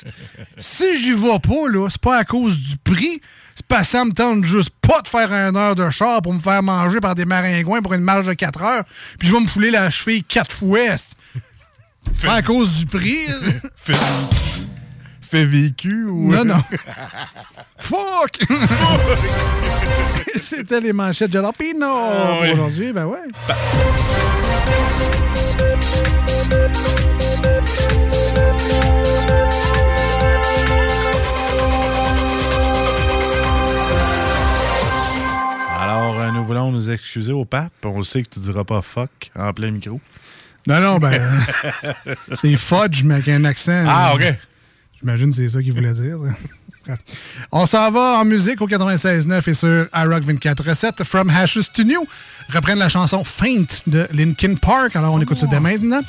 [0.57, 3.21] si j'y vais pas, là, c'est pas à cause du prix.
[3.57, 6.39] C'est pas ça me tente juste pas de faire une heure de char pour me
[6.39, 8.85] faire manger par des maringouins pour une marge de 4 heures.
[9.19, 10.97] Puis je vais me fouler la cheville 4 fois.
[12.15, 13.27] C'est pas à cause du prix.
[15.31, 16.33] fait, vécu ou.
[16.33, 16.63] Non, non.
[17.79, 18.41] Fuck!
[20.37, 22.51] C'était les manchettes Jalapino Ah, oui.
[22.53, 22.93] aujourd'hui.
[22.93, 23.19] Ben ouais.
[35.81, 37.73] Alors, euh, nous voulons nous excuser au pape.
[37.85, 40.01] On sait que tu diras pas fuck en plein micro.
[40.67, 41.21] Non, non, ben.
[42.35, 43.85] c'est fudge, mais avec un accent.
[43.87, 44.35] Ah, euh, OK.
[45.01, 46.19] J'imagine c'est ça qu'il voulait dire.
[47.53, 51.05] On s'en va en musique au 96.9 et sur iRock 24.7.
[51.05, 52.07] From Hashes to New
[52.53, 54.97] reprennent la chanson Faint de Linkin Park.
[54.97, 56.01] Alors, on écoute ça dès maintenant.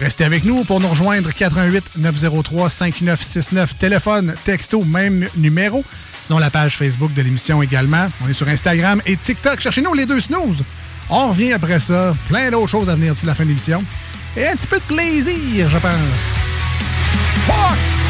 [0.00, 3.78] Restez avec nous pour nous rejoindre 88 903 5969.
[3.78, 5.84] Téléphone, texto, même numéro.
[6.22, 8.08] Sinon, la page Facebook de l'émission également.
[8.24, 9.60] On est sur Instagram et TikTok.
[9.60, 10.62] Cherchez-nous les deux snooze.
[11.10, 12.14] On revient après ça.
[12.28, 13.82] Plein d'autres choses à venir d'ici la fin de l'émission.
[14.36, 16.32] Et un petit peu de plaisir, je pense.
[17.46, 18.07] Fuck!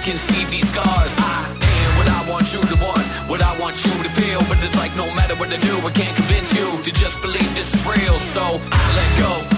[0.00, 1.14] Everyone can see these scars.
[1.18, 4.40] I am what I want you to want, what I want you to feel.
[4.48, 7.54] But it's like no matter what I do, I can't convince you to just believe
[7.54, 8.18] this is real.
[8.18, 9.49] So I let go,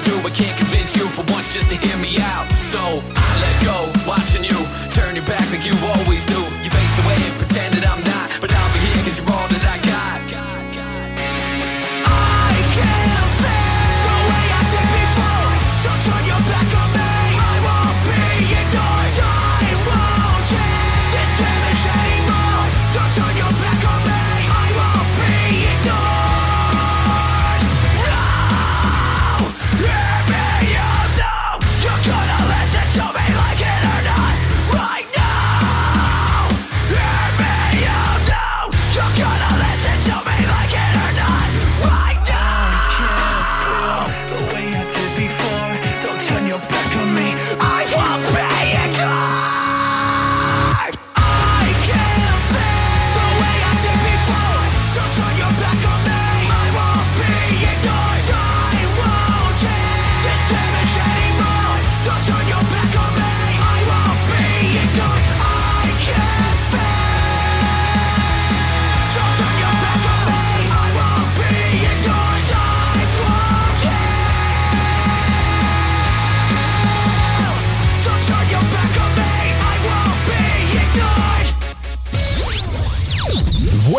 [0.00, 2.50] I do, I can't convince you for once just to hear me out.
[2.52, 4.56] So I let go, watching you
[4.90, 6.59] turn your back like you always do.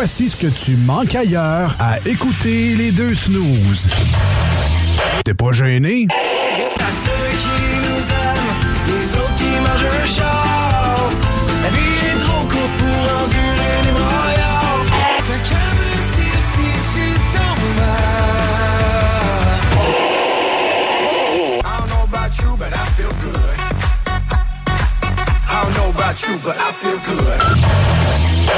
[0.04, 3.88] Voici ce que tu manques ailleurs à écouter les deux snooze.
[5.24, 6.08] T'es pas gêné?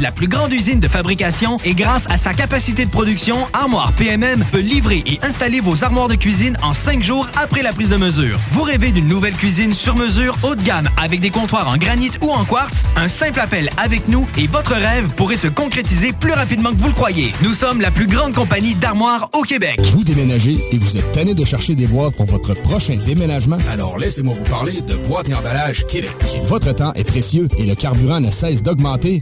[0.00, 4.44] la plus grande usine de fabrication et grâce à sa capacité de production, Armoire PMM
[4.52, 7.96] peut livrer et installer vos armoires de cuisine en cinq jours après la prise de
[7.96, 8.38] mesure.
[8.50, 12.10] Vous rêvez d'une nouvelle cuisine sur mesure haut de gamme avec des comptoirs en granit
[12.22, 12.84] ou en quartz?
[12.96, 16.88] Un simple appel avec nous et votre rêve pourrait se concrétiser plus rapidement que vous
[16.88, 17.32] le croyez.
[17.42, 19.80] Nous sommes la plus grande compagnie d'armoires au Québec.
[19.92, 23.58] Vous déménagez et vous êtes tanné de chercher des boîtes pour votre prochain déménagement?
[23.70, 26.10] Alors laissez-moi vous parler de Boîte et Emballage Québec.
[26.44, 29.21] Votre temps est précieux et le carburant ne cesse d'augmenter.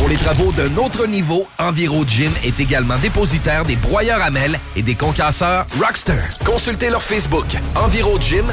[0.00, 4.80] Pour les travaux d'un autre niveau, EnviroGym est également dépositaire des broyeurs à mêles et
[4.80, 6.22] des concasseurs Rockster.
[6.46, 7.44] Consultez leur Facebook
[7.76, 8.46] EnviroGym,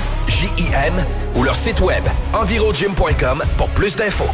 [1.35, 2.03] ou leur site web
[2.33, 4.29] envirogym.com pour plus d'infos.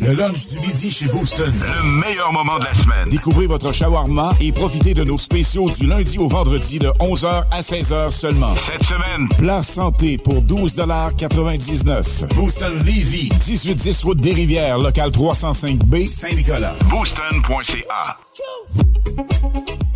[0.00, 1.52] Le lunch du midi chez Booston.
[1.60, 3.08] Le meilleur moment de la semaine.
[3.08, 7.60] Découvrez votre shawarma et profitez de nos spéciaux du lundi au vendredi de 11h à
[7.60, 8.54] 16h seulement.
[8.56, 16.74] Cette semaine, Plat santé pour 12,99 Booston Levy, 1810 route des Rivières, local 305B, Saint-Nicolas.
[16.88, 18.18] booston.ca.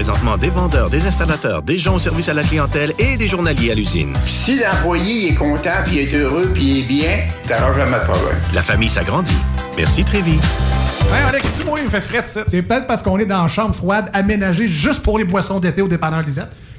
[0.00, 3.72] présentement des vendeurs, des installateurs, des gens au service à la clientèle et des journaliers
[3.72, 4.14] à l'usine.
[4.24, 8.38] Si l'employé est content, puis est heureux, puis est bien, t'auras jamais de problème.
[8.54, 9.36] La famille s'agrandit.
[9.76, 10.38] Merci Trévis.
[11.12, 12.44] Ouais, Alex, tu il me fait frais ça.
[12.46, 15.82] C'est peut-être parce qu'on est dans une chambre froide aménagée juste pour les boissons d'été
[15.82, 16.48] au dépanneur Lisette.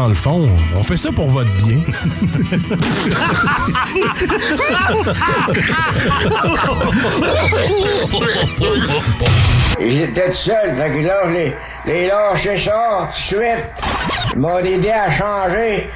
[0.00, 1.80] Dans le fond, on fait ça pour votre bien.
[9.78, 11.54] Ils étaient tout seuls, fait que là, je les,
[11.84, 13.66] les lâchais ça tout de suite.
[14.32, 15.90] Ils m'ont aidé à changer.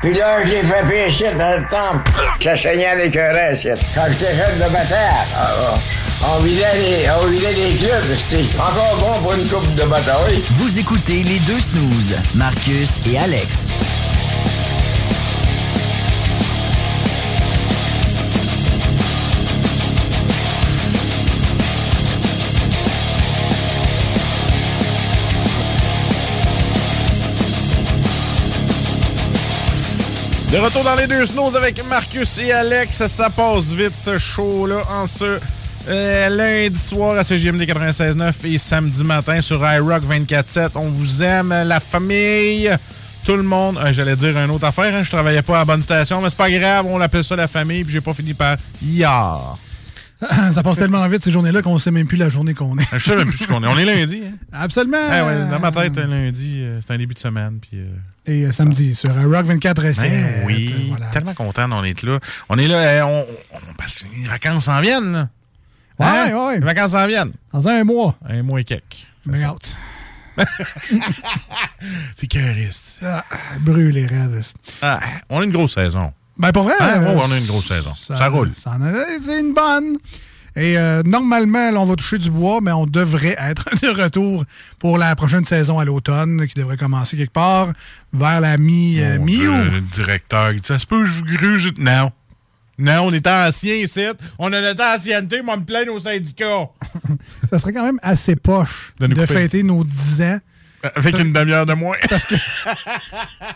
[0.00, 2.10] Puis là, je les fait pécher dans le temple.
[2.40, 3.68] Ça saignait avec un reste.
[3.94, 5.50] Quand j'étais jeune de bataille, ah,
[6.22, 8.04] ah, on vidait les, on vidait les clubs.
[8.28, 10.42] C'était encore bon pour une coupe de bataille.
[10.52, 13.72] Vous écoutez les deux snooze, Marcus et Alex.
[30.50, 33.06] De retour dans les deux snows avec Marcus et Alex.
[33.06, 35.38] Ça passe vite ce show-là en ce
[35.88, 40.70] euh, lundi soir à CGMD 96.9 et samedi matin sur iRock 24.7.
[40.76, 42.74] On vous aime, la famille,
[43.26, 43.76] tout le monde.
[43.78, 46.30] Euh, J'allais dire une autre affaire, hein, je travaillais pas à la bonne station, mais
[46.30, 49.58] c'est pas grave, on l'appelle ça la famille, puis j'ai pas fini par yar.
[50.52, 52.86] ça passe tellement vite ces journées-là qu'on sait même plus la journée qu'on est.
[52.92, 53.66] Je sais même plus ce qu'on est.
[53.66, 54.20] On est lundi.
[54.26, 54.34] Hein?
[54.52, 54.96] Absolument.
[55.10, 57.58] Ah ouais, dans ma tête, un lundi, euh, c'est un début de semaine.
[57.60, 57.86] Puis, euh,
[58.26, 60.10] Et euh, samedi sur Rock 24 et 7.
[60.10, 62.18] ben oui, tellement content d'en être là.
[62.48, 65.12] On est là, on, que les vacances s'en viennent.
[65.12, 65.28] là.
[66.00, 66.46] Ouais, Hein?
[66.46, 66.54] ouais.
[66.60, 67.32] Les vacances s'en viennent.
[67.52, 68.16] Dans un mois.
[68.28, 69.06] Un mois et quelques.
[69.26, 69.76] Mais out.
[72.16, 73.00] C'est cariste.
[73.04, 73.24] Ah,
[73.60, 74.40] brûlé, raide.
[74.82, 75.00] Ah,
[75.30, 76.12] on a une grosse saison.
[76.38, 76.74] Ben, pour vrai.
[76.80, 77.02] Hein?
[77.02, 77.92] euh, on a une grosse saison.
[77.94, 78.50] Ça, roule.
[78.54, 79.98] Ça en a fait une bonne.
[80.56, 84.44] Et euh, normalement, là, on va toucher du bois, mais on devrait être de retour
[84.78, 87.68] pour la prochaine saison à l'automne, qui devrait commencer quelque part
[88.12, 89.54] vers la mi, euh, mi-août.
[89.54, 91.72] Dieu, Le directeur, ça se peut, je gruge.
[91.78, 92.10] Non.
[92.78, 94.04] Non, on est ancien ici.
[94.38, 96.68] On a notre ancienneté, moi, me plaindre au syndicat.
[97.50, 100.38] Ça serait quand même assez poche De de, fêter nos 10 ans.
[100.94, 101.96] Avec une demi-heure de moins.
[102.08, 102.34] Parce que,
[102.64, 102.84] parce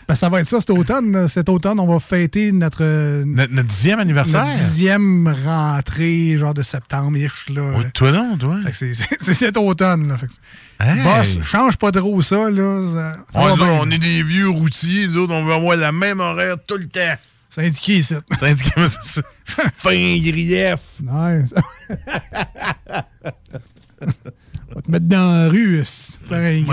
[0.07, 1.27] que ça va être ça cet automne.
[1.27, 2.83] Cet automne, on va fêter notre,
[3.23, 4.45] Notre, notre dixième anniversaire.
[4.45, 7.49] notre dixième rentrée, genre de septembre-ish.
[7.49, 7.61] Là.
[7.77, 8.57] Oh, toi non, toi.
[8.73, 8.93] C'est-
[9.33, 10.09] cet automne.
[10.09, 10.17] Là.
[10.17, 10.33] Fait que-
[10.79, 11.01] Hey.
[11.01, 12.49] Boss, change pas trop ça.
[12.49, 13.13] Là.
[13.33, 16.57] Ça- ça on est des vieux routiers, nous autres, on veut avoir la même horaire
[16.67, 17.13] tout le temps.
[17.49, 18.15] C'est indiqué ici.
[18.39, 19.27] C'est indiqué, c'est ça.
[19.75, 20.79] Fin grief.
[21.07, 21.43] On
[24.75, 25.83] va te mettre dans la rue.
[26.29, 26.65] Pareil.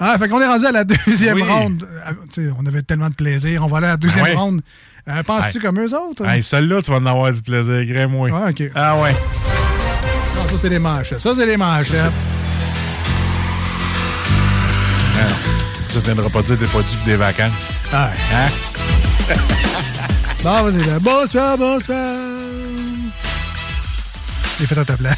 [0.00, 1.42] Ah, fait qu'on est rendu à la deuxième Oui.
[1.42, 1.86] ronde.
[2.30, 3.64] Sais, on avait tellement de plaisir.
[3.64, 4.34] On va aller à la deuxième Ah ouais.
[4.34, 4.60] ronde.
[5.08, 6.24] Euh, Penses-tu comme eux autres?
[6.26, 8.28] Hey, celle-là, tu vas en avoir du plaisir, gré-moi.
[8.32, 8.62] Ah, OK.
[8.74, 9.12] Ah ouais.
[10.36, 11.16] Non, ça, c'est les manches.
[11.16, 11.90] Ça, c'est les manches.
[11.92, 12.12] hein.
[15.16, 15.32] Ah.
[15.92, 17.80] Ça, viendras pas dire t'es pas dû des vacances.
[17.92, 19.34] Ah, Hein?
[20.44, 20.98] Bon, vas-y, là.
[21.00, 22.14] Bonsoir, bonsoir.
[24.60, 25.16] J'ai fait à ta place.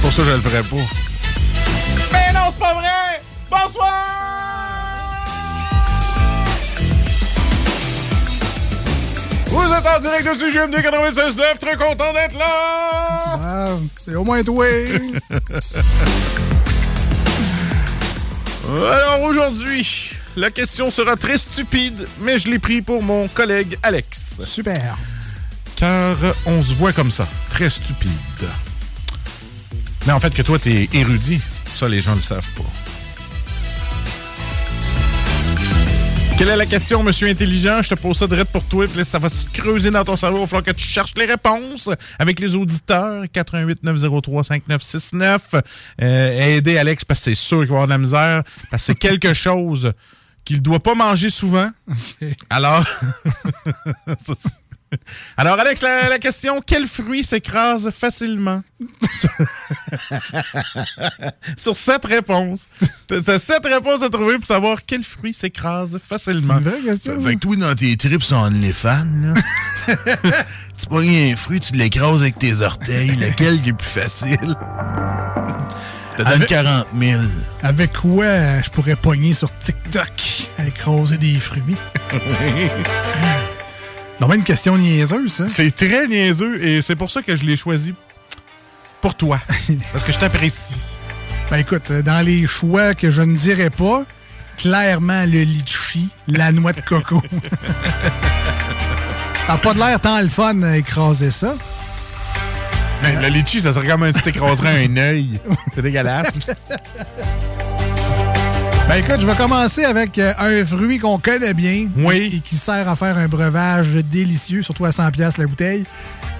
[0.00, 0.76] Pour ça, je le ferais pas.
[2.12, 3.20] Mais non, c'est pas vrai!
[3.50, 4.06] Bonsoir!
[9.46, 13.20] Vous êtes en direct de CGMD 96.9, très content d'être là!
[13.42, 14.64] Ah, c'est au moins toi.
[18.68, 24.40] Alors aujourd'hui, la question sera très stupide, mais je l'ai pris pour mon collègue Alex.
[24.44, 24.96] Super.
[25.76, 26.16] Car
[26.46, 28.10] on se voit comme ça, très stupide.
[30.06, 31.40] Mais en fait que toi, t'es érudit.
[31.74, 32.64] Ça, les gens le savent pas.
[36.40, 37.82] Quelle est la question, monsieur intelligent?
[37.82, 40.38] Je te pose ça direct pour toi, puis ça va te creuser dans ton cerveau.
[40.38, 43.24] Il va falloir que tu cherches les réponses avec les auditeurs.
[43.30, 45.56] 88 903 5969.
[46.00, 48.42] Euh, aider Alex parce que c'est sûr qu'il va avoir de la misère.
[48.70, 49.92] Parce que c'est quelque chose
[50.46, 51.70] qu'il doit pas manger souvent.
[52.48, 52.86] Alors.
[55.36, 58.62] Alors, Alex, la, la question quel fruit s'écrase facilement?
[61.56, 62.66] Sur sept réponses.
[63.06, 66.58] T'as sept réponses à trouver pour savoir quel fruit s'écrase facilement.
[66.58, 67.20] C'est une vraie question.
[67.22, 69.34] Fait que toi, dans tes trips sur OnlyFans, là,
[70.78, 73.16] tu pognes un fruit, tu l'écrases avec tes orteils.
[73.16, 74.38] Lequel qui est plus facile?
[76.16, 77.22] Ça donne Avec- 40 000.
[77.62, 81.76] Avec quoi je pourrais pogner sur TikTok à écraser des fruits?
[84.20, 85.44] Non, mais une question niaiseuse, ça.
[85.48, 87.94] C'est très niaiseux et c'est pour ça que je l'ai choisi
[89.00, 89.40] pour toi.
[89.92, 90.76] Parce que je t'apprécie.
[91.50, 94.04] Ben écoute, euh, dans les choix que je ne dirais pas,
[94.58, 97.22] clairement le litchi, la noix de coco.
[99.46, 101.54] ça n'a pas de l'air tant le fun à écraser ça.
[103.02, 105.40] Mais le litchi, ça serait comme un tu t'écraserais un œil.
[105.74, 106.28] C'est dégueulasse.
[108.90, 111.86] Ben écoute, je vais commencer avec euh, un fruit qu'on connaît bien.
[111.96, 112.32] Oui.
[112.34, 115.84] Et qui sert à faire un breuvage délicieux, surtout à 100$ piastres la bouteille.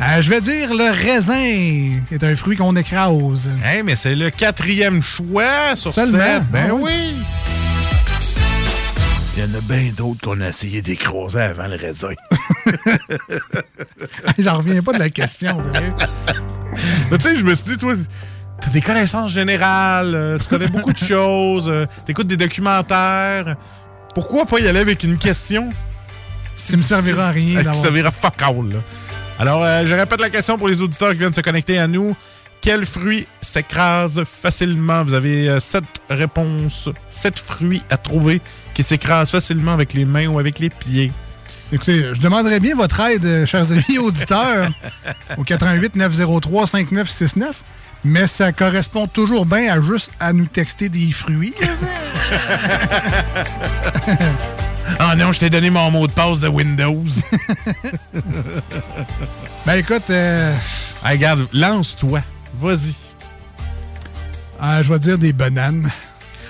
[0.01, 3.49] Euh, je vais dire le raisin, qui est un fruit qu'on écrase.
[3.65, 6.19] Hey, mais c'est le quatrième choix sur Seulement?
[6.19, 6.43] sept.
[6.51, 7.15] Ben Ah oui.
[9.37, 12.11] Il y en a bien d'autres qu'on a essayé d'écraser avant le raisin.
[14.41, 15.57] J'en reviens pas de la question.
[17.13, 17.95] tu sais, je me suis dit, toi,
[18.61, 23.57] t'as des connaissances générales, euh, tu connais beaucoup de choses, euh, t'écoutes des documentaires.
[24.15, 25.71] Pourquoi pas y aller avec une question?
[26.57, 28.79] Ça me servira à rien Qui d'avoir- servira fuck all, là.
[29.39, 32.15] Alors, euh, je répète la question pour les auditeurs qui viennent se connecter à nous.
[32.61, 35.03] Quel fruit s'écrase facilement?
[35.03, 38.43] Vous avez euh, sept réponses, sept fruits à trouver
[38.75, 41.11] qui s'écrasent facilement avec les mains ou avec les pieds.
[41.73, 44.69] Écoutez, je demanderais bien votre aide, chers amis auditeurs,
[45.39, 47.63] au 88 903 5969,
[48.05, 51.55] mais ça correspond toujours bien à juste à nous texter des fruits.
[54.99, 57.05] Ah non, je t'ai donné mon mot de passe de Windows.
[59.65, 60.53] ben écoute, euh,
[61.05, 62.21] Hey, regarde, lance-toi.
[62.59, 62.95] Vas-y.
[64.63, 65.91] euh, je vais dire des bananes.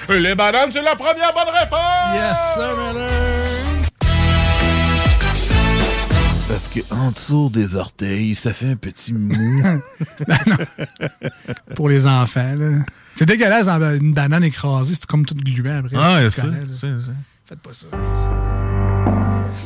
[0.08, 2.14] Les bananes, c'est la première bonne réponse!
[2.14, 3.79] Yes, sir!
[6.50, 9.62] Parce que en dessous des orteils, ça fait un petit mou.
[11.76, 12.84] Pour les enfants, là.
[13.14, 15.96] C'est dégueulasse, une banane écrasée, c'est comme tout gluant après.
[15.96, 16.48] Ah, c'est ça.
[17.44, 17.86] Faites pas ça.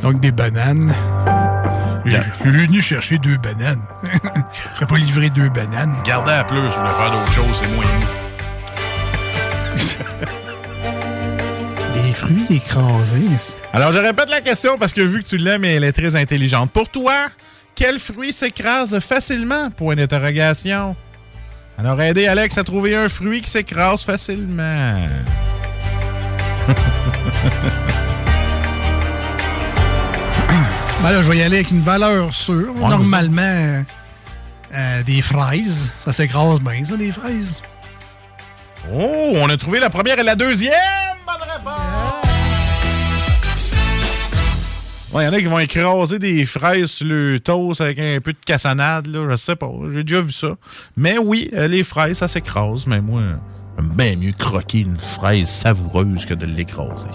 [0.02, 0.92] Donc, des bananes.
[2.04, 3.80] Je suis venu chercher deux bananes.
[4.52, 5.94] Je ferais pas livrer deux bananes.
[6.04, 7.84] Gardez à plus, je voulais faire d'autres choses, c'est moins
[9.74, 10.43] Des
[12.14, 13.56] fruits écrasés.
[13.72, 16.70] Alors, je répète la question parce que vu que tu l'aimes, elle est très intelligente.
[16.70, 17.14] Pour toi,
[17.74, 19.70] quel fruit s'écrase facilement?
[19.70, 20.96] Point d'interrogation.
[21.76, 25.06] Alors, aidez Alex à trouver un fruit qui s'écrase facilement.
[31.02, 32.72] Ben là, je vais y aller avec une valeur sûre.
[32.76, 33.82] Ouais, Normalement, euh,
[34.72, 35.92] euh, des fraises.
[36.00, 37.60] Ça s'écrase bien, ça, des fraises.
[38.90, 41.03] Oh, on a trouvé la première et la deuxième!
[45.20, 48.32] Il y en a qui vont écraser des fraises sur le toast avec un peu
[48.32, 49.28] de cassonade, là.
[49.30, 49.70] Je sais pas.
[49.92, 50.56] J'ai déjà vu ça.
[50.96, 52.86] Mais oui, euh, les fraises, ça s'écrase.
[52.88, 53.22] Mais moi,
[53.78, 57.06] j'aime bien mieux croquer une fraise savoureuse que de l'écraser.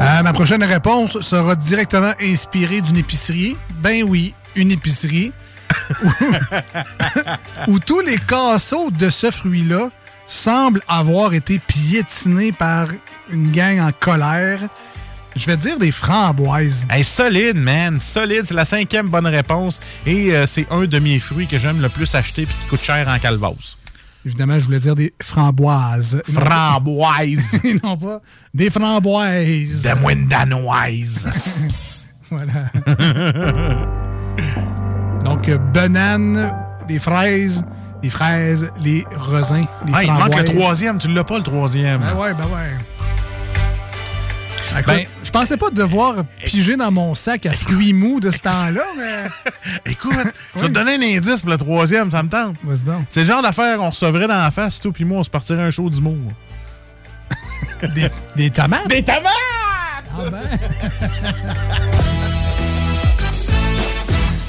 [0.00, 3.56] Euh, ma prochaine réponse sera directement inspirée d'une épicerie.
[3.80, 5.32] Ben oui, une épicerie.
[6.02, 6.08] où,
[7.72, 9.90] où tous les casseaux de ce fruit-là
[10.26, 12.88] semblent avoir été piétinés par
[13.30, 14.58] une gang en colère.
[15.36, 16.86] Je vais dire des framboises.
[16.90, 18.00] Hey, solide, man.
[18.00, 18.44] Solide.
[18.46, 19.80] C'est la cinquième bonne réponse.
[20.06, 22.82] Et euh, c'est un de mes fruits que j'aime le plus acheter puis qui coûte
[22.82, 23.76] cher en calvase.
[24.24, 26.22] Évidemment, je voulais dire des framboises.
[26.32, 27.60] Framboises.
[27.64, 28.20] Et non pas
[28.54, 29.82] des framboises.
[29.82, 31.28] Des moines danoises.
[32.30, 32.70] voilà.
[35.22, 36.50] Donc, euh, bananes,
[36.88, 37.62] des fraises,
[38.00, 40.98] des fraises, les raisins, les Ah, il manque le troisième.
[40.98, 42.00] Tu l'as pas, le troisième.
[42.00, 42.95] Ben ouais, ben ouais.
[44.78, 48.38] Écoute, Ben- je pensais pas devoir piger dans mon sac à fruits mous de ce
[48.40, 49.24] temps-là, mais...
[49.92, 50.12] Écoute,
[50.54, 52.56] je vais te donner un indice pour le troisième, ça me tente.
[53.08, 55.62] C'est le genre d'affaire qu'on recevrait dans la face, tout, puis moi, on se partirait
[55.62, 56.16] un show d'humour.
[57.94, 58.88] Des, des tomates?
[58.88, 59.24] Des tomates!
[60.18, 60.40] Ah ben.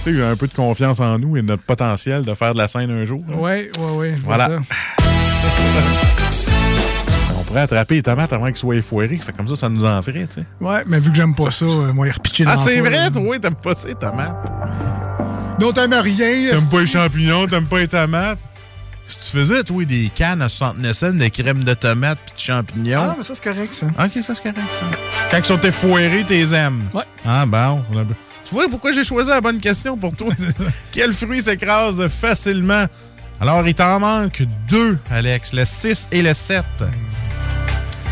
[0.05, 2.67] Tu sais, un peu de confiance en nous et notre potentiel de faire de la
[2.69, 3.21] scène un jour.
[3.27, 3.69] ouais.
[3.75, 4.49] je vois Voilà.
[7.47, 9.17] pourrait attraper les tomates avant qu'ils soient effoirés.
[9.17, 10.45] Fait comme ça, ça nous en ferait, tu sais.
[10.59, 13.09] Ouais, mais vu que j'aime pas ça, euh, moi, il repitché dans Ah, c'est vrai,
[13.09, 14.51] toi, t'aimes pas ça, les tomates.
[15.59, 16.51] Non, t'aimes rien.
[16.51, 18.39] T'aimes pas les champignons, t'aimes pas les tomates.
[19.07, 22.39] Si tu faisais, toi, des cannes à 69 cents de crème de tomates puis de
[22.39, 23.01] champignons.
[23.01, 23.87] Ah, mais ça, c'est correct, ça.
[23.87, 24.57] Ok, ça, c'est correct.
[24.57, 24.97] ça.
[25.31, 26.83] Quand ils sont effoirés, t'es aimes.
[26.93, 27.03] Ouais.
[27.25, 27.83] Ah, bon.
[28.43, 30.33] Tu vois pourquoi j'ai choisi la bonne question pour toi?
[30.91, 32.85] Quel fruit s'écrase facilement?
[33.39, 36.63] Alors, il t'en manque deux, Alex, le 6 et le 7.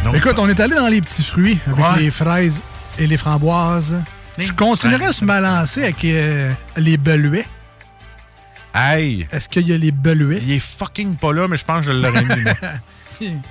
[0.05, 1.99] Donc, Écoute, on est allé dans les petits fruits avec Ouais.
[1.99, 2.61] les fraises
[2.99, 3.99] et les framboises.
[4.37, 7.45] Je continuerai à se balancer avec euh, les beluets.
[8.73, 9.27] Hey!
[9.31, 10.41] Est-ce qu'il y a les beluets?
[10.43, 12.53] Il est fucking pas là, mais je pense que je l'aurais mis, moi.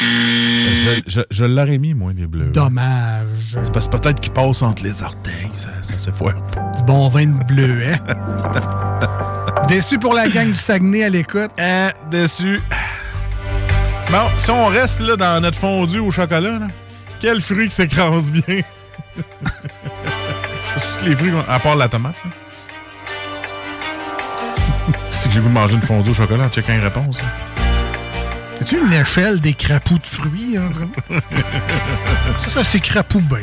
[0.00, 2.50] je je, je l'aurais mis, moi, les bleus.
[2.52, 3.26] Dommage.
[3.50, 5.50] C'est parce que peut-être qu'il passe entre les orteils.
[5.56, 6.70] Ça, ça s'effoire pas.
[6.76, 7.98] Du bon vin de bleuet.
[9.68, 11.50] Déçu pour la gang du Saguenay à l'écoute.
[11.58, 12.60] Hein, déçu.
[14.10, 16.66] Bon, si on reste là dans notre fondu au chocolat, là,
[17.20, 18.60] quel fruit qui s'écrase bien?
[20.98, 22.16] Tous les fruits, à part la tomate.
[25.10, 27.18] C'est que j'ai voulu manger une fondue au chocolat en checkant une réponse.
[28.60, 30.56] As-tu une échelle des crapauds de fruits?
[30.56, 30.70] hein,
[32.38, 33.38] ça, ça s'écrapoue bien.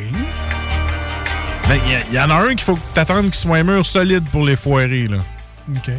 [1.70, 1.80] Ben,
[2.10, 4.56] il y en a un qu'il faut que t'attendes qu'il soit mûr solide pour les
[4.56, 5.18] foirer, là.
[5.76, 5.92] OK.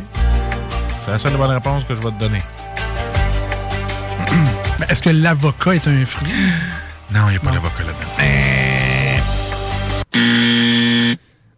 [1.05, 2.41] C'est la seule bonne réponse que je vais te donner.
[4.79, 6.29] Mais Est-ce que l'avocat est un fruit?
[7.13, 9.17] Non, il n'y a pas d'avocat là-dedans.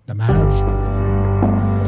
[0.07, 0.63] Dommage.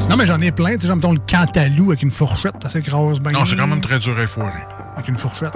[0.08, 0.74] Non, mais j'en ai plein.
[0.74, 2.54] Tu sais, j'aime le cantalou avec une fourchette.
[2.62, 3.32] Ça s'écrase bien.
[3.32, 4.64] Non, c'est quand même très dur à foirer.
[4.96, 5.52] Avec une fourchette.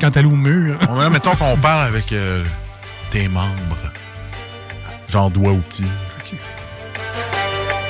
[0.00, 0.78] Cantalou au mur.
[0.96, 2.44] Ouais, mettons qu'on parle avec euh,
[3.10, 3.78] tes membres.
[5.08, 5.84] Genre doigt ou petit.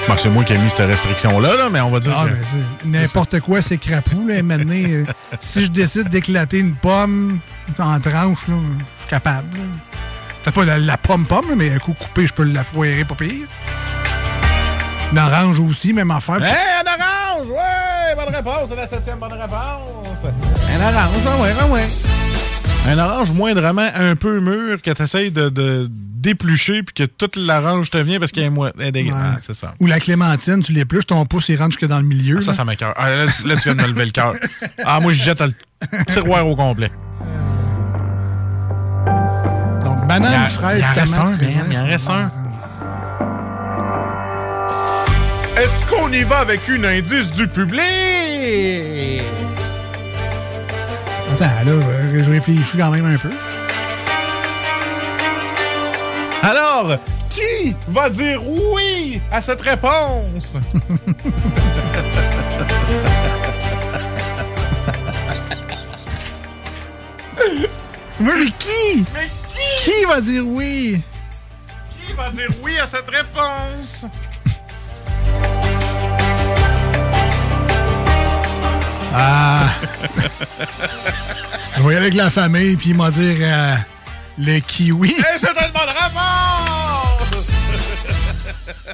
[0.08, 2.86] Bon, c'est moi qui ai mis cette restriction-là, là, mais on va dire Ah, que-
[2.86, 4.26] n'importe quoi, c'est crapou.
[4.26, 4.42] Là.
[4.42, 5.04] Maintenant, euh,
[5.40, 7.38] si je décide d'éclater une pomme
[7.78, 9.48] en tranches, là, je suis capable.
[10.42, 13.46] Peut-être pas la, pomme-pomme, mais un coup coupé, je peux la foirer pas pire.
[15.12, 16.42] Une orange aussi, même affaire.
[16.42, 17.48] Hey, un orange!
[17.50, 18.14] Ouais!
[18.16, 18.68] Bonne réponse!
[18.70, 20.24] C'est la septième bonne réponse!
[20.24, 21.88] Un orange, ah ouais, ah ouais.
[22.88, 25.88] Un orange moindrement un peu mûr que tu essayes de, de
[26.22, 29.20] d'éplucher puis que toute l'orange te vient parce qu'elle est, mo- elle est dégueulasse.
[29.20, 29.28] Ouais.
[29.34, 29.74] Ah, c'est ça.
[29.80, 32.36] Ou la clémentine, tu l'épluches, ton pouce, il rentre jusque dans le milieu.
[32.38, 32.56] Ah, ça, là.
[32.56, 32.94] ça m'écoeure.
[32.96, 34.32] Ah, là, là, tu viens de me lever le cœur.
[34.84, 36.90] Ah, moi, je jette le tiroir au complet.
[39.84, 42.30] Donc, banane, Il a- fraise, il en reste tomate, un, il en reste fromage.
[45.56, 47.80] Est-ce qu'on y va avec une indice du public?
[51.32, 53.30] Attends, là, euh, je réfléchis quand même un peu.
[56.44, 56.96] Alors,
[57.30, 60.56] qui va dire oui à cette réponse?
[67.38, 67.68] Mais,
[68.20, 69.04] mais qui?
[69.14, 69.30] Mais
[69.84, 71.00] Qui va dire oui?
[72.04, 74.06] Qui va dire oui à cette réponse?
[79.14, 79.68] Ah!
[81.76, 83.74] je vais y aller avec la famille, puis il m'a dit euh,
[84.38, 85.10] le kiwi.
[85.10, 85.48] Et c'est!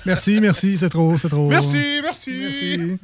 [0.06, 1.48] Merci, merci, c'est trop, c'est trop.
[1.48, 2.31] Merci, merci.
[2.40, 2.98] Merci.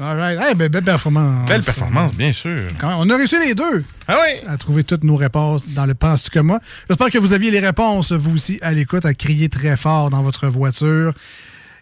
[0.00, 0.38] All right.
[0.38, 1.48] Hey, ben, belle performance.
[1.48, 2.70] Belle performance, bien sûr.
[2.78, 3.84] Quand même, on a réussi les deux.
[4.06, 4.38] Ah oui?
[4.46, 6.60] À trouver toutes nos réponses dans le Penses-tu que moi?
[6.88, 10.22] J'espère que vous aviez les réponses, vous aussi, à l'écoute, à crier très fort dans
[10.22, 11.14] votre voiture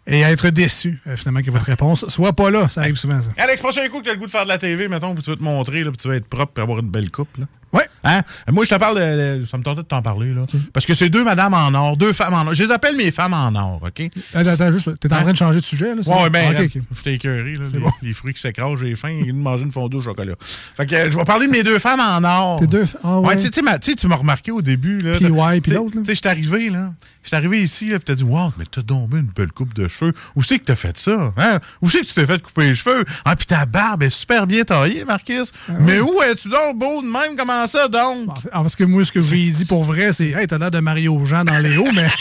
[0.06, 2.68] et à être déçu, euh, finalement, que votre réponse soit pas là.
[2.70, 3.28] Ça arrive souvent, ça.
[3.36, 5.22] Alex, prochain coup que tu as le goût de faire de la TV, mettons, puis
[5.22, 7.36] tu veux te montrer, là, puis tu vas être propre et avoir une belle coupe.
[7.36, 7.46] Là.
[7.76, 7.88] Ouais.
[8.04, 8.22] Hein?
[8.50, 9.44] Moi, je te parle de.
[9.46, 10.46] Ça me tentait de t'en parler, là.
[10.72, 12.54] Parce que c'est deux madames en or, deux femmes en or.
[12.54, 14.08] Je les appelle mes femmes en or, OK?
[14.34, 16.02] Attends, attends, juste, t'es en train de changer de sujet, là?
[16.02, 16.22] ça?
[16.22, 16.78] ouais, ben, Ah, ok.
[16.96, 17.64] j'étais écœuré, là.
[17.72, 20.34] Les, les fruits qui s'écrasent, j'ai faim, et de manger une fondue au chocolat.
[20.76, 22.60] Fait que je vais parler de mes deux femmes en or.
[22.60, 22.86] Tes deux.
[23.02, 23.28] Ah, ouais.
[23.28, 25.16] Ouais, tu sais, tu m'as remarqué au début, là.
[25.16, 26.02] Puis ouais, puis l'autre, là.
[26.02, 26.92] Tu sais, je suis arrivé, là.
[27.22, 29.74] Je suis arrivé ici, là, puis t'as dit, wow, mais t'as mis une belle coupe
[29.74, 30.12] de cheveux.
[30.36, 31.32] Où c'est que t'as fait ça?
[31.36, 31.58] Hein?
[31.82, 33.04] Où c'est que tu t'es fait couper les cheveux?
[33.24, 35.52] Ah, puis ta barbe est super bien taillée, Marcus.
[35.80, 37.36] mais où es-tu donc beau de même?
[37.36, 38.28] Comment ça, donc?
[38.52, 40.80] Ah, parce que moi, ce que j'ai dit pour vrai, c'est Hey, t'as l'air de
[40.80, 42.08] Mario Jean dans les hauts, mais.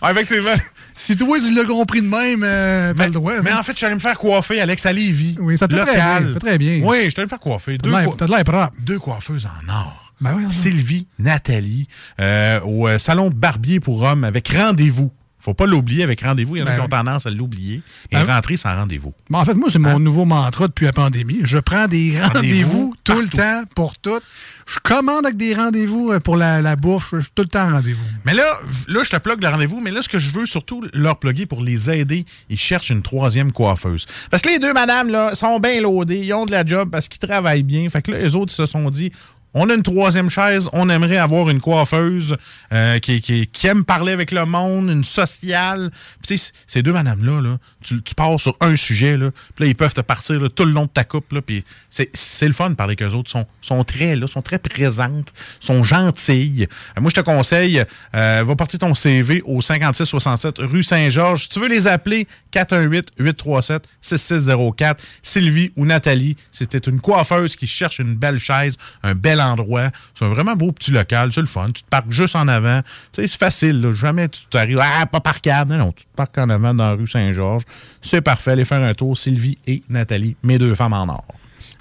[0.00, 0.54] Ah, effectivement.
[0.94, 3.34] Si toi, tu l'as compris de même, euh, t'as le droit.
[3.42, 3.58] Mais hein.
[3.60, 5.36] en fait, je suis allé me faire coiffer, Alex, à Lévis.
[5.40, 6.80] Oui, ça te fait très bien, très bien.
[6.82, 7.78] Oui, je suis allé me faire coiffer.
[7.78, 8.72] T'as Deux, t'as de l'air propre.
[8.80, 10.12] deux coiffeuses en or.
[10.20, 11.86] Ben oui, Sylvie, Nathalie,
[12.20, 15.12] euh, au euh, salon Barbier pour hommes avec rendez-vous.
[15.40, 16.56] Faut pas l'oublier avec rendez-vous.
[16.56, 19.14] Il y en a Ben qui ont tendance à l'oublier et Ben- rentrer sans rendez-vous.
[19.30, 21.38] Mais en fait, moi, c'est mon nouveau mantra depuis la pandémie.
[21.44, 24.18] Je prends des Rendez-vous rendez-vous tout le temps pour tout.
[24.66, 27.10] Je commande avec des rendez-vous euh, pour la, la bouffe.
[27.12, 28.04] Je suis tout le temps en rendez-vous.
[28.26, 28.44] Mais là,
[28.88, 31.46] là, je te plug le rendez-vous, mais là, ce que je veux surtout leur plugger
[31.46, 34.04] pour les aider, ils cherchent une troisième coiffeuse.
[34.30, 37.08] Parce que les deux madames, là, sont bien loadées, ils ont de la job parce
[37.08, 37.88] qu'ils travaillent bien.
[37.88, 39.10] Fait que là, les autres, ils se sont dit,
[39.54, 42.36] on a une troisième chaise, on aimerait avoir une coiffeuse
[42.72, 45.90] euh, qui, qui- qui aime parler avec le monde, une sociale.
[46.26, 49.74] Puis ces deux madames-là, là, tu, tu pars sur un sujet, là, puis là, ils
[49.74, 52.92] peuvent te partir tout le long de ta coupe, puis c'est le fun de parler
[52.98, 53.30] avec eux autres.
[53.30, 56.66] Ils sont, sont très là, sont très présentes, sont gentilles.
[56.96, 57.84] Euh, moi, je te conseille,
[58.14, 61.44] euh, va porter ton CV au 5667 rue Saint-Georges.
[61.44, 64.96] Si tu veux les appeler, 418-837-6604.
[65.22, 69.90] Sylvie ou Nathalie, c'était une coiffeuse qui cherche une belle chaise, un bel endroit.
[70.14, 71.66] C'est un vraiment beau petit local, c'est le fun.
[71.72, 72.82] Tu te parques juste en avant.
[73.12, 73.92] Tu sais, c'est facile, là.
[73.92, 75.72] jamais tu t'arrives, ah, pas parcable.
[75.72, 77.64] Non, non, tu te parques en avant dans la rue Saint-Georges.
[78.02, 79.16] C'est parfait, allez faire un tour.
[79.16, 81.24] Sylvie et Nathalie, mes deux femmes en or.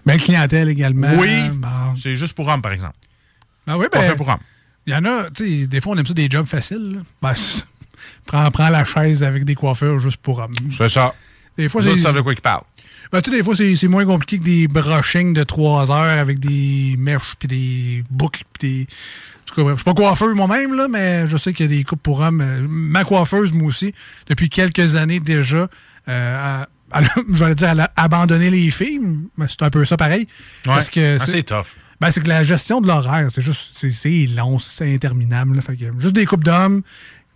[0.06, 1.10] Belle clientèle également.
[1.18, 1.96] Oui, Bon.
[2.02, 2.96] c'est juste pour hommes, par exemple.
[3.68, 4.38] Ah oui, Pas ben, fait pour hommes.
[4.86, 6.94] Il y en a, tu sais, des fois, on aime ça des jobs faciles.
[6.96, 7.00] là.
[7.22, 7.34] Ben,
[8.26, 10.54] prends, prends la chaise avec des coiffeurs juste pour hommes.
[10.78, 11.14] C'est ça.
[11.58, 11.90] Des fois, c'est.
[12.14, 12.64] de quoi parlent.
[13.12, 16.40] Ben, tu des fois, c'est c'est moins compliqué que des brushings de 3 heures avec
[16.40, 18.82] des mèches puis des boucles puis des.
[18.84, 21.74] En tout cas, bref, je suis pas coiffeur moi-même, là, mais je sais qu'il y
[21.74, 22.44] a des coupes pour hommes.
[22.68, 23.94] Ma coiffeuse, moi aussi,
[24.28, 25.70] depuis quelques années déjà,
[26.10, 26.64] euh,
[27.30, 29.00] vais dire, elle a abandonné les filles,
[29.38, 30.28] mais c'est un peu ça pareil.
[30.64, 31.66] Parce que Ah, c'est tough.
[32.00, 35.56] Ben, c'est que la gestion de l'horaire, c'est juste, c'est- c'est long, c'est interminable.
[35.56, 35.62] là.
[35.64, 36.84] Fait que, juste des coupes d'hommes,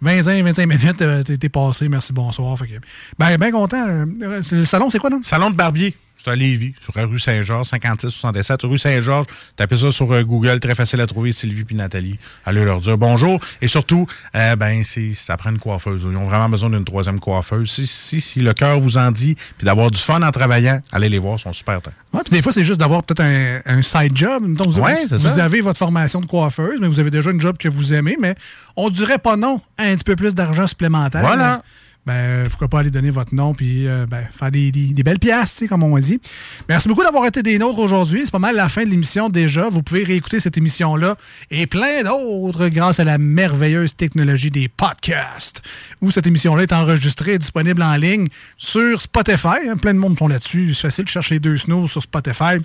[0.02, 2.58] 25, 25 minutes, euh, t'es passé, merci, bonsoir.
[2.58, 2.74] Fait que,
[3.20, 3.88] ben, ben content.
[3.88, 5.22] Euh, Le salon, c'est quoi, non?
[5.24, 5.96] Salon de barbier.
[6.24, 9.26] C'est à Lévis, sur la rue Saint-Georges, 56-67, rue Saint-Georges.
[9.56, 12.20] Tapez ça sur euh, Google, très facile à trouver, Sylvie puis Nathalie.
[12.46, 13.40] Allez leur dire bonjour.
[13.62, 16.06] Et surtout, euh, ben, c'est, ça prend une coiffeuse.
[16.10, 17.72] Ils ont vraiment besoin d'une troisième coiffeuse.
[17.72, 21.10] Si, si, si le cœur vous en dit, puis d'avoir du fun en travaillant, allez
[21.10, 21.80] les voir, ils sont super.
[22.14, 24.54] Ouais, puis des fois, c'est juste d'avoir peut-être un, un side job.
[24.54, 27.42] Donc, vous, Ouais, c'est vous avez votre formation de coiffeuse, mais vous avez déjà une
[27.42, 28.36] job que vous aimez, mais
[28.76, 31.22] on dirait pas non à un petit peu plus d'argent supplémentaire.
[31.22, 31.64] Voilà.
[32.06, 35.64] Ben, pourquoi pas aller donner votre nom puis euh, ben, faire des, des- belles pièces,
[35.70, 36.20] comme on dit.
[36.68, 38.22] Merci beaucoup d'avoir été des nôtres aujourd'hui.
[38.26, 39.70] C'est pas mal la fin de l'émission déjà.
[39.70, 41.16] Vous pouvez réécouter cette émission-là
[41.52, 45.62] et plein d'autres grâce à la merveilleuse technologie des podcasts.
[46.02, 49.68] Où cette émission-là est enregistrée et disponible en ligne sur Spotify.
[49.70, 49.78] hein.
[49.78, 50.74] Plein de monde sont là-dessus.
[50.74, 52.56] C'est facile, cherche les deux snows sur Spotify.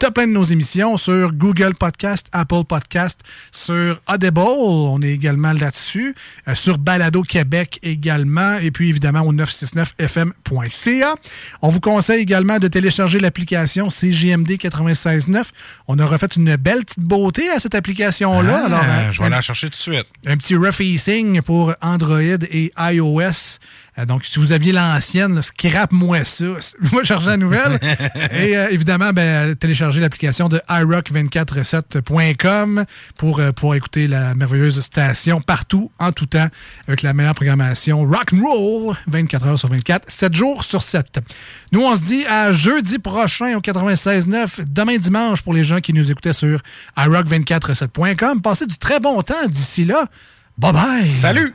[0.00, 3.20] T'as plein de nos émissions sur Google Podcast, Apple Podcast,
[3.52, 4.40] sur Audible.
[4.40, 6.14] On est également là-dessus.
[6.48, 8.54] Euh, sur Balado Québec également.
[8.56, 11.14] Et puis évidemment au 969fm.ca.
[11.62, 15.44] On vous conseille également de télécharger l'application CGMD 96.9.
[15.88, 18.60] On a refait une belle petite beauté à cette application-là.
[18.62, 20.06] Ah, Alors, euh, je vais la chercher tout de suite.
[20.26, 23.58] un petit refacing pour Android et iOS.
[23.98, 26.44] Euh, donc, si vous aviez l'ancienne, scrape-moi ça.
[26.92, 27.80] Moi, la nouvelle.
[28.32, 32.84] et euh, évidemment, ben, téléchargez l'application de iRock247.com
[33.16, 36.48] pour euh, pouvoir écouter la merveilleuse station partout, en tout temps,
[36.86, 41.20] avec la meilleure programmation rock and roll, 24 heures sur 24, 7 jours sur 7.
[41.72, 45.92] Nous, on se dit à jeudi prochain au 96.9, demain dimanche pour les gens qui
[45.92, 46.60] nous écoutaient sur
[46.96, 48.40] iRock247.com.
[48.42, 50.06] Passez du très bon temps d'ici là.
[50.58, 51.06] Bye bye!
[51.06, 51.54] Salut!